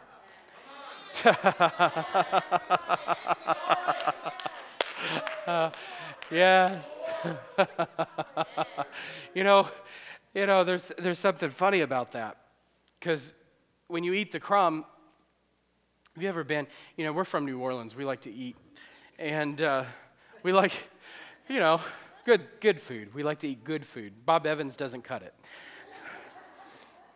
Yes. 6.29 7.01
you 9.33 9.45
know, 9.45 9.69
you 10.33 10.45
know, 10.45 10.65
there's 10.65 10.91
there's 10.97 11.19
something 11.19 11.49
funny 11.49 11.79
about 11.79 12.11
that. 12.11 12.35
Cuz 12.99 13.33
when 13.87 14.03
you 14.03 14.11
eat 14.11 14.33
the 14.33 14.39
crumb, 14.39 14.83
have 16.15 16.21
you 16.21 16.27
ever 16.27 16.43
been, 16.43 16.67
you 16.97 17.05
know, 17.05 17.13
we're 17.13 17.23
from 17.23 17.45
New 17.45 17.59
Orleans. 17.59 17.95
We 17.95 18.03
like 18.03 18.19
to 18.21 18.29
eat. 18.29 18.57
And 19.17 19.61
uh, 19.61 19.85
we 20.43 20.51
like, 20.51 20.73
you 21.47 21.59
know, 21.59 21.79
good 22.25 22.45
good 22.59 22.81
food. 22.81 23.13
We 23.13 23.23
like 23.23 23.39
to 23.39 23.47
eat 23.47 23.63
good 23.63 23.85
food. 23.85 24.25
Bob 24.25 24.45
Evans 24.45 24.75
doesn't 24.75 25.03
cut 25.03 25.23
it. 25.23 25.33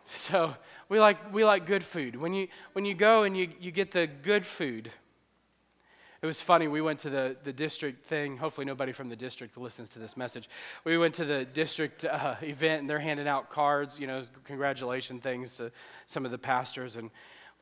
So 0.06 0.54
we 0.88 1.00
like, 1.00 1.32
we 1.32 1.44
like 1.44 1.66
good 1.66 1.82
food. 1.82 2.16
When 2.16 2.34
you, 2.34 2.48
when 2.74 2.84
you 2.84 2.94
go 2.94 3.24
and 3.24 3.36
you, 3.36 3.48
you 3.60 3.70
get 3.72 3.90
the 3.90 4.06
good 4.06 4.44
food, 4.44 4.90
it 6.22 6.26
was 6.26 6.40
funny. 6.40 6.68
We 6.68 6.80
went 6.80 7.00
to 7.00 7.10
the, 7.10 7.36
the 7.42 7.52
district 7.52 8.06
thing. 8.06 8.36
Hopefully, 8.36 8.64
nobody 8.64 8.92
from 8.92 9.08
the 9.08 9.16
district 9.16 9.58
listens 9.58 9.90
to 9.90 9.98
this 9.98 10.16
message. 10.16 10.48
We 10.84 10.96
went 10.96 11.14
to 11.16 11.24
the 11.24 11.44
district 11.44 12.04
uh, 12.04 12.36
event, 12.42 12.82
and 12.82 12.88
they're 12.88 13.00
handing 13.00 13.26
out 13.26 13.50
cards, 13.50 13.98
you 13.98 14.06
know, 14.06 14.22
congratulation 14.44 15.20
things 15.20 15.56
to 15.56 15.72
some 16.06 16.24
of 16.24 16.30
the 16.30 16.38
pastors. 16.38 16.94
And 16.94 17.10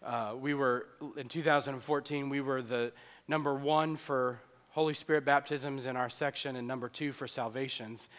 uh, 0.04 0.34
we 0.38 0.52
were, 0.52 0.88
in 1.16 1.28
2014, 1.28 2.28
we 2.28 2.42
were 2.42 2.60
the 2.60 2.92
number 3.26 3.54
one 3.54 3.96
for 3.96 4.42
Holy 4.72 4.94
Spirit 4.94 5.24
baptisms 5.24 5.86
in 5.86 5.96
our 5.96 6.10
section, 6.10 6.56
and 6.56 6.68
number 6.68 6.90
two 6.90 7.12
for 7.12 7.26
salvations 7.26 8.10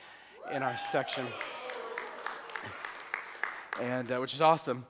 in 0.52 0.64
our 0.64 0.76
section. 0.92 1.28
And 3.80 4.12
uh, 4.12 4.18
which 4.18 4.34
is 4.34 4.42
awesome 4.42 4.88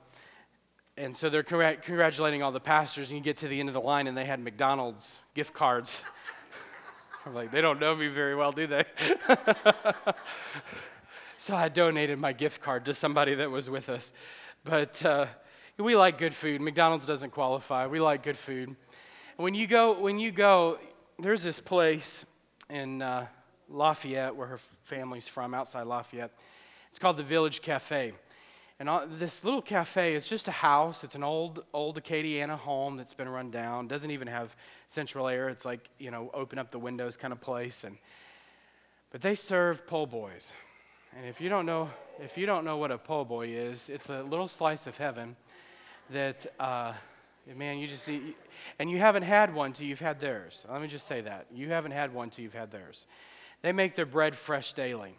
and 0.96 1.16
so 1.16 1.30
they're 1.30 1.42
congr- 1.42 1.80
congratulating 1.80 2.42
all 2.42 2.52
the 2.52 2.60
pastors, 2.60 3.08
and 3.08 3.16
you 3.16 3.24
get 3.24 3.38
to 3.38 3.48
the 3.48 3.58
end 3.58 3.70
of 3.70 3.72
the 3.72 3.80
line, 3.80 4.06
and 4.06 4.16
they 4.16 4.26
had 4.26 4.40
McDonald's 4.40 5.21
gift 5.34 5.54
cards. 5.54 6.02
I'm 7.26 7.34
like, 7.34 7.50
they 7.50 7.60
don't 7.60 7.80
know 7.80 7.94
me 7.94 8.08
very 8.08 8.34
well, 8.34 8.52
do 8.52 8.66
they? 8.66 8.84
so 11.36 11.54
I 11.54 11.68
donated 11.68 12.18
my 12.18 12.32
gift 12.32 12.60
card 12.60 12.84
to 12.86 12.94
somebody 12.94 13.34
that 13.36 13.50
was 13.50 13.70
with 13.70 13.88
us. 13.88 14.12
But 14.64 15.04
uh, 15.04 15.26
we 15.78 15.96
like 15.96 16.18
good 16.18 16.34
food. 16.34 16.60
McDonald's 16.60 17.06
doesn't 17.06 17.30
qualify. 17.30 17.86
We 17.86 18.00
like 18.00 18.22
good 18.22 18.36
food. 18.36 18.76
When 19.36 19.54
you 19.54 19.66
go, 19.66 19.98
when 19.98 20.18
you 20.18 20.32
go, 20.32 20.78
there's 21.18 21.42
this 21.42 21.60
place 21.60 22.24
in 22.68 23.02
uh, 23.02 23.26
Lafayette 23.68 24.36
where 24.36 24.48
her 24.48 24.58
family's 24.84 25.28
from, 25.28 25.54
outside 25.54 25.86
Lafayette. 25.86 26.32
It's 26.90 26.98
called 26.98 27.16
the 27.16 27.22
Village 27.22 27.62
Cafe. 27.62 28.12
And 28.82 29.20
this 29.20 29.44
little 29.44 29.62
cafe 29.62 30.16
is 30.16 30.26
just 30.26 30.48
a 30.48 30.50
house. 30.50 31.04
It's 31.04 31.14
an 31.14 31.22
old, 31.22 31.62
old 31.72 32.02
Acadiana 32.02 32.58
home 32.58 32.96
that's 32.96 33.14
been 33.14 33.28
run 33.28 33.52
down. 33.52 33.86
Doesn't 33.86 34.10
even 34.10 34.26
have 34.26 34.56
central 34.88 35.28
air. 35.28 35.48
It's 35.48 35.64
like, 35.64 35.88
you 36.00 36.10
know, 36.10 36.32
open 36.34 36.58
up 36.58 36.72
the 36.72 36.80
windows 36.80 37.16
kind 37.16 37.30
of 37.30 37.40
place. 37.40 37.84
And, 37.84 37.96
but 39.12 39.20
they 39.20 39.36
serve 39.36 39.86
po' 39.86 40.06
boys. 40.06 40.52
And 41.16 41.28
if 41.28 41.40
you 41.40 41.48
don't 41.48 41.64
know, 41.64 41.90
if 42.20 42.36
you 42.36 42.44
don't 42.44 42.64
know 42.64 42.76
what 42.76 42.90
a 42.90 42.98
po' 42.98 43.24
boy 43.24 43.50
is, 43.50 43.88
it's 43.88 44.10
a 44.10 44.24
little 44.24 44.48
slice 44.48 44.88
of 44.88 44.96
heaven 44.96 45.36
that, 46.10 46.44
uh, 46.58 46.92
man, 47.54 47.78
you 47.78 47.86
just 47.86 48.08
eat. 48.08 48.36
And 48.80 48.90
you 48.90 48.98
haven't 48.98 49.22
had 49.22 49.54
one 49.54 49.72
till 49.74 49.86
you've 49.86 50.00
had 50.00 50.18
theirs. 50.18 50.66
Let 50.68 50.82
me 50.82 50.88
just 50.88 51.06
say 51.06 51.20
that. 51.20 51.46
You 51.54 51.68
haven't 51.68 51.92
had 51.92 52.12
one 52.12 52.30
till 52.30 52.42
you've 52.42 52.52
had 52.52 52.72
theirs. 52.72 53.06
They 53.62 53.70
make 53.70 53.94
their 53.94 54.06
bread 54.06 54.34
fresh 54.34 54.72
daily. 54.72 55.14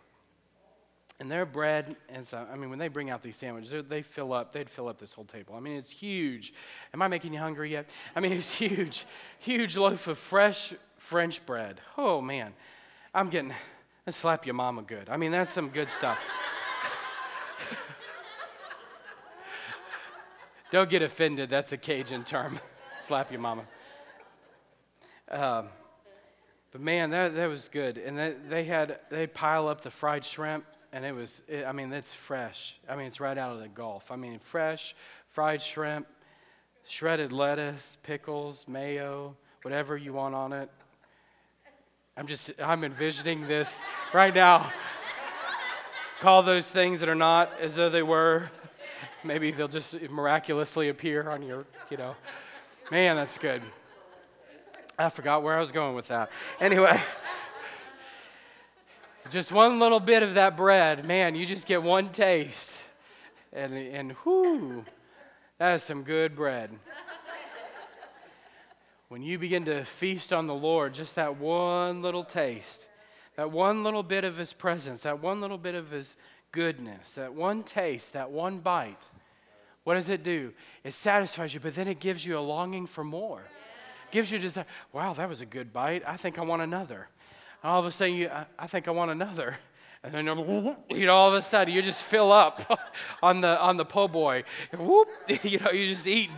And 1.19 1.29
their 1.31 1.45
bread, 1.45 1.95
and 2.09 2.25
so, 2.25 2.45
I 2.51 2.55
mean, 2.55 2.69
when 2.69 2.79
they 2.79 2.87
bring 2.87 3.09
out 3.09 3.21
these 3.21 3.37
sandwiches, 3.37 3.85
they 3.87 4.01
fill 4.01 4.33
up, 4.33 4.51
they'd 4.51 4.69
fill 4.69 4.87
up 4.87 4.97
this 4.97 5.13
whole 5.13 5.25
table. 5.25 5.55
I 5.55 5.59
mean, 5.59 5.77
it's 5.77 5.91
huge. 5.91 6.53
Am 6.93 7.01
I 7.01 7.07
making 7.07 7.33
you 7.33 7.39
hungry 7.39 7.71
yet? 7.71 7.89
I 8.15 8.19
mean, 8.19 8.31
it's 8.33 8.53
huge, 8.53 9.05
huge 9.39 9.77
loaf 9.77 10.07
of 10.07 10.17
fresh 10.17 10.73
French 10.97 11.45
bread. 11.45 11.79
Oh, 11.97 12.19
man. 12.19 12.53
I'm 13.13 13.29
getting, 13.29 13.53
let's 14.07 14.17
slap 14.17 14.45
your 14.45 14.55
mama 14.55 14.81
good. 14.81 15.07
I 15.07 15.17
mean, 15.17 15.31
that's 15.31 15.51
some 15.51 15.69
good 15.69 15.89
stuff. 15.89 16.19
Don't 20.71 20.89
get 20.89 21.03
offended. 21.03 21.51
That's 21.51 21.71
a 21.73 21.77
Cajun 21.77 22.23
term. 22.23 22.59
slap 22.97 23.31
your 23.31 23.39
mama. 23.39 23.65
Um, 25.29 25.67
but 26.71 26.81
man, 26.81 27.11
that, 27.11 27.35
that 27.35 27.47
was 27.47 27.67
good. 27.67 27.99
And 27.99 28.17
they, 28.17 28.33
they 28.49 28.63
had, 28.63 28.99
they 29.11 29.27
pile 29.27 29.67
up 29.67 29.81
the 29.81 29.91
fried 29.91 30.25
shrimp 30.25 30.65
and 30.93 31.03
it 31.03 31.11
was, 31.11 31.41
it, 31.47 31.65
I 31.65 31.71
mean, 31.71 31.91
it's 31.91 32.13
fresh. 32.13 32.77
I 32.87 32.95
mean, 32.95 33.07
it's 33.07 33.19
right 33.19 33.37
out 33.37 33.51
of 33.51 33.59
the 33.59 33.67
Gulf. 33.67 34.11
I 34.11 34.15
mean, 34.15 34.37
fresh, 34.37 34.95
fried 35.29 35.61
shrimp, 35.61 36.07
shredded 36.85 37.33
lettuce, 37.33 37.97
pickles, 38.03 38.67
mayo, 38.67 39.35
whatever 39.63 39.97
you 39.97 40.13
want 40.13 40.35
on 40.35 40.53
it. 40.53 40.69
I'm 42.15 42.27
just, 42.27 42.51
I'm 42.63 42.83
envisioning 42.83 43.47
this 43.47 43.83
right 44.13 44.33
now. 44.33 44.71
Call 46.19 46.43
those 46.43 46.67
things 46.67 46.99
that 46.99 47.09
are 47.09 47.15
not 47.15 47.51
as 47.59 47.73
though 47.73 47.89
they 47.89 48.03
were. 48.03 48.51
Maybe 49.23 49.51
they'll 49.51 49.67
just 49.67 49.99
miraculously 50.11 50.89
appear 50.89 51.27
on 51.27 51.41
your, 51.41 51.65
you 51.89 51.97
know. 51.97 52.15
Man, 52.91 53.15
that's 53.15 53.39
good. 53.39 53.63
I 54.99 55.09
forgot 55.09 55.41
where 55.41 55.57
I 55.57 55.59
was 55.59 55.71
going 55.71 55.95
with 55.95 56.09
that. 56.09 56.29
Anyway. 56.59 57.01
Just 59.33 59.51
one 59.51 59.79
little 59.79 59.99
bit 59.99 60.21
of 60.21 60.35
that 60.35 60.55
bread, 60.55 61.05
man, 61.07 61.33
you 61.33 61.47
just 61.47 61.65
get 61.65 61.81
one 61.81 62.09
taste. 62.09 62.77
And, 63.51 63.73
and 63.73 64.11
whoo, 64.23 64.85
that 65.57 65.73
is 65.73 65.81
some 65.81 66.03
good 66.03 66.35
bread. 66.35 66.69
When 69.09 69.23
you 69.23 69.39
begin 69.39 69.65
to 69.65 69.85
feast 69.85 70.33
on 70.33 70.45
the 70.45 70.53
Lord, 70.53 70.93
just 70.93 71.15
that 71.15 71.37
one 71.37 72.03
little 72.03 72.23
taste, 72.23 72.87
that 73.35 73.49
one 73.49 73.83
little 73.83 74.03
bit 74.03 74.23
of 74.23 74.37
His 74.37 74.53
presence, 74.53 75.01
that 75.01 75.19
one 75.19 75.41
little 75.41 75.57
bit 75.57 75.73
of 75.73 75.89
His 75.89 76.15
goodness, 76.51 77.15
that 77.15 77.33
one 77.33 77.63
taste, 77.63 78.13
that 78.13 78.29
one 78.29 78.59
bite, 78.59 79.07
what 79.83 79.95
does 79.95 80.09
it 80.09 80.23
do? 80.23 80.53
It 80.83 80.93
satisfies 80.93 81.55
you, 81.55 81.59
but 81.59 81.73
then 81.73 81.87
it 81.87 81.99
gives 81.99 82.23
you 82.23 82.37
a 82.37 82.39
longing 82.39 82.85
for 82.85 83.03
more. 83.03 83.41
Gives 84.11 84.31
you 84.31 84.37
just, 84.37 84.59
wow, 84.91 85.13
that 85.13 85.27
was 85.27 85.41
a 85.41 85.45
good 85.47 85.73
bite. 85.73 86.03
I 86.05 86.17
think 86.17 86.37
I 86.37 86.43
want 86.43 86.61
another. 86.61 87.07
And 87.63 87.71
all 87.71 87.79
of 87.79 87.85
a 87.85 87.91
sudden, 87.91 88.15
you, 88.15 88.29
I, 88.29 88.45
I 88.59 88.67
think 88.67 88.87
I 88.87 88.91
want 88.91 89.11
another. 89.11 89.57
And 90.03 90.13
then, 90.13 90.25
you 90.89 91.05
know, 91.05 91.15
all 91.15 91.29
of 91.29 91.33
a 91.33 91.41
sudden, 91.41 91.73
you 91.73 91.81
just 91.81 92.03
fill 92.03 92.31
up 92.31 92.79
on 93.23 93.41
the, 93.41 93.59
on 93.59 93.77
the 93.77 93.85
po' 93.85 94.09
boy. 94.09 94.43
Whoop, 94.77 95.07
you 95.43 95.59
know, 95.59 95.71
you 95.71 95.93
just 95.93 96.05
eat. 96.05 96.29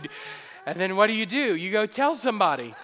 And 0.64 0.80
then 0.80 0.96
what 0.96 1.08
do 1.08 1.12
you 1.12 1.26
do? 1.26 1.56
You 1.56 1.70
go 1.72 1.86
tell 1.86 2.14
somebody. 2.14 2.74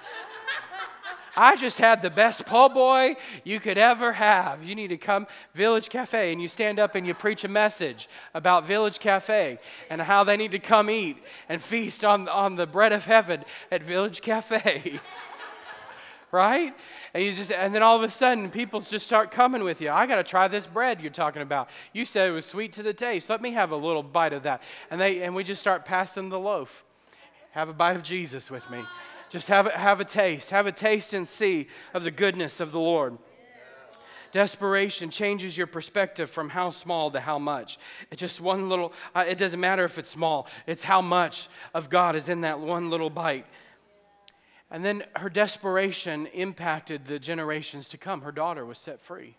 I 1.35 1.57
just 1.57 1.79
had 1.79 2.03
the 2.03 2.11
best 2.11 2.45
po' 2.45 2.69
boy 2.69 3.17
you 3.43 3.59
could 3.59 3.79
ever 3.79 4.13
have. 4.13 4.65
You 4.65 4.75
need 4.75 4.89
to 4.89 4.99
come 4.99 5.27
Village 5.55 5.89
Cafe 5.89 6.31
and 6.31 6.43
you 6.43 6.49
stand 6.49 6.79
up 6.79 6.95
and 6.95 7.07
you 7.07 7.15
preach 7.15 7.43
a 7.45 7.49
message 7.49 8.07
about 8.35 8.67
Village 8.67 8.99
Cafe 8.99 9.59
and 9.89 10.03
how 10.03 10.25
they 10.25 10.37
need 10.37 10.51
to 10.51 10.59
come 10.59 10.91
eat 10.91 11.17
and 11.49 11.63
feast 11.63 12.05
on, 12.05 12.29
on 12.29 12.57
the 12.57 12.67
bread 12.67 12.93
of 12.93 13.07
heaven 13.07 13.45
at 13.71 13.83
Village 13.83 14.21
Cafe. 14.21 15.01
Right? 16.33 16.75
And 17.15 17.23
you 17.23 17.35
just 17.35 17.53
and 17.53 17.75
then 17.75 17.83
all 17.83 17.95
of 17.97 18.03
a 18.03 18.11
sudden 18.11 18.51
people 18.51 18.81
just 18.81 19.07
start 19.07 19.31
coming 19.31 19.63
with 19.63 19.81
you. 19.81 19.91
I 19.91 20.07
got 20.07 20.17
to 20.17 20.25
try 20.25 20.49
this 20.49 20.67
bread 20.67 21.01
you're 21.01 21.13
talking 21.13 21.43
about. 21.43 21.69
You 21.93 22.05
said 22.05 22.29
it 22.29 22.33
was 22.33 22.47
sweet 22.47 22.73
to 22.73 22.83
the 22.83 22.95
taste. 22.95 23.31
Let 23.31 23.43
me 23.43 23.53
have 23.53 23.71
a 23.71 23.77
little 23.77 24.03
bite 24.03 24.33
of 24.33 24.43
that. 24.43 24.63
And 24.91 25.01
they 25.01 25.23
and 25.23 25.35
we 25.35 25.45
just 25.45 25.61
start 25.61 25.85
passing 25.85 26.31
the 26.31 26.41
loaf. 26.41 26.85
Have 27.53 27.69
a 27.69 27.75
bite 27.75 27.97
of 27.97 28.03
Jesus 28.03 28.51
with 28.51 28.69
me. 28.71 28.83
Just 29.29 29.49
have 29.49 29.67
a, 29.67 29.71
have 29.71 30.01
a 30.01 30.05
taste. 30.05 30.51
Have 30.51 30.67
a 30.67 30.73
taste 30.73 31.15
and 31.15 31.29
see 31.29 31.69
of 31.95 32.03
the 32.03 32.11
goodness 32.11 32.61
of 32.61 32.73
the 32.73 32.81
Lord. 32.81 33.19
Desperation 34.33 35.11
changes 35.11 35.59
your 35.59 35.67
perspective 35.67 36.31
from 36.31 36.49
how 36.49 36.71
small 36.71 37.11
to 37.11 37.21
how 37.21 37.39
much. 37.39 37.79
It's 38.11 38.21
just 38.21 38.41
one 38.41 38.71
little, 38.71 38.95
uh, 39.15 39.25
it 39.29 39.37
doesn't 39.37 39.61
matter 39.61 39.85
if 39.85 39.99
it's 39.99 40.09
small, 40.09 40.47
it's 40.67 40.83
how 40.83 41.03
much 41.03 41.49
of 41.75 41.91
God 41.91 42.17
is 42.17 42.31
in 42.31 42.41
that 42.41 42.59
one 42.59 42.89
little 42.89 43.11
bite. 43.11 43.45
And 44.73 44.83
then 44.83 45.05
her 45.17 45.29
desperation 45.29 46.27
impacted 46.29 47.07
the 47.07 47.19
generations 47.19 47.91
to 47.91 47.99
come. 47.99 48.23
Her 48.23 48.33
daughter 48.33 48.65
was 48.65 48.79
set 48.79 49.03
free. 49.03 49.37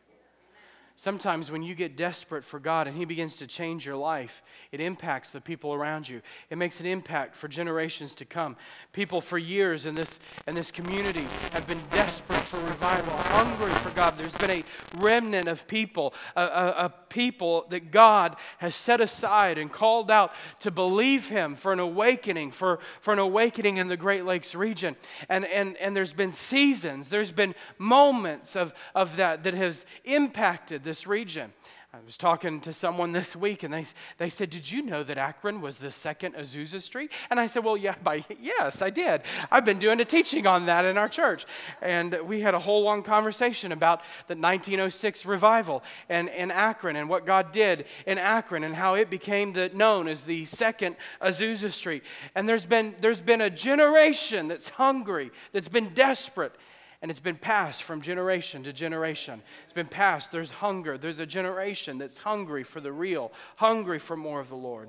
Sometimes 0.96 1.50
when 1.50 1.64
you 1.64 1.74
get 1.74 1.98
desperate 1.98 2.44
for 2.44 2.60
God 2.60 2.88
and 2.88 2.96
He 2.96 3.04
begins 3.06 3.38
to 3.38 3.48
change 3.48 3.84
your 3.84 3.96
life, 3.96 4.44
it 4.72 4.80
impacts 4.80 5.32
the 5.32 5.42
people 5.42 5.74
around 5.74 6.08
you. 6.08 6.22
It 6.52 6.60
makes 6.60 6.80
an 6.80 6.86
impact 6.86 7.36
for 7.36 7.48
generations 7.48 8.14
to 8.16 8.26
come. 8.26 8.56
People 8.92 9.20
for 9.20 9.40
years 9.40 9.88
in 9.88 9.96
this, 9.96 10.20
in 10.48 10.54
this 10.54 10.70
community 10.70 11.26
have 11.52 11.66
been 11.68 11.82
desperate 11.90 12.42
for 12.42 12.60
revival, 12.60 13.16
hungry 13.18 13.72
for 13.72 13.90
God. 13.96 14.16
There's 14.18 14.36
been 14.36 14.52
a 14.52 14.64
remnant 14.96 15.48
of 15.48 15.66
people, 15.66 16.14
a, 16.36 16.44
a, 16.44 16.76
a 16.86 16.94
people 17.10 17.66
that 17.70 17.90
God 17.90 18.36
has 18.60 18.76
set 18.76 19.02
aside 19.02 19.58
and 19.58 19.72
called 19.72 20.12
out 20.12 20.32
to 20.60 20.70
believe 20.70 21.28
Him 21.28 21.56
for 21.56 21.74
an 21.74 21.80
awakening, 21.80 22.52
for, 22.52 22.78
for 23.02 23.14
an 23.14 23.20
awakening 23.20 23.78
in 23.78 23.88
the 23.88 23.98
Great 23.98 24.26
Lakes 24.26 24.54
region. 24.54 24.96
And, 25.28 25.46
and, 25.46 25.76
and 25.78 25.96
there's 25.96 26.14
been 26.14 26.32
seasons, 26.32 27.10
there's 27.10 27.32
been 27.32 27.56
moments 27.80 28.56
of, 28.56 28.76
of 28.94 29.16
that 29.16 29.44
that 29.44 29.56
has 29.56 29.88
impacted 30.06 30.83
this 30.84 31.08
region. 31.08 31.52
I 31.96 32.00
was 32.04 32.18
talking 32.18 32.60
to 32.62 32.74
someone 32.74 33.12
this 33.12 33.36
week 33.36 33.62
and 33.62 33.72
they, 33.72 33.86
they 34.18 34.28
said, 34.28 34.50
Did 34.50 34.72
you 34.72 34.82
know 34.82 35.04
that 35.04 35.20
Akron 35.20 35.62
was 35.62 35.78
the 35.78 35.92
second 35.92 36.34
Azusa 36.34 36.82
Street? 36.82 37.12
And 37.30 37.40
I 37.40 37.46
said, 37.46 37.64
Well, 37.64 37.78
yeah, 37.78 37.94
by, 38.04 38.26
yes, 38.42 38.82
I 38.82 38.90
did. 38.90 39.22
I've 39.52 39.64
been 39.64 39.78
doing 39.78 40.02
a 40.02 40.06
teaching 40.06 40.48
on 40.48 40.66
that 40.66 40.86
in 40.86 40.98
our 40.98 41.08
church. 41.08 41.46
And 41.84 42.18
we 42.26 42.42
had 42.42 42.56
a 42.56 42.60
whole 42.60 42.82
long 42.82 43.04
conversation 43.04 43.72
about 43.72 44.02
the 44.28 44.34
1906 44.34 45.24
revival 45.28 45.84
and, 46.10 46.30
in 46.30 46.50
Akron 46.50 46.96
and 46.96 47.08
what 47.08 47.28
God 47.28 47.52
did 47.52 47.86
in 48.08 48.18
Akron 48.18 48.64
and 48.64 48.74
how 48.74 48.96
it 48.96 49.12
became 49.12 49.54
the, 49.54 49.70
known 49.72 50.08
as 50.08 50.24
the 50.24 50.46
second 50.46 50.96
Azusa 51.22 51.72
Street. 51.72 52.02
And 52.34 52.50
there's 52.50 52.66
been, 52.66 52.96
there's 53.02 53.22
been 53.22 53.42
a 53.42 53.52
generation 53.52 54.48
that's 54.48 54.70
hungry, 54.70 55.30
that's 55.52 55.70
been 55.70 55.94
desperate 55.94 56.56
and 57.04 57.12
it's 57.12 57.20
been 57.20 57.36
passed 57.36 57.84
from 57.84 58.00
generation 58.00 58.64
to 58.64 58.72
generation. 58.72 59.42
It's 59.66 59.74
been 59.74 59.88
passed. 59.88 60.32
There's 60.32 60.52
hunger. 60.52 60.98
There's 60.98 61.20
a 61.20 61.26
generation 61.26 61.98
that's 61.98 62.20
hungry 62.20 62.64
for 62.64 62.80
the 62.80 62.94
real, 62.94 63.34
hungry 63.58 64.00
for 64.00 64.16
more 64.16 64.40
of 64.40 64.48
the 64.48 64.56
Lord. 64.56 64.88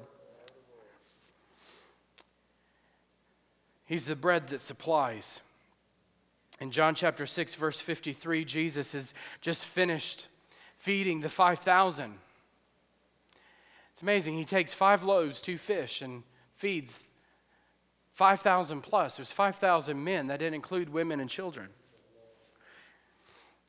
He's 3.84 4.06
the 4.06 4.14
bread 4.14 4.46
that 4.48 4.60
supplies. 4.60 5.40
In 6.60 6.70
John 6.70 6.94
chapter 6.94 7.26
6, 7.26 7.56
verse 7.56 7.80
53, 7.80 8.44
Jesus 8.44 8.92
has 8.92 9.12
just 9.40 9.64
finished 9.64 10.28
feeding 10.78 11.20
the 11.20 11.28
5,000. 11.28 12.14
It's 13.92 14.02
amazing. 14.02 14.34
He 14.34 14.44
takes 14.44 14.72
five 14.72 15.02
loaves, 15.02 15.42
two 15.42 15.58
fish, 15.58 16.00
and 16.00 16.22
feeds 16.54 17.02
5,000 18.12 18.82
plus. 18.82 19.16
There's 19.16 19.32
5,000 19.32 20.02
men. 20.02 20.28
That 20.28 20.38
didn't 20.38 20.54
include 20.54 20.90
women 20.90 21.18
and 21.18 21.28
children. 21.28 21.70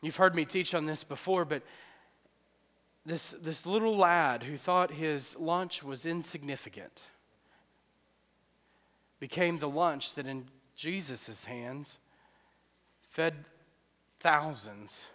You've 0.06 0.18
heard 0.18 0.36
me 0.36 0.46
teach 0.46 0.76
on 0.76 0.86
this 0.86 1.04
before, 1.04 1.46
but 1.46 1.64
this, 3.08 3.34
this 3.42 3.66
little 3.66 3.98
lad 3.98 4.44
who 4.44 4.56
thought 4.56 4.92
his 4.92 5.36
lunch 5.36 5.82
was 5.82 6.06
insignificant 6.06 7.02
became 9.20 9.58
the 9.58 9.68
lunch 9.68 10.14
that 10.14 10.28
in 10.28 10.46
Jesus' 10.76 11.46
hands 11.46 11.98
fed 13.10 13.34
thousands. 14.20 15.08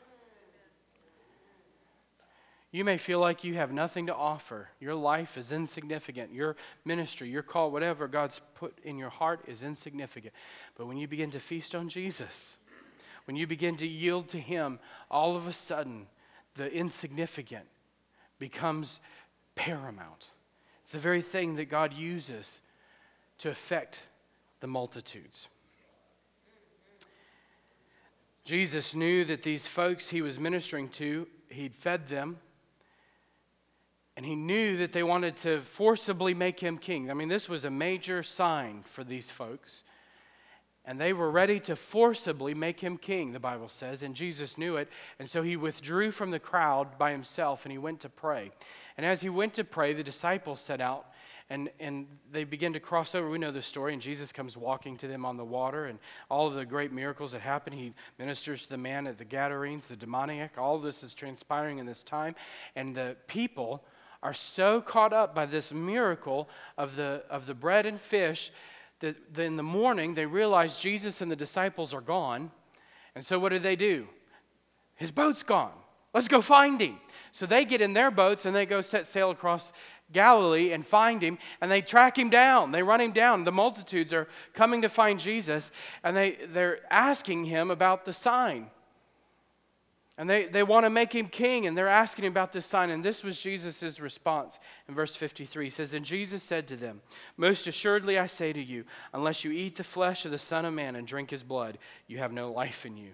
You 2.73 2.85
may 2.85 2.99
feel 2.99 3.21
like 3.21 3.45
you 3.45 3.55
have 3.55 3.71
nothing 3.71 4.07
to 4.07 4.15
offer. 4.15 4.71
Your 4.81 4.97
life 4.97 5.39
is 5.39 5.53
insignificant. 5.53 6.33
Your 6.33 6.57
ministry, 6.85 7.29
your 7.29 7.45
call, 7.45 7.71
whatever 7.71 8.09
God's 8.09 8.41
put 8.57 8.77
in 8.83 8.99
your 8.99 9.11
heart 9.11 9.43
is 9.47 9.63
insignificant. 9.63 10.35
But 10.77 10.89
when 10.89 10.97
you 10.97 11.07
begin 11.07 11.31
to 11.31 11.41
feast 11.41 11.77
on 11.77 11.89
Jesus, 11.89 12.57
when 13.31 13.37
you 13.37 13.47
begin 13.47 13.77
to 13.77 13.87
yield 13.87 14.27
to 14.27 14.41
Him, 14.41 14.81
all 15.09 15.37
of 15.37 15.47
a 15.47 15.53
sudden 15.53 16.09
the 16.57 16.69
insignificant 16.75 17.65
becomes 18.41 18.99
paramount. 19.55 20.31
It's 20.83 20.91
the 20.91 20.99
very 20.99 21.23
thing 21.23 21.55
that 21.55 21.67
God 21.67 21.93
uses 21.93 22.61
to 23.39 23.49
affect 23.49 24.03
the 24.59 24.67
multitudes. 24.67 25.47
Jesus 28.43 28.97
knew 28.97 29.25
that 29.27 29.45
these 29.45 29.65
folks 29.65 30.09
he 30.09 30.23
was 30.23 30.41
ministering 30.41 30.89
to, 30.89 31.29
he'd 31.51 31.77
fed 31.77 32.09
them, 32.09 32.37
and 34.17 34.27
he 34.27 34.35
knew 34.35 34.77
that 34.79 34.93
they 34.93 35.05
wanted 35.05 35.37
to 35.37 35.61
forcibly 35.61 36.35
make 36.35 36.59
him 36.59 36.79
king. 36.79 37.13
I 37.13 37.15
mean, 37.15 37.29
this 37.29 37.49
was 37.49 37.65
a 37.65 37.71
major 37.71 38.25
sign 38.25 38.83
for 38.83 39.05
these 39.05 39.31
folks. 39.31 39.85
And 40.85 41.01
they 41.01 41.13
were 41.13 41.31
ready 41.31 41.61
to 41.61 41.77
forcibly 41.77 42.55
make 42.55 42.81
him 42.81 42.97
king, 42.97 43.33
the 43.33 43.39
Bible 43.41 43.69
says, 43.69 44.03
and 44.03 44.15
Jesus 44.15 44.57
knew 44.57 44.77
it. 44.77 44.89
And 45.19 45.29
so 45.29 45.43
he 45.43 45.57
withdrew 45.57 46.11
from 46.11 46.31
the 46.31 46.39
crowd 46.39 46.99
by 46.99 47.13
himself 47.13 47.65
and 47.65 47.73
he 47.73 47.79
went 47.79 48.01
to 48.01 48.09
pray. 48.09 48.51
And 48.97 49.05
as 49.05 49.21
he 49.21 49.29
went 49.29 49.55
to 49.55 49.65
pray, 49.65 49.93
the 49.93 50.03
disciples 50.03 50.61
set 50.61 50.81
out 50.81 51.07
and, 51.51 51.69
and 51.81 52.07
they 52.31 52.45
begin 52.45 52.73
to 52.75 52.81
cross 52.81 53.15
over. 53.15 53.29
We 53.29 53.39
know 53.39 53.51
the 53.51 53.61
story, 53.61 53.93
and 53.93 54.01
Jesus 54.01 54.31
comes 54.31 54.57
walking 54.57 54.97
to 54.99 55.09
them 55.09 55.27
on 55.27 55.37
the 55.37 55.45
water, 55.45 55.87
and 55.87 55.99
all 56.29 56.47
of 56.47 56.55
the 56.55 56.65
great 56.65 56.93
miracles 56.93 57.33
that 57.33 57.41
happen. 57.41 57.73
He 57.73 57.93
ministers 58.19 58.63
to 58.63 58.69
the 58.71 58.79
man 58.79 59.09
at 59.09 59.19
the 59.19 59.25
Gadarenes, 59.25 59.87
the 59.87 59.97
demoniac. 59.97 60.57
All 60.57 60.79
this 60.79 61.03
is 61.03 61.13
transpiring 61.13 61.79
in 61.79 61.87
this 61.87 62.05
time. 62.05 62.37
And 62.77 62.95
the 62.95 63.17
people 63.27 63.83
are 64.23 64.33
so 64.33 64.81
caught 64.81 65.13
up 65.13 65.35
by 65.35 65.45
this 65.45 65.73
miracle 65.73 66.49
of 66.79 66.95
the, 66.95 67.25
of 67.29 67.47
the 67.47 67.55
bread 67.55 67.85
and 67.85 68.01
fish 68.01 68.53
that 69.01 69.39
in 69.39 69.57
the 69.57 69.63
morning 69.63 70.15
they 70.15 70.27
realize 70.27 70.79
Jesus 70.79 71.21
and 71.21 71.31
the 71.31 71.37
disciples 71.37 71.93
are 71.93 72.01
gone. 72.01 72.51
And 73.15 73.25
so 73.25 73.39
what 73.39 73.51
do 73.51 73.59
they 73.59 73.77
do? 73.77 74.07
His 74.95 75.11
boat's 75.11 75.43
gone. 75.43 75.73
Let's 76.13 76.29
go 76.29 76.41
find 76.41 76.81
him. 76.81 76.99
So 77.33 77.47
they 77.47 77.65
get 77.65 77.81
in 77.81 77.93
their 77.93 78.11
boats 78.11 78.45
and 78.45 78.55
they 78.55 78.67
go 78.67 78.81
set 78.81 79.07
sail 79.07 79.31
across 79.31 79.73
Galilee 80.13 80.73
and 80.73 80.85
find 80.85 81.23
him, 81.23 81.39
and 81.61 81.71
they 81.71 81.81
track 81.81 82.19
him 82.19 82.31
down. 82.31 82.73
They 82.73 82.83
run 82.83 83.01
him 83.01 83.13
down. 83.13 83.45
The 83.45 83.53
multitudes 83.53 84.13
are 84.13 84.29
coming 84.55 84.83
to 84.83 84.89
find 84.89 85.21
Jesus, 85.21 85.71
and 86.03 86.17
they, 86.17 86.37
they're 86.49 86.81
asking 86.93 87.45
him 87.45 87.71
about 87.71 88.05
the 88.05 88.13
sign. 88.13 88.71
And 90.21 90.29
they, 90.29 90.45
they 90.45 90.63
want 90.63 90.85
to 90.85 90.91
make 90.91 91.15
him 91.15 91.29
king, 91.29 91.67
and 91.67 91.75
they're 91.75 91.89
asking 91.89 92.27
him 92.27 92.33
about 92.33 92.53
this 92.53 92.67
sign. 92.67 92.91
And 92.91 93.03
this 93.03 93.25
was 93.25 93.41
Jesus' 93.41 93.99
response 93.99 94.61
in 94.87 94.95
verse 94.95 95.17
53. 95.17 95.65
He 95.65 95.71
says, 95.71 95.95
And 95.95 96.05
Jesus 96.05 96.43
said 96.43 96.69
to 96.69 96.77
them, 96.77 97.01
Most 97.39 97.67
assuredly 97.67 98.19
I 98.19 98.27
say 98.27 98.53
to 98.53 98.63
you, 98.63 98.85
unless 99.15 99.45
you 99.45 99.51
eat 99.51 99.77
the 99.77 99.83
flesh 99.83 100.27
of 100.27 100.31
the 100.31 100.37
Son 100.37 100.67
of 100.67 100.75
Man 100.75 100.95
and 100.95 101.07
drink 101.07 101.31
his 101.31 101.43
blood, 101.43 101.79
you 102.07 102.19
have 102.19 102.33
no 102.35 102.53
life 102.53 102.85
in 102.85 102.99
you. 102.99 103.13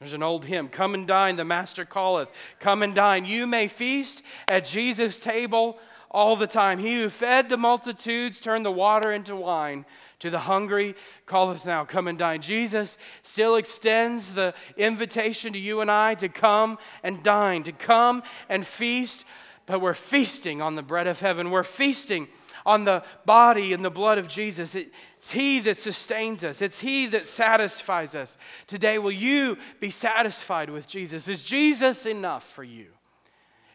There's 0.00 0.14
an 0.14 0.24
old 0.24 0.44
hymn 0.44 0.68
Come 0.68 0.94
and 0.94 1.06
dine, 1.06 1.36
the 1.36 1.44
Master 1.44 1.84
calleth. 1.84 2.28
Come 2.58 2.82
and 2.82 2.92
dine. 2.92 3.24
You 3.24 3.46
may 3.46 3.68
feast 3.68 4.20
at 4.48 4.66
Jesus' 4.66 5.20
table 5.20 5.78
all 6.10 6.34
the 6.34 6.48
time. 6.48 6.80
He 6.80 6.96
who 6.96 7.08
fed 7.08 7.48
the 7.48 7.56
multitudes 7.56 8.40
turned 8.40 8.66
the 8.66 8.72
water 8.72 9.12
into 9.12 9.36
wine. 9.36 9.86
To 10.26 10.30
the 10.30 10.40
hungry 10.40 10.96
calleth 11.28 11.64
now, 11.64 11.84
Come 11.84 12.08
and 12.08 12.18
dine. 12.18 12.40
Jesus 12.40 12.98
still 13.22 13.54
extends 13.54 14.34
the 14.34 14.54
invitation 14.76 15.52
to 15.52 15.58
you 15.58 15.80
and 15.80 15.88
I 15.88 16.16
to 16.16 16.28
come 16.28 16.78
and 17.04 17.22
dine, 17.22 17.62
to 17.62 17.70
come 17.70 18.24
and 18.48 18.66
feast, 18.66 19.24
but 19.66 19.80
we're 19.80 19.94
feasting 19.94 20.60
on 20.60 20.74
the 20.74 20.82
bread 20.82 21.06
of 21.06 21.20
heaven. 21.20 21.52
We're 21.52 21.62
feasting 21.62 22.26
on 22.64 22.86
the 22.86 23.04
body 23.24 23.72
and 23.72 23.84
the 23.84 23.90
blood 23.90 24.18
of 24.18 24.26
Jesus. 24.26 24.74
It's 24.74 25.30
He 25.30 25.60
that 25.60 25.76
sustains 25.76 26.42
us, 26.42 26.60
it's 26.60 26.80
He 26.80 27.06
that 27.06 27.28
satisfies 27.28 28.16
us. 28.16 28.36
Today, 28.66 28.98
will 28.98 29.12
you 29.12 29.58
be 29.78 29.90
satisfied 29.90 30.70
with 30.70 30.88
Jesus? 30.88 31.28
Is 31.28 31.44
Jesus 31.44 32.04
enough 32.04 32.42
for 32.50 32.64
you? 32.64 32.86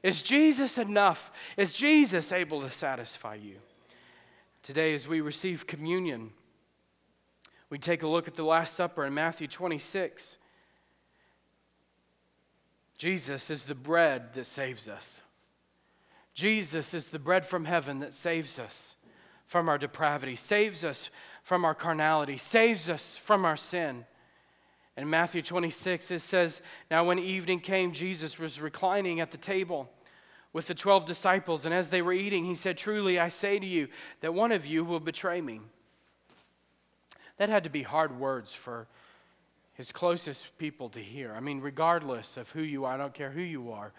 Is 0.03 0.21
Jesus 0.21 0.77
enough? 0.77 1.31
Is 1.55 1.71
Jesus 1.71 2.33
able 2.33 2.59
to 2.59 2.71
satisfy 2.71 3.35
you? 3.35 3.55
Today, 4.63 4.93
as 4.93 5.07
we 5.07 5.21
receive 5.21 5.65
communion, 5.65 6.33
we 7.71 7.79
take 7.79 8.03
a 8.03 8.07
look 8.07 8.27
at 8.27 8.36
the 8.36 8.43
Last 8.43 8.75
Supper 8.75 9.05
in 9.05 9.13
Matthew 9.13 9.47
26. 9.47 10.38
Jesus 12.97 13.49
is 13.49 13.63
the 13.63 13.73
bread 13.73 14.34
that 14.34 14.45
saves 14.45 14.89
us. 14.89 15.21
Jesus 16.34 16.93
is 16.93 17.10
the 17.10 17.17
bread 17.17 17.45
from 17.45 17.63
heaven 17.63 17.99
that 17.99 18.13
saves 18.13 18.60
us 18.60 18.97
from 19.47 19.69
our 19.69 19.77
depravity, 19.77 20.36
saves 20.36 20.84
us 20.84 21.10
from 21.43 21.63
our 21.63 21.73
carnality, 21.73 22.36
saves 22.36 22.89
us 22.89 23.15
from 23.15 23.45
our 23.45 23.57
sin. 23.57 24.05
In 24.97 25.10
Matthew 25.10 25.41
26, 25.41 26.12
it 26.12 26.19
says, 26.19 26.62
Now 26.91 27.05
when 27.05 27.19
evening 27.19 27.62
came, 27.62 27.93
Jesus 27.93 28.38
was 28.38 28.60
reclining 28.60 29.21
at 29.21 29.31
the 29.31 29.38
table 29.38 29.89
with 30.51 30.67
the 30.67 30.75
12 30.75 31.05
disciples, 31.05 31.65
and 31.65 31.73
as 31.73 31.89
they 31.89 32.01
were 32.01 32.12
eating, 32.12 32.43
he 32.43 32.55
said, 32.55 32.77
Truly 32.77 33.17
I 33.17 33.29
say 33.29 33.60
to 33.60 33.65
you 33.65 33.88
that 34.19 34.34
one 34.34 34.51
of 34.51 34.65
you 34.65 34.84
will 34.84 34.99
betray 34.99 35.39
me. 35.39 35.62
That 37.41 37.49
had 37.49 37.63
to 37.63 37.71
be 37.71 37.82
hard 37.82 38.19
words 38.19 38.54
for 38.54 38.86
his 39.73 39.91
closest 39.91 40.56
people 40.60 40.89
to 40.89 40.99
hear. 40.99 41.34
I 41.34 41.39
mean, 41.39 41.60
regardless 41.60 42.38
of 42.38 42.51
who 42.51 42.62
you 42.62 42.86
are, 42.86 42.93
I 42.93 42.97
don't 42.97 43.15
care 43.15 43.32
who 43.32 43.41
you 43.41 43.71
are. 43.71 43.93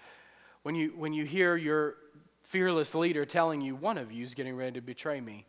When 0.63 0.77
you, 0.77 0.93
when 0.95 1.13
you 1.13 1.25
hear 1.25 1.57
your 1.57 1.97
fearless 2.43 2.95
leader 2.95 3.25
telling 3.25 3.61
you 3.61 3.75
one 3.75 3.99
of 3.99 4.13
you 4.13 4.23
is 4.23 4.35
getting 4.35 4.55
ready 4.55 4.71
to 4.75 4.81
betray 4.81 5.21
me. 5.21 5.45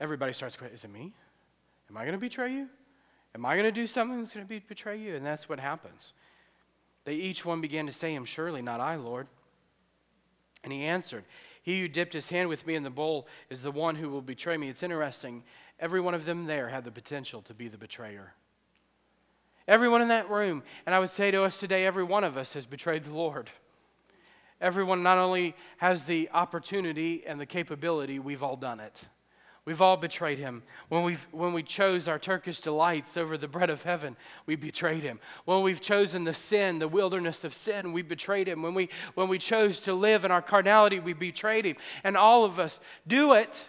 Everybody 0.00 0.32
starts 0.34 0.56
is 0.72 0.84
it 0.84 0.92
me? 0.92 1.12
Am 1.90 1.96
I 1.96 2.02
going 2.02 2.12
to 2.12 2.18
betray 2.18 2.52
you? 2.52 2.68
Am 3.34 3.44
I 3.44 3.54
going 3.56 3.64
to 3.64 3.72
do 3.72 3.88
something 3.88 4.18
that's 4.18 4.34
going 4.34 4.46
to 4.46 4.60
betray 4.68 4.98
you? 4.98 5.16
And 5.16 5.26
that's 5.26 5.48
what 5.48 5.58
happens. 5.58 6.12
They 7.04 7.14
each 7.14 7.44
one 7.44 7.60
began 7.60 7.88
to 7.88 7.92
say 7.92 8.14
him, 8.14 8.24
Surely 8.24 8.62
not 8.62 8.78
I, 8.78 8.94
Lord. 8.94 9.26
And 10.62 10.72
he 10.72 10.84
answered, 10.84 11.24
He 11.64 11.80
who 11.80 11.88
dipped 11.88 12.12
his 12.12 12.28
hand 12.28 12.50
with 12.50 12.66
me 12.66 12.74
in 12.74 12.82
the 12.82 12.90
bowl 12.90 13.26
is 13.48 13.62
the 13.62 13.70
one 13.70 13.96
who 13.96 14.10
will 14.10 14.20
betray 14.20 14.58
me. 14.58 14.68
It's 14.68 14.82
interesting. 14.82 15.42
Every 15.80 15.98
one 15.98 16.12
of 16.12 16.26
them 16.26 16.44
there 16.44 16.68
had 16.68 16.84
the 16.84 16.90
potential 16.90 17.40
to 17.40 17.54
be 17.54 17.68
the 17.68 17.78
betrayer. 17.78 18.34
Everyone 19.66 20.02
in 20.02 20.08
that 20.08 20.28
room. 20.28 20.62
And 20.84 20.94
I 20.94 20.98
would 20.98 21.08
say 21.08 21.30
to 21.30 21.42
us 21.42 21.58
today, 21.58 21.86
every 21.86 22.04
one 22.04 22.22
of 22.22 22.36
us 22.36 22.52
has 22.52 22.66
betrayed 22.66 23.04
the 23.04 23.14
Lord. 23.14 23.48
Everyone 24.60 25.02
not 25.02 25.16
only 25.16 25.56
has 25.78 26.04
the 26.04 26.28
opportunity 26.34 27.24
and 27.26 27.40
the 27.40 27.46
capability, 27.46 28.18
we've 28.18 28.42
all 28.42 28.56
done 28.56 28.78
it. 28.78 29.08
We've 29.66 29.80
all 29.80 29.96
betrayed 29.96 30.38
him. 30.38 30.62
When, 30.88 31.04
we 31.04 31.14
when 31.30 31.54
we 31.54 31.62
chose 31.62 32.06
our 32.06 32.18
Turkish 32.18 32.60
delights 32.60 33.16
over 33.16 33.38
the 33.38 33.48
bread 33.48 33.70
of 33.70 33.82
heaven, 33.82 34.16
we 34.44 34.56
betrayed 34.56 35.02
him. 35.02 35.20
When 35.46 35.62
we've 35.62 35.80
chosen 35.80 36.24
the 36.24 36.34
sin, 36.34 36.78
the 36.78 36.88
wilderness 36.88 37.44
of 37.44 37.54
sin, 37.54 37.92
we 37.92 38.02
betrayed 38.02 38.46
him. 38.46 38.62
When 38.62 38.74
we, 38.74 38.90
when 39.14 39.28
we 39.28 39.38
chose 39.38 39.80
to 39.82 39.94
live 39.94 40.24
in 40.24 40.30
our 40.30 40.42
carnality, 40.42 41.00
we 41.00 41.14
betrayed 41.14 41.64
him. 41.64 41.76
And 42.02 42.16
all 42.16 42.44
of 42.44 42.58
us 42.58 42.78
do 43.06 43.32
it. 43.32 43.68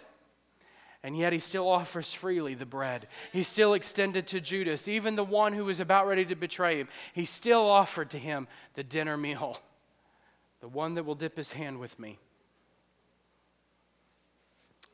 And 1.02 1.16
yet 1.16 1.32
he 1.32 1.38
still 1.38 1.68
offers 1.68 2.12
freely 2.12 2.54
the 2.54 2.66
bread. 2.66 3.06
He 3.32 3.42
still 3.42 3.72
extended 3.72 4.26
to 4.28 4.40
Judas, 4.40 4.88
even 4.88 5.14
the 5.14 5.24
one 5.24 5.52
who 5.52 5.64
was 5.64 5.80
about 5.80 6.06
ready 6.06 6.24
to 6.26 6.34
betray 6.34 6.78
him. 6.78 6.88
He 7.14 7.24
still 7.24 7.62
offered 7.62 8.10
to 8.10 8.18
him 8.18 8.48
the 8.74 8.82
dinner 8.82 9.16
meal 9.16 9.60
the 10.60 10.68
one 10.68 10.94
that 10.94 11.04
will 11.04 11.14
dip 11.14 11.36
his 11.36 11.52
hand 11.52 11.78
with 11.78 11.98
me. 11.98 12.18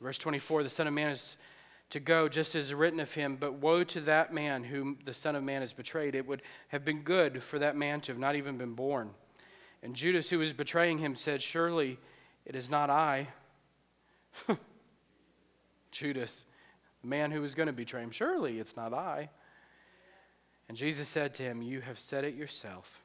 Verse 0.02 0.18
24 0.18 0.64
the 0.64 0.68
Son 0.68 0.86
of 0.86 0.94
Man 0.94 1.10
is 1.10 1.36
to 1.90 2.00
go 2.00 2.28
just 2.28 2.54
as 2.54 2.72
written 2.74 3.00
of 3.00 3.12
him, 3.12 3.36
but 3.36 3.54
woe 3.54 3.84
to 3.84 4.00
that 4.00 4.32
man 4.32 4.64
whom 4.64 4.98
the 5.04 5.12
Son 5.12 5.36
of 5.36 5.44
Man 5.44 5.60
has 5.60 5.72
betrayed. 5.72 6.14
It 6.14 6.26
would 6.26 6.42
have 6.68 6.84
been 6.84 7.02
good 7.02 7.42
for 7.42 7.58
that 7.58 7.76
man 7.76 8.00
to 8.02 8.12
have 8.12 8.18
not 8.18 8.34
even 8.34 8.56
been 8.56 8.72
born. 8.72 9.10
And 9.82 9.94
Judas, 9.94 10.30
who 10.30 10.38
was 10.38 10.52
betraying 10.52 10.98
him, 10.98 11.14
said, 11.14 11.42
Surely 11.42 11.98
it 12.46 12.56
is 12.56 12.70
not 12.70 12.88
I. 12.88 13.28
Judas, 15.92 16.46
the 17.02 17.08
man 17.08 17.30
who 17.30 17.40
was 17.40 17.54
going 17.54 17.66
to 17.66 17.72
betray 17.72 18.02
him, 18.02 18.10
Surely 18.10 18.58
it's 18.58 18.76
not 18.76 18.94
I. 18.94 19.28
And 20.68 20.76
Jesus 20.76 21.08
said 21.08 21.34
to 21.34 21.42
him, 21.42 21.62
You 21.62 21.80
have 21.82 21.98
said 21.98 22.24
it 22.24 22.34
yourself. 22.34 23.01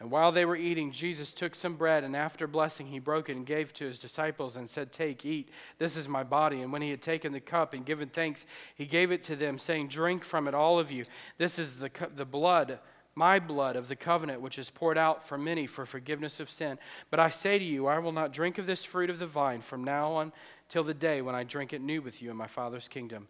And 0.00 0.12
while 0.12 0.30
they 0.30 0.44
were 0.44 0.56
eating, 0.56 0.92
Jesus 0.92 1.32
took 1.32 1.56
some 1.56 1.74
bread, 1.74 2.04
and 2.04 2.14
after 2.14 2.46
blessing, 2.46 2.86
he 2.86 3.00
broke 3.00 3.28
it 3.28 3.36
and 3.36 3.44
gave 3.44 3.72
to 3.74 3.84
his 3.84 3.98
disciples 3.98 4.54
and 4.54 4.70
said, 4.70 4.92
Take, 4.92 5.24
eat, 5.24 5.48
this 5.78 5.96
is 5.96 6.06
my 6.06 6.22
body. 6.22 6.60
And 6.60 6.72
when 6.72 6.82
he 6.82 6.90
had 6.90 7.02
taken 7.02 7.32
the 7.32 7.40
cup 7.40 7.74
and 7.74 7.84
given 7.84 8.08
thanks, 8.08 8.46
he 8.76 8.86
gave 8.86 9.10
it 9.10 9.24
to 9.24 9.34
them, 9.34 9.58
saying, 9.58 9.88
Drink 9.88 10.22
from 10.22 10.46
it, 10.46 10.54
all 10.54 10.78
of 10.78 10.92
you. 10.92 11.04
This 11.36 11.58
is 11.58 11.78
the, 11.78 11.90
the 12.14 12.24
blood, 12.24 12.78
my 13.16 13.40
blood 13.40 13.74
of 13.74 13.88
the 13.88 13.96
covenant, 13.96 14.40
which 14.40 14.56
is 14.56 14.70
poured 14.70 14.98
out 14.98 15.26
for 15.26 15.36
many 15.36 15.66
for 15.66 15.84
forgiveness 15.84 16.38
of 16.38 16.48
sin. 16.48 16.78
But 17.10 17.18
I 17.18 17.30
say 17.30 17.58
to 17.58 17.64
you, 17.64 17.88
I 17.88 17.98
will 17.98 18.12
not 18.12 18.32
drink 18.32 18.58
of 18.58 18.66
this 18.66 18.84
fruit 18.84 19.10
of 19.10 19.18
the 19.18 19.26
vine 19.26 19.62
from 19.62 19.82
now 19.82 20.12
on 20.12 20.32
till 20.68 20.84
the 20.84 20.94
day 20.94 21.22
when 21.22 21.34
I 21.34 21.42
drink 21.42 21.72
it 21.72 21.82
new 21.82 22.02
with 22.02 22.22
you 22.22 22.30
in 22.30 22.36
my 22.36 22.46
Father's 22.46 22.86
kingdom. 22.86 23.26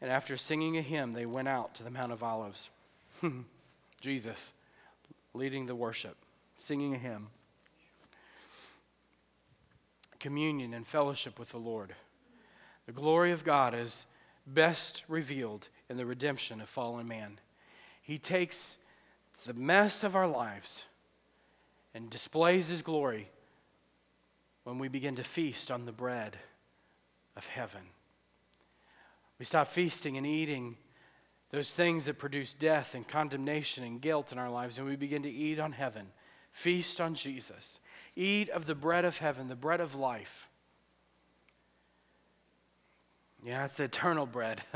And 0.00 0.10
after 0.10 0.38
singing 0.38 0.78
a 0.78 0.82
hymn, 0.82 1.12
they 1.12 1.26
went 1.26 1.48
out 1.48 1.74
to 1.74 1.82
the 1.82 1.90
Mount 1.90 2.12
of 2.12 2.22
Olives. 2.22 2.70
Jesus 4.00 4.54
leading 5.34 5.66
the 5.66 5.74
worship, 5.74 6.16
singing 6.56 6.94
a 6.94 6.98
hymn, 6.98 7.26
communion 10.20 10.72
and 10.72 10.86
fellowship 10.86 11.38
with 11.38 11.50
the 11.50 11.58
Lord. 11.58 11.94
The 12.86 12.92
glory 12.92 13.32
of 13.32 13.44
God 13.44 13.74
is 13.74 14.06
best 14.46 15.04
revealed 15.08 15.68
in 15.90 15.96
the 15.96 16.06
redemption 16.06 16.60
of 16.60 16.68
fallen 16.68 17.06
man. 17.06 17.38
He 18.00 18.18
takes 18.18 18.78
the 19.44 19.54
mess 19.54 20.04
of 20.04 20.16
our 20.16 20.28
lives 20.28 20.84
and 21.94 22.08
displays 22.08 22.68
his 22.68 22.82
glory 22.82 23.28
when 24.64 24.78
we 24.78 24.88
begin 24.88 25.16
to 25.16 25.24
feast 25.24 25.70
on 25.70 25.84
the 25.84 25.92
bread 25.92 26.38
of 27.36 27.46
heaven. 27.46 27.82
We 29.38 29.44
stop 29.44 29.68
feasting 29.68 30.16
and 30.16 30.26
eating 30.26 30.76
those 31.50 31.70
things 31.70 32.06
that 32.06 32.18
produce 32.18 32.54
death 32.54 32.94
and 32.94 33.06
condemnation 33.06 33.84
and 33.84 34.00
guilt 34.00 34.32
in 34.32 34.38
our 34.38 34.50
lives, 34.50 34.78
and 34.78 34.86
we 34.86 34.96
begin 34.96 35.22
to 35.22 35.30
eat 35.30 35.58
on 35.58 35.72
heaven, 35.72 36.06
feast 36.50 37.00
on 37.00 37.14
Jesus, 37.14 37.80
eat 38.16 38.48
of 38.50 38.66
the 38.66 38.74
bread 38.74 39.04
of 39.04 39.18
heaven, 39.18 39.48
the 39.48 39.54
bread 39.54 39.80
of 39.80 39.94
life. 39.94 40.48
Yeah, 43.44 43.66
it's 43.66 43.78
eternal 43.78 44.24
bread. 44.24 44.62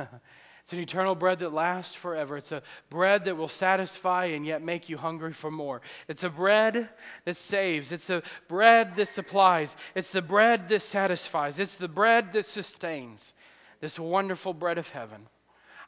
it's 0.62 0.72
an 0.74 0.78
eternal 0.78 1.14
bread 1.14 1.38
that 1.38 1.54
lasts 1.54 1.94
forever. 1.94 2.36
It's 2.36 2.52
a 2.52 2.62
bread 2.90 3.24
that 3.24 3.36
will 3.36 3.48
satisfy 3.48 4.26
and 4.26 4.44
yet 4.44 4.62
make 4.62 4.90
you 4.90 4.98
hungry 4.98 5.32
for 5.32 5.50
more. 5.50 5.80
It's 6.06 6.22
a 6.22 6.28
bread 6.28 6.90
that 7.24 7.36
saves. 7.36 7.92
It's 7.92 8.10
a 8.10 8.22
bread 8.46 8.94
that 8.96 9.08
supplies. 9.08 9.74
It's 9.94 10.12
the 10.12 10.20
bread 10.20 10.68
that 10.68 10.82
satisfies. 10.82 11.58
It's 11.58 11.76
the 11.76 11.88
bread 11.88 12.34
that 12.34 12.44
sustains. 12.44 13.32
This 13.80 13.98
wonderful 13.98 14.52
bread 14.52 14.76
of 14.76 14.90
heaven. 14.90 15.28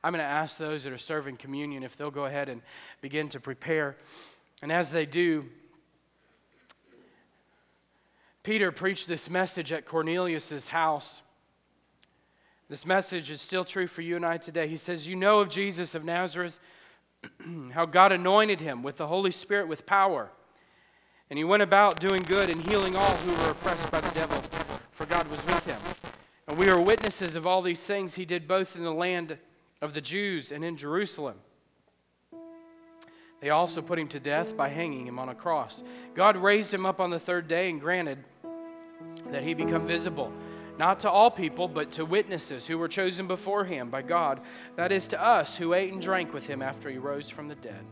I'm 0.02 0.12
going 0.12 0.24
to 0.24 0.30
ask 0.30 0.56
those 0.56 0.84
that 0.84 0.92
are 0.92 0.98
serving 0.98 1.36
communion 1.36 1.82
if 1.82 1.96
they'll 1.96 2.10
go 2.10 2.24
ahead 2.24 2.48
and 2.48 2.62
begin 3.02 3.28
to 3.30 3.40
prepare. 3.40 3.96
And 4.62 4.72
as 4.72 4.90
they 4.90 5.04
do, 5.04 5.46
Peter 8.42 8.72
preached 8.72 9.06
this 9.06 9.28
message 9.28 9.72
at 9.72 9.84
Cornelius' 9.84 10.68
house. 10.68 11.22
This 12.70 12.86
message 12.86 13.30
is 13.30 13.42
still 13.42 13.64
true 13.64 13.86
for 13.86 14.00
you 14.00 14.16
and 14.16 14.24
I 14.24 14.38
today. 14.38 14.68
He 14.68 14.78
says, 14.78 15.06
You 15.06 15.16
know 15.16 15.40
of 15.40 15.50
Jesus 15.50 15.94
of 15.94 16.04
Nazareth, 16.04 16.58
how 17.72 17.84
God 17.84 18.12
anointed 18.12 18.60
him 18.60 18.82
with 18.82 18.96
the 18.96 19.08
Holy 19.08 19.30
Spirit 19.30 19.68
with 19.68 19.84
power. 19.84 20.30
And 21.28 21.38
he 21.38 21.44
went 21.44 21.62
about 21.62 22.00
doing 22.00 22.22
good 22.22 22.48
and 22.48 22.60
healing 22.62 22.96
all 22.96 23.16
who 23.18 23.32
were 23.32 23.50
oppressed 23.50 23.90
by 23.90 24.00
the 24.00 24.10
devil, 24.14 24.42
for 24.92 25.04
God 25.04 25.28
was 25.28 25.44
with 25.44 25.66
him. 25.66 25.80
And 26.48 26.56
we 26.56 26.70
are 26.70 26.80
witnesses 26.80 27.36
of 27.36 27.46
all 27.46 27.60
these 27.60 27.82
things 27.84 28.14
he 28.14 28.24
did 28.24 28.48
both 28.48 28.74
in 28.74 28.82
the 28.82 28.94
land 28.94 29.36
of 29.80 29.94
the 29.94 30.00
Jews 30.00 30.52
and 30.52 30.64
in 30.64 30.76
Jerusalem. 30.76 31.36
They 33.40 33.50
also 33.50 33.80
put 33.80 33.98
him 33.98 34.08
to 34.08 34.20
death 34.20 34.56
by 34.56 34.68
hanging 34.68 35.06
him 35.06 35.18
on 35.18 35.30
a 35.30 35.34
cross. 35.34 35.82
God 36.14 36.36
raised 36.36 36.74
him 36.74 36.84
up 36.84 37.00
on 37.00 37.10
the 37.10 37.18
third 37.18 37.48
day 37.48 37.70
and 37.70 37.80
granted 37.80 38.18
that 39.30 39.42
he 39.42 39.54
become 39.54 39.86
visible, 39.86 40.30
not 40.78 41.00
to 41.00 41.10
all 41.10 41.30
people, 41.30 41.66
but 41.66 41.92
to 41.92 42.04
witnesses 42.04 42.66
who 42.66 42.76
were 42.76 42.88
chosen 42.88 43.26
beforehand 43.26 43.90
by 43.90 44.02
God, 44.02 44.40
that 44.76 44.92
is, 44.92 45.08
to 45.08 45.22
us 45.22 45.56
who 45.56 45.72
ate 45.72 45.92
and 45.92 46.02
drank 46.02 46.34
with 46.34 46.46
him 46.46 46.60
after 46.60 46.90
he 46.90 46.98
rose 46.98 47.30
from 47.30 47.48
the 47.48 47.54
dead. 47.54 47.84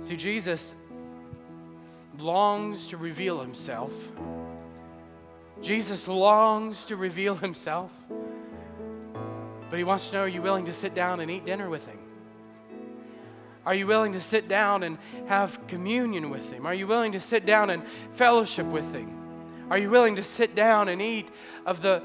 See, 0.00 0.16
Jesus 0.16 0.74
longs 2.18 2.88
to 2.88 2.98
reveal 2.98 3.40
himself. 3.40 3.92
Jesus 5.62 6.08
longs 6.08 6.84
to 6.86 6.96
reveal 6.96 7.36
himself. 7.36 7.90
But 9.72 9.78
he 9.78 9.84
wants 9.84 10.10
to 10.10 10.16
know 10.16 10.22
are 10.24 10.28
you 10.28 10.42
willing 10.42 10.66
to 10.66 10.72
sit 10.74 10.94
down 10.94 11.20
and 11.20 11.30
eat 11.30 11.46
dinner 11.46 11.70
with 11.70 11.86
him? 11.86 11.96
Are 13.64 13.74
you 13.74 13.86
willing 13.86 14.12
to 14.12 14.20
sit 14.20 14.46
down 14.46 14.82
and 14.82 14.98
have 15.28 15.66
communion 15.66 16.28
with 16.28 16.52
him? 16.52 16.66
Are 16.66 16.74
you 16.74 16.86
willing 16.86 17.12
to 17.12 17.20
sit 17.20 17.46
down 17.46 17.70
and 17.70 17.82
fellowship 18.12 18.66
with 18.66 18.92
him? 18.92 19.10
Are 19.70 19.78
you 19.78 19.88
willing 19.88 20.16
to 20.16 20.22
sit 20.22 20.54
down 20.54 20.90
and 20.90 21.00
eat 21.00 21.30
of 21.64 21.80
the 21.80 22.02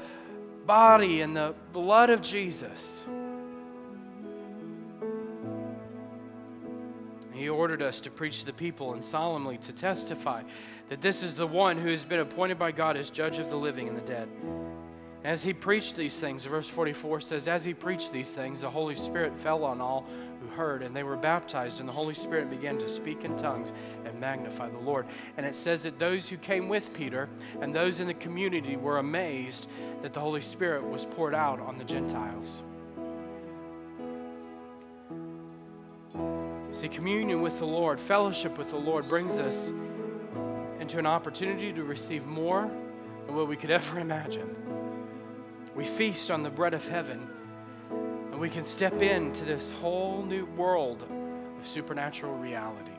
body 0.64 1.20
and 1.20 1.36
the 1.36 1.54
blood 1.74 2.08
of 2.08 2.22
Jesus? 2.22 3.04
He 7.34 7.50
ordered 7.50 7.82
us 7.82 8.00
to 8.00 8.10
preach 8.10 8.40
to 8.40 8.46
the 8.46 8.54
people 8.54 8.94
and 8.94 9.04
solemnly 9.04 9.58
to 9.58 9.74
testify 9.74 10.42
that 10.88 11.02
this 11.02 11.22
is 11.22 11.36
the 11.36 11.46
one 11.46 11.76
who 11.76 11.90
has 11.90 12.06
been 12.06 12.20
appointed 12.20 12.58
by 12.58 12.72
God 12.72 12.96
as 12.96 13.10
judge 13.10 13.36
of 13.36 13.50
the 13.50 13.56
living 13.56 13.88
and 13.88 13.96
the 13.98 14.00
dead. 14.00 14.26
As 15.24 15.42
he 15.42 15.52
preached 15.52 15.96
these 15.96 16.16
things, 16.16 16.44
verse 16.44 16.68
44 16.68 17.20
says, 17.20 17.48
As 17.48 17.64
he 17.64 17.74
preached 17.74 18.12
these 18.12 18.30
things, 18.30 18.60
the 18.60 18.70
Holy 18.70 18.94
Spirit 18.94 19.36
fell 19.36 19.64
on 19.64 19.80
all 19.80 20.06
who 20.40 20.48
heard, 20.48 20.82
and 20.82 20.94
they 20.94 21.02
were 21.02 21.16
baptized, 21.16 21.80
and 21.80 21.88
the 21.88 21.92
Holy 21.92 22.14
Spirit 22.14 22.48
began 22.48 22.78
to 22.78 22.88
speak 22.88 23.24
in 23.24 23.36
tongues 23.36 23.72
and 24.04 24.20
magnify 24.20 24.68
the 24.68 24.78
Lord. 24.78 25.06
And 25.36 25.44
it 25.44 25.56
says 25.56 25.82
that 25.82 25.98
those 25.98 26.28
who 26.28 26.36
came 26.36 26.68
with 26.68 26.94
Peter 26.94 27.28
and 27.60 27.74
those 27.74 27.98
in 27.98 28.06
the 28.06 28.14
community 28.14 28.76
were 28.76 28.98
amazed 28.98 29.66
that 30.02 30.12
the 30.12 30.20
Holy 30.20 30.40
Spirit 30.40 30.84
was 30.84 31.04
poured 31.04 31.34
out 31.34 31.58
on 31.58 31.78
the 31.78 31.84
Gentiles. 31.84 32.62
See, 36.72 36.88
communion 36.88 37.42
with 37.42 37.58
the 37.58 37.66
Lord, 37.66 37.98
fellowship 37.98 38.56
with 38.56 38.70
the 38.70 38.76
Lord 38.76 39.08
brings 39.08 39.40
us 39.40 39.72
into 40.78 41.00
an 41.00 41.06
opportunity 41.06 41.72
to 41.72 41.82
receive 41.82 42.24
more 42.24 42.70
than 43.26 43.34
what 43.34 43.48
we 43.48 43.56
could 43.56 43.70
ever 43.70 43.98
imagine. 43.98 44.77
We 45.78 45.84
feast 45.84 46.32
on 46.32 46.42
the 46.42 46.50
bread 46.50 46.74
of 46.74 46.88
heaven, 46.88 47.28
and 48.32 48.40
we 48.40 48.50
can 48.50 48.64
step 48.64 49.00
into 49.00 49.44
this 49.44 49.70
whole 49.70 50.24
new 50.24 50.44
world 50.44 51.04
of 51.56 51.64
supernatural 51.64 52.34
reality. 52.34 52.90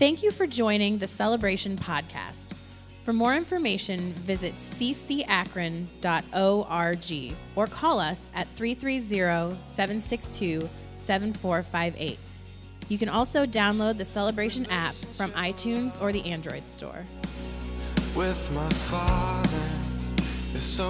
Thank 0.00 0.24
you 0.24 0.32
for 0.32 0.48
joining 0.48 0.98
the 0.98 1.06
Celebration 1.06 1.76
Podcast. 1.76 2.46
For 3.04 3.12
more 3.12 3.36
information, 3.36 4.14
visit 4.14 4.56
ccakron.org 4.56 5.94
or 7.54 7.66
call 7.68 8.00
us 8.00 8.28
at 8.34 8.48
330 8.56 9.62
762 9.62 10.68
7458. 10.96 12.18
You 12.88 12.98
can 12.98 13.08
also 13.08 13.46
download 13.46 13.98
the 13.98 14.04
Celebration 14.04 14.66
app 14.66 14.94
from 14.94 15.30
iTunes 15.32 16.00
or 16.00 16.12
the 16.12 16.24
Android 16.26 16.62
store. 16.74 17.04
with 18.14 18.52
my 18.52 18.68
father 18.68 19.68
is 20.54 20.62
so 20.62 20.88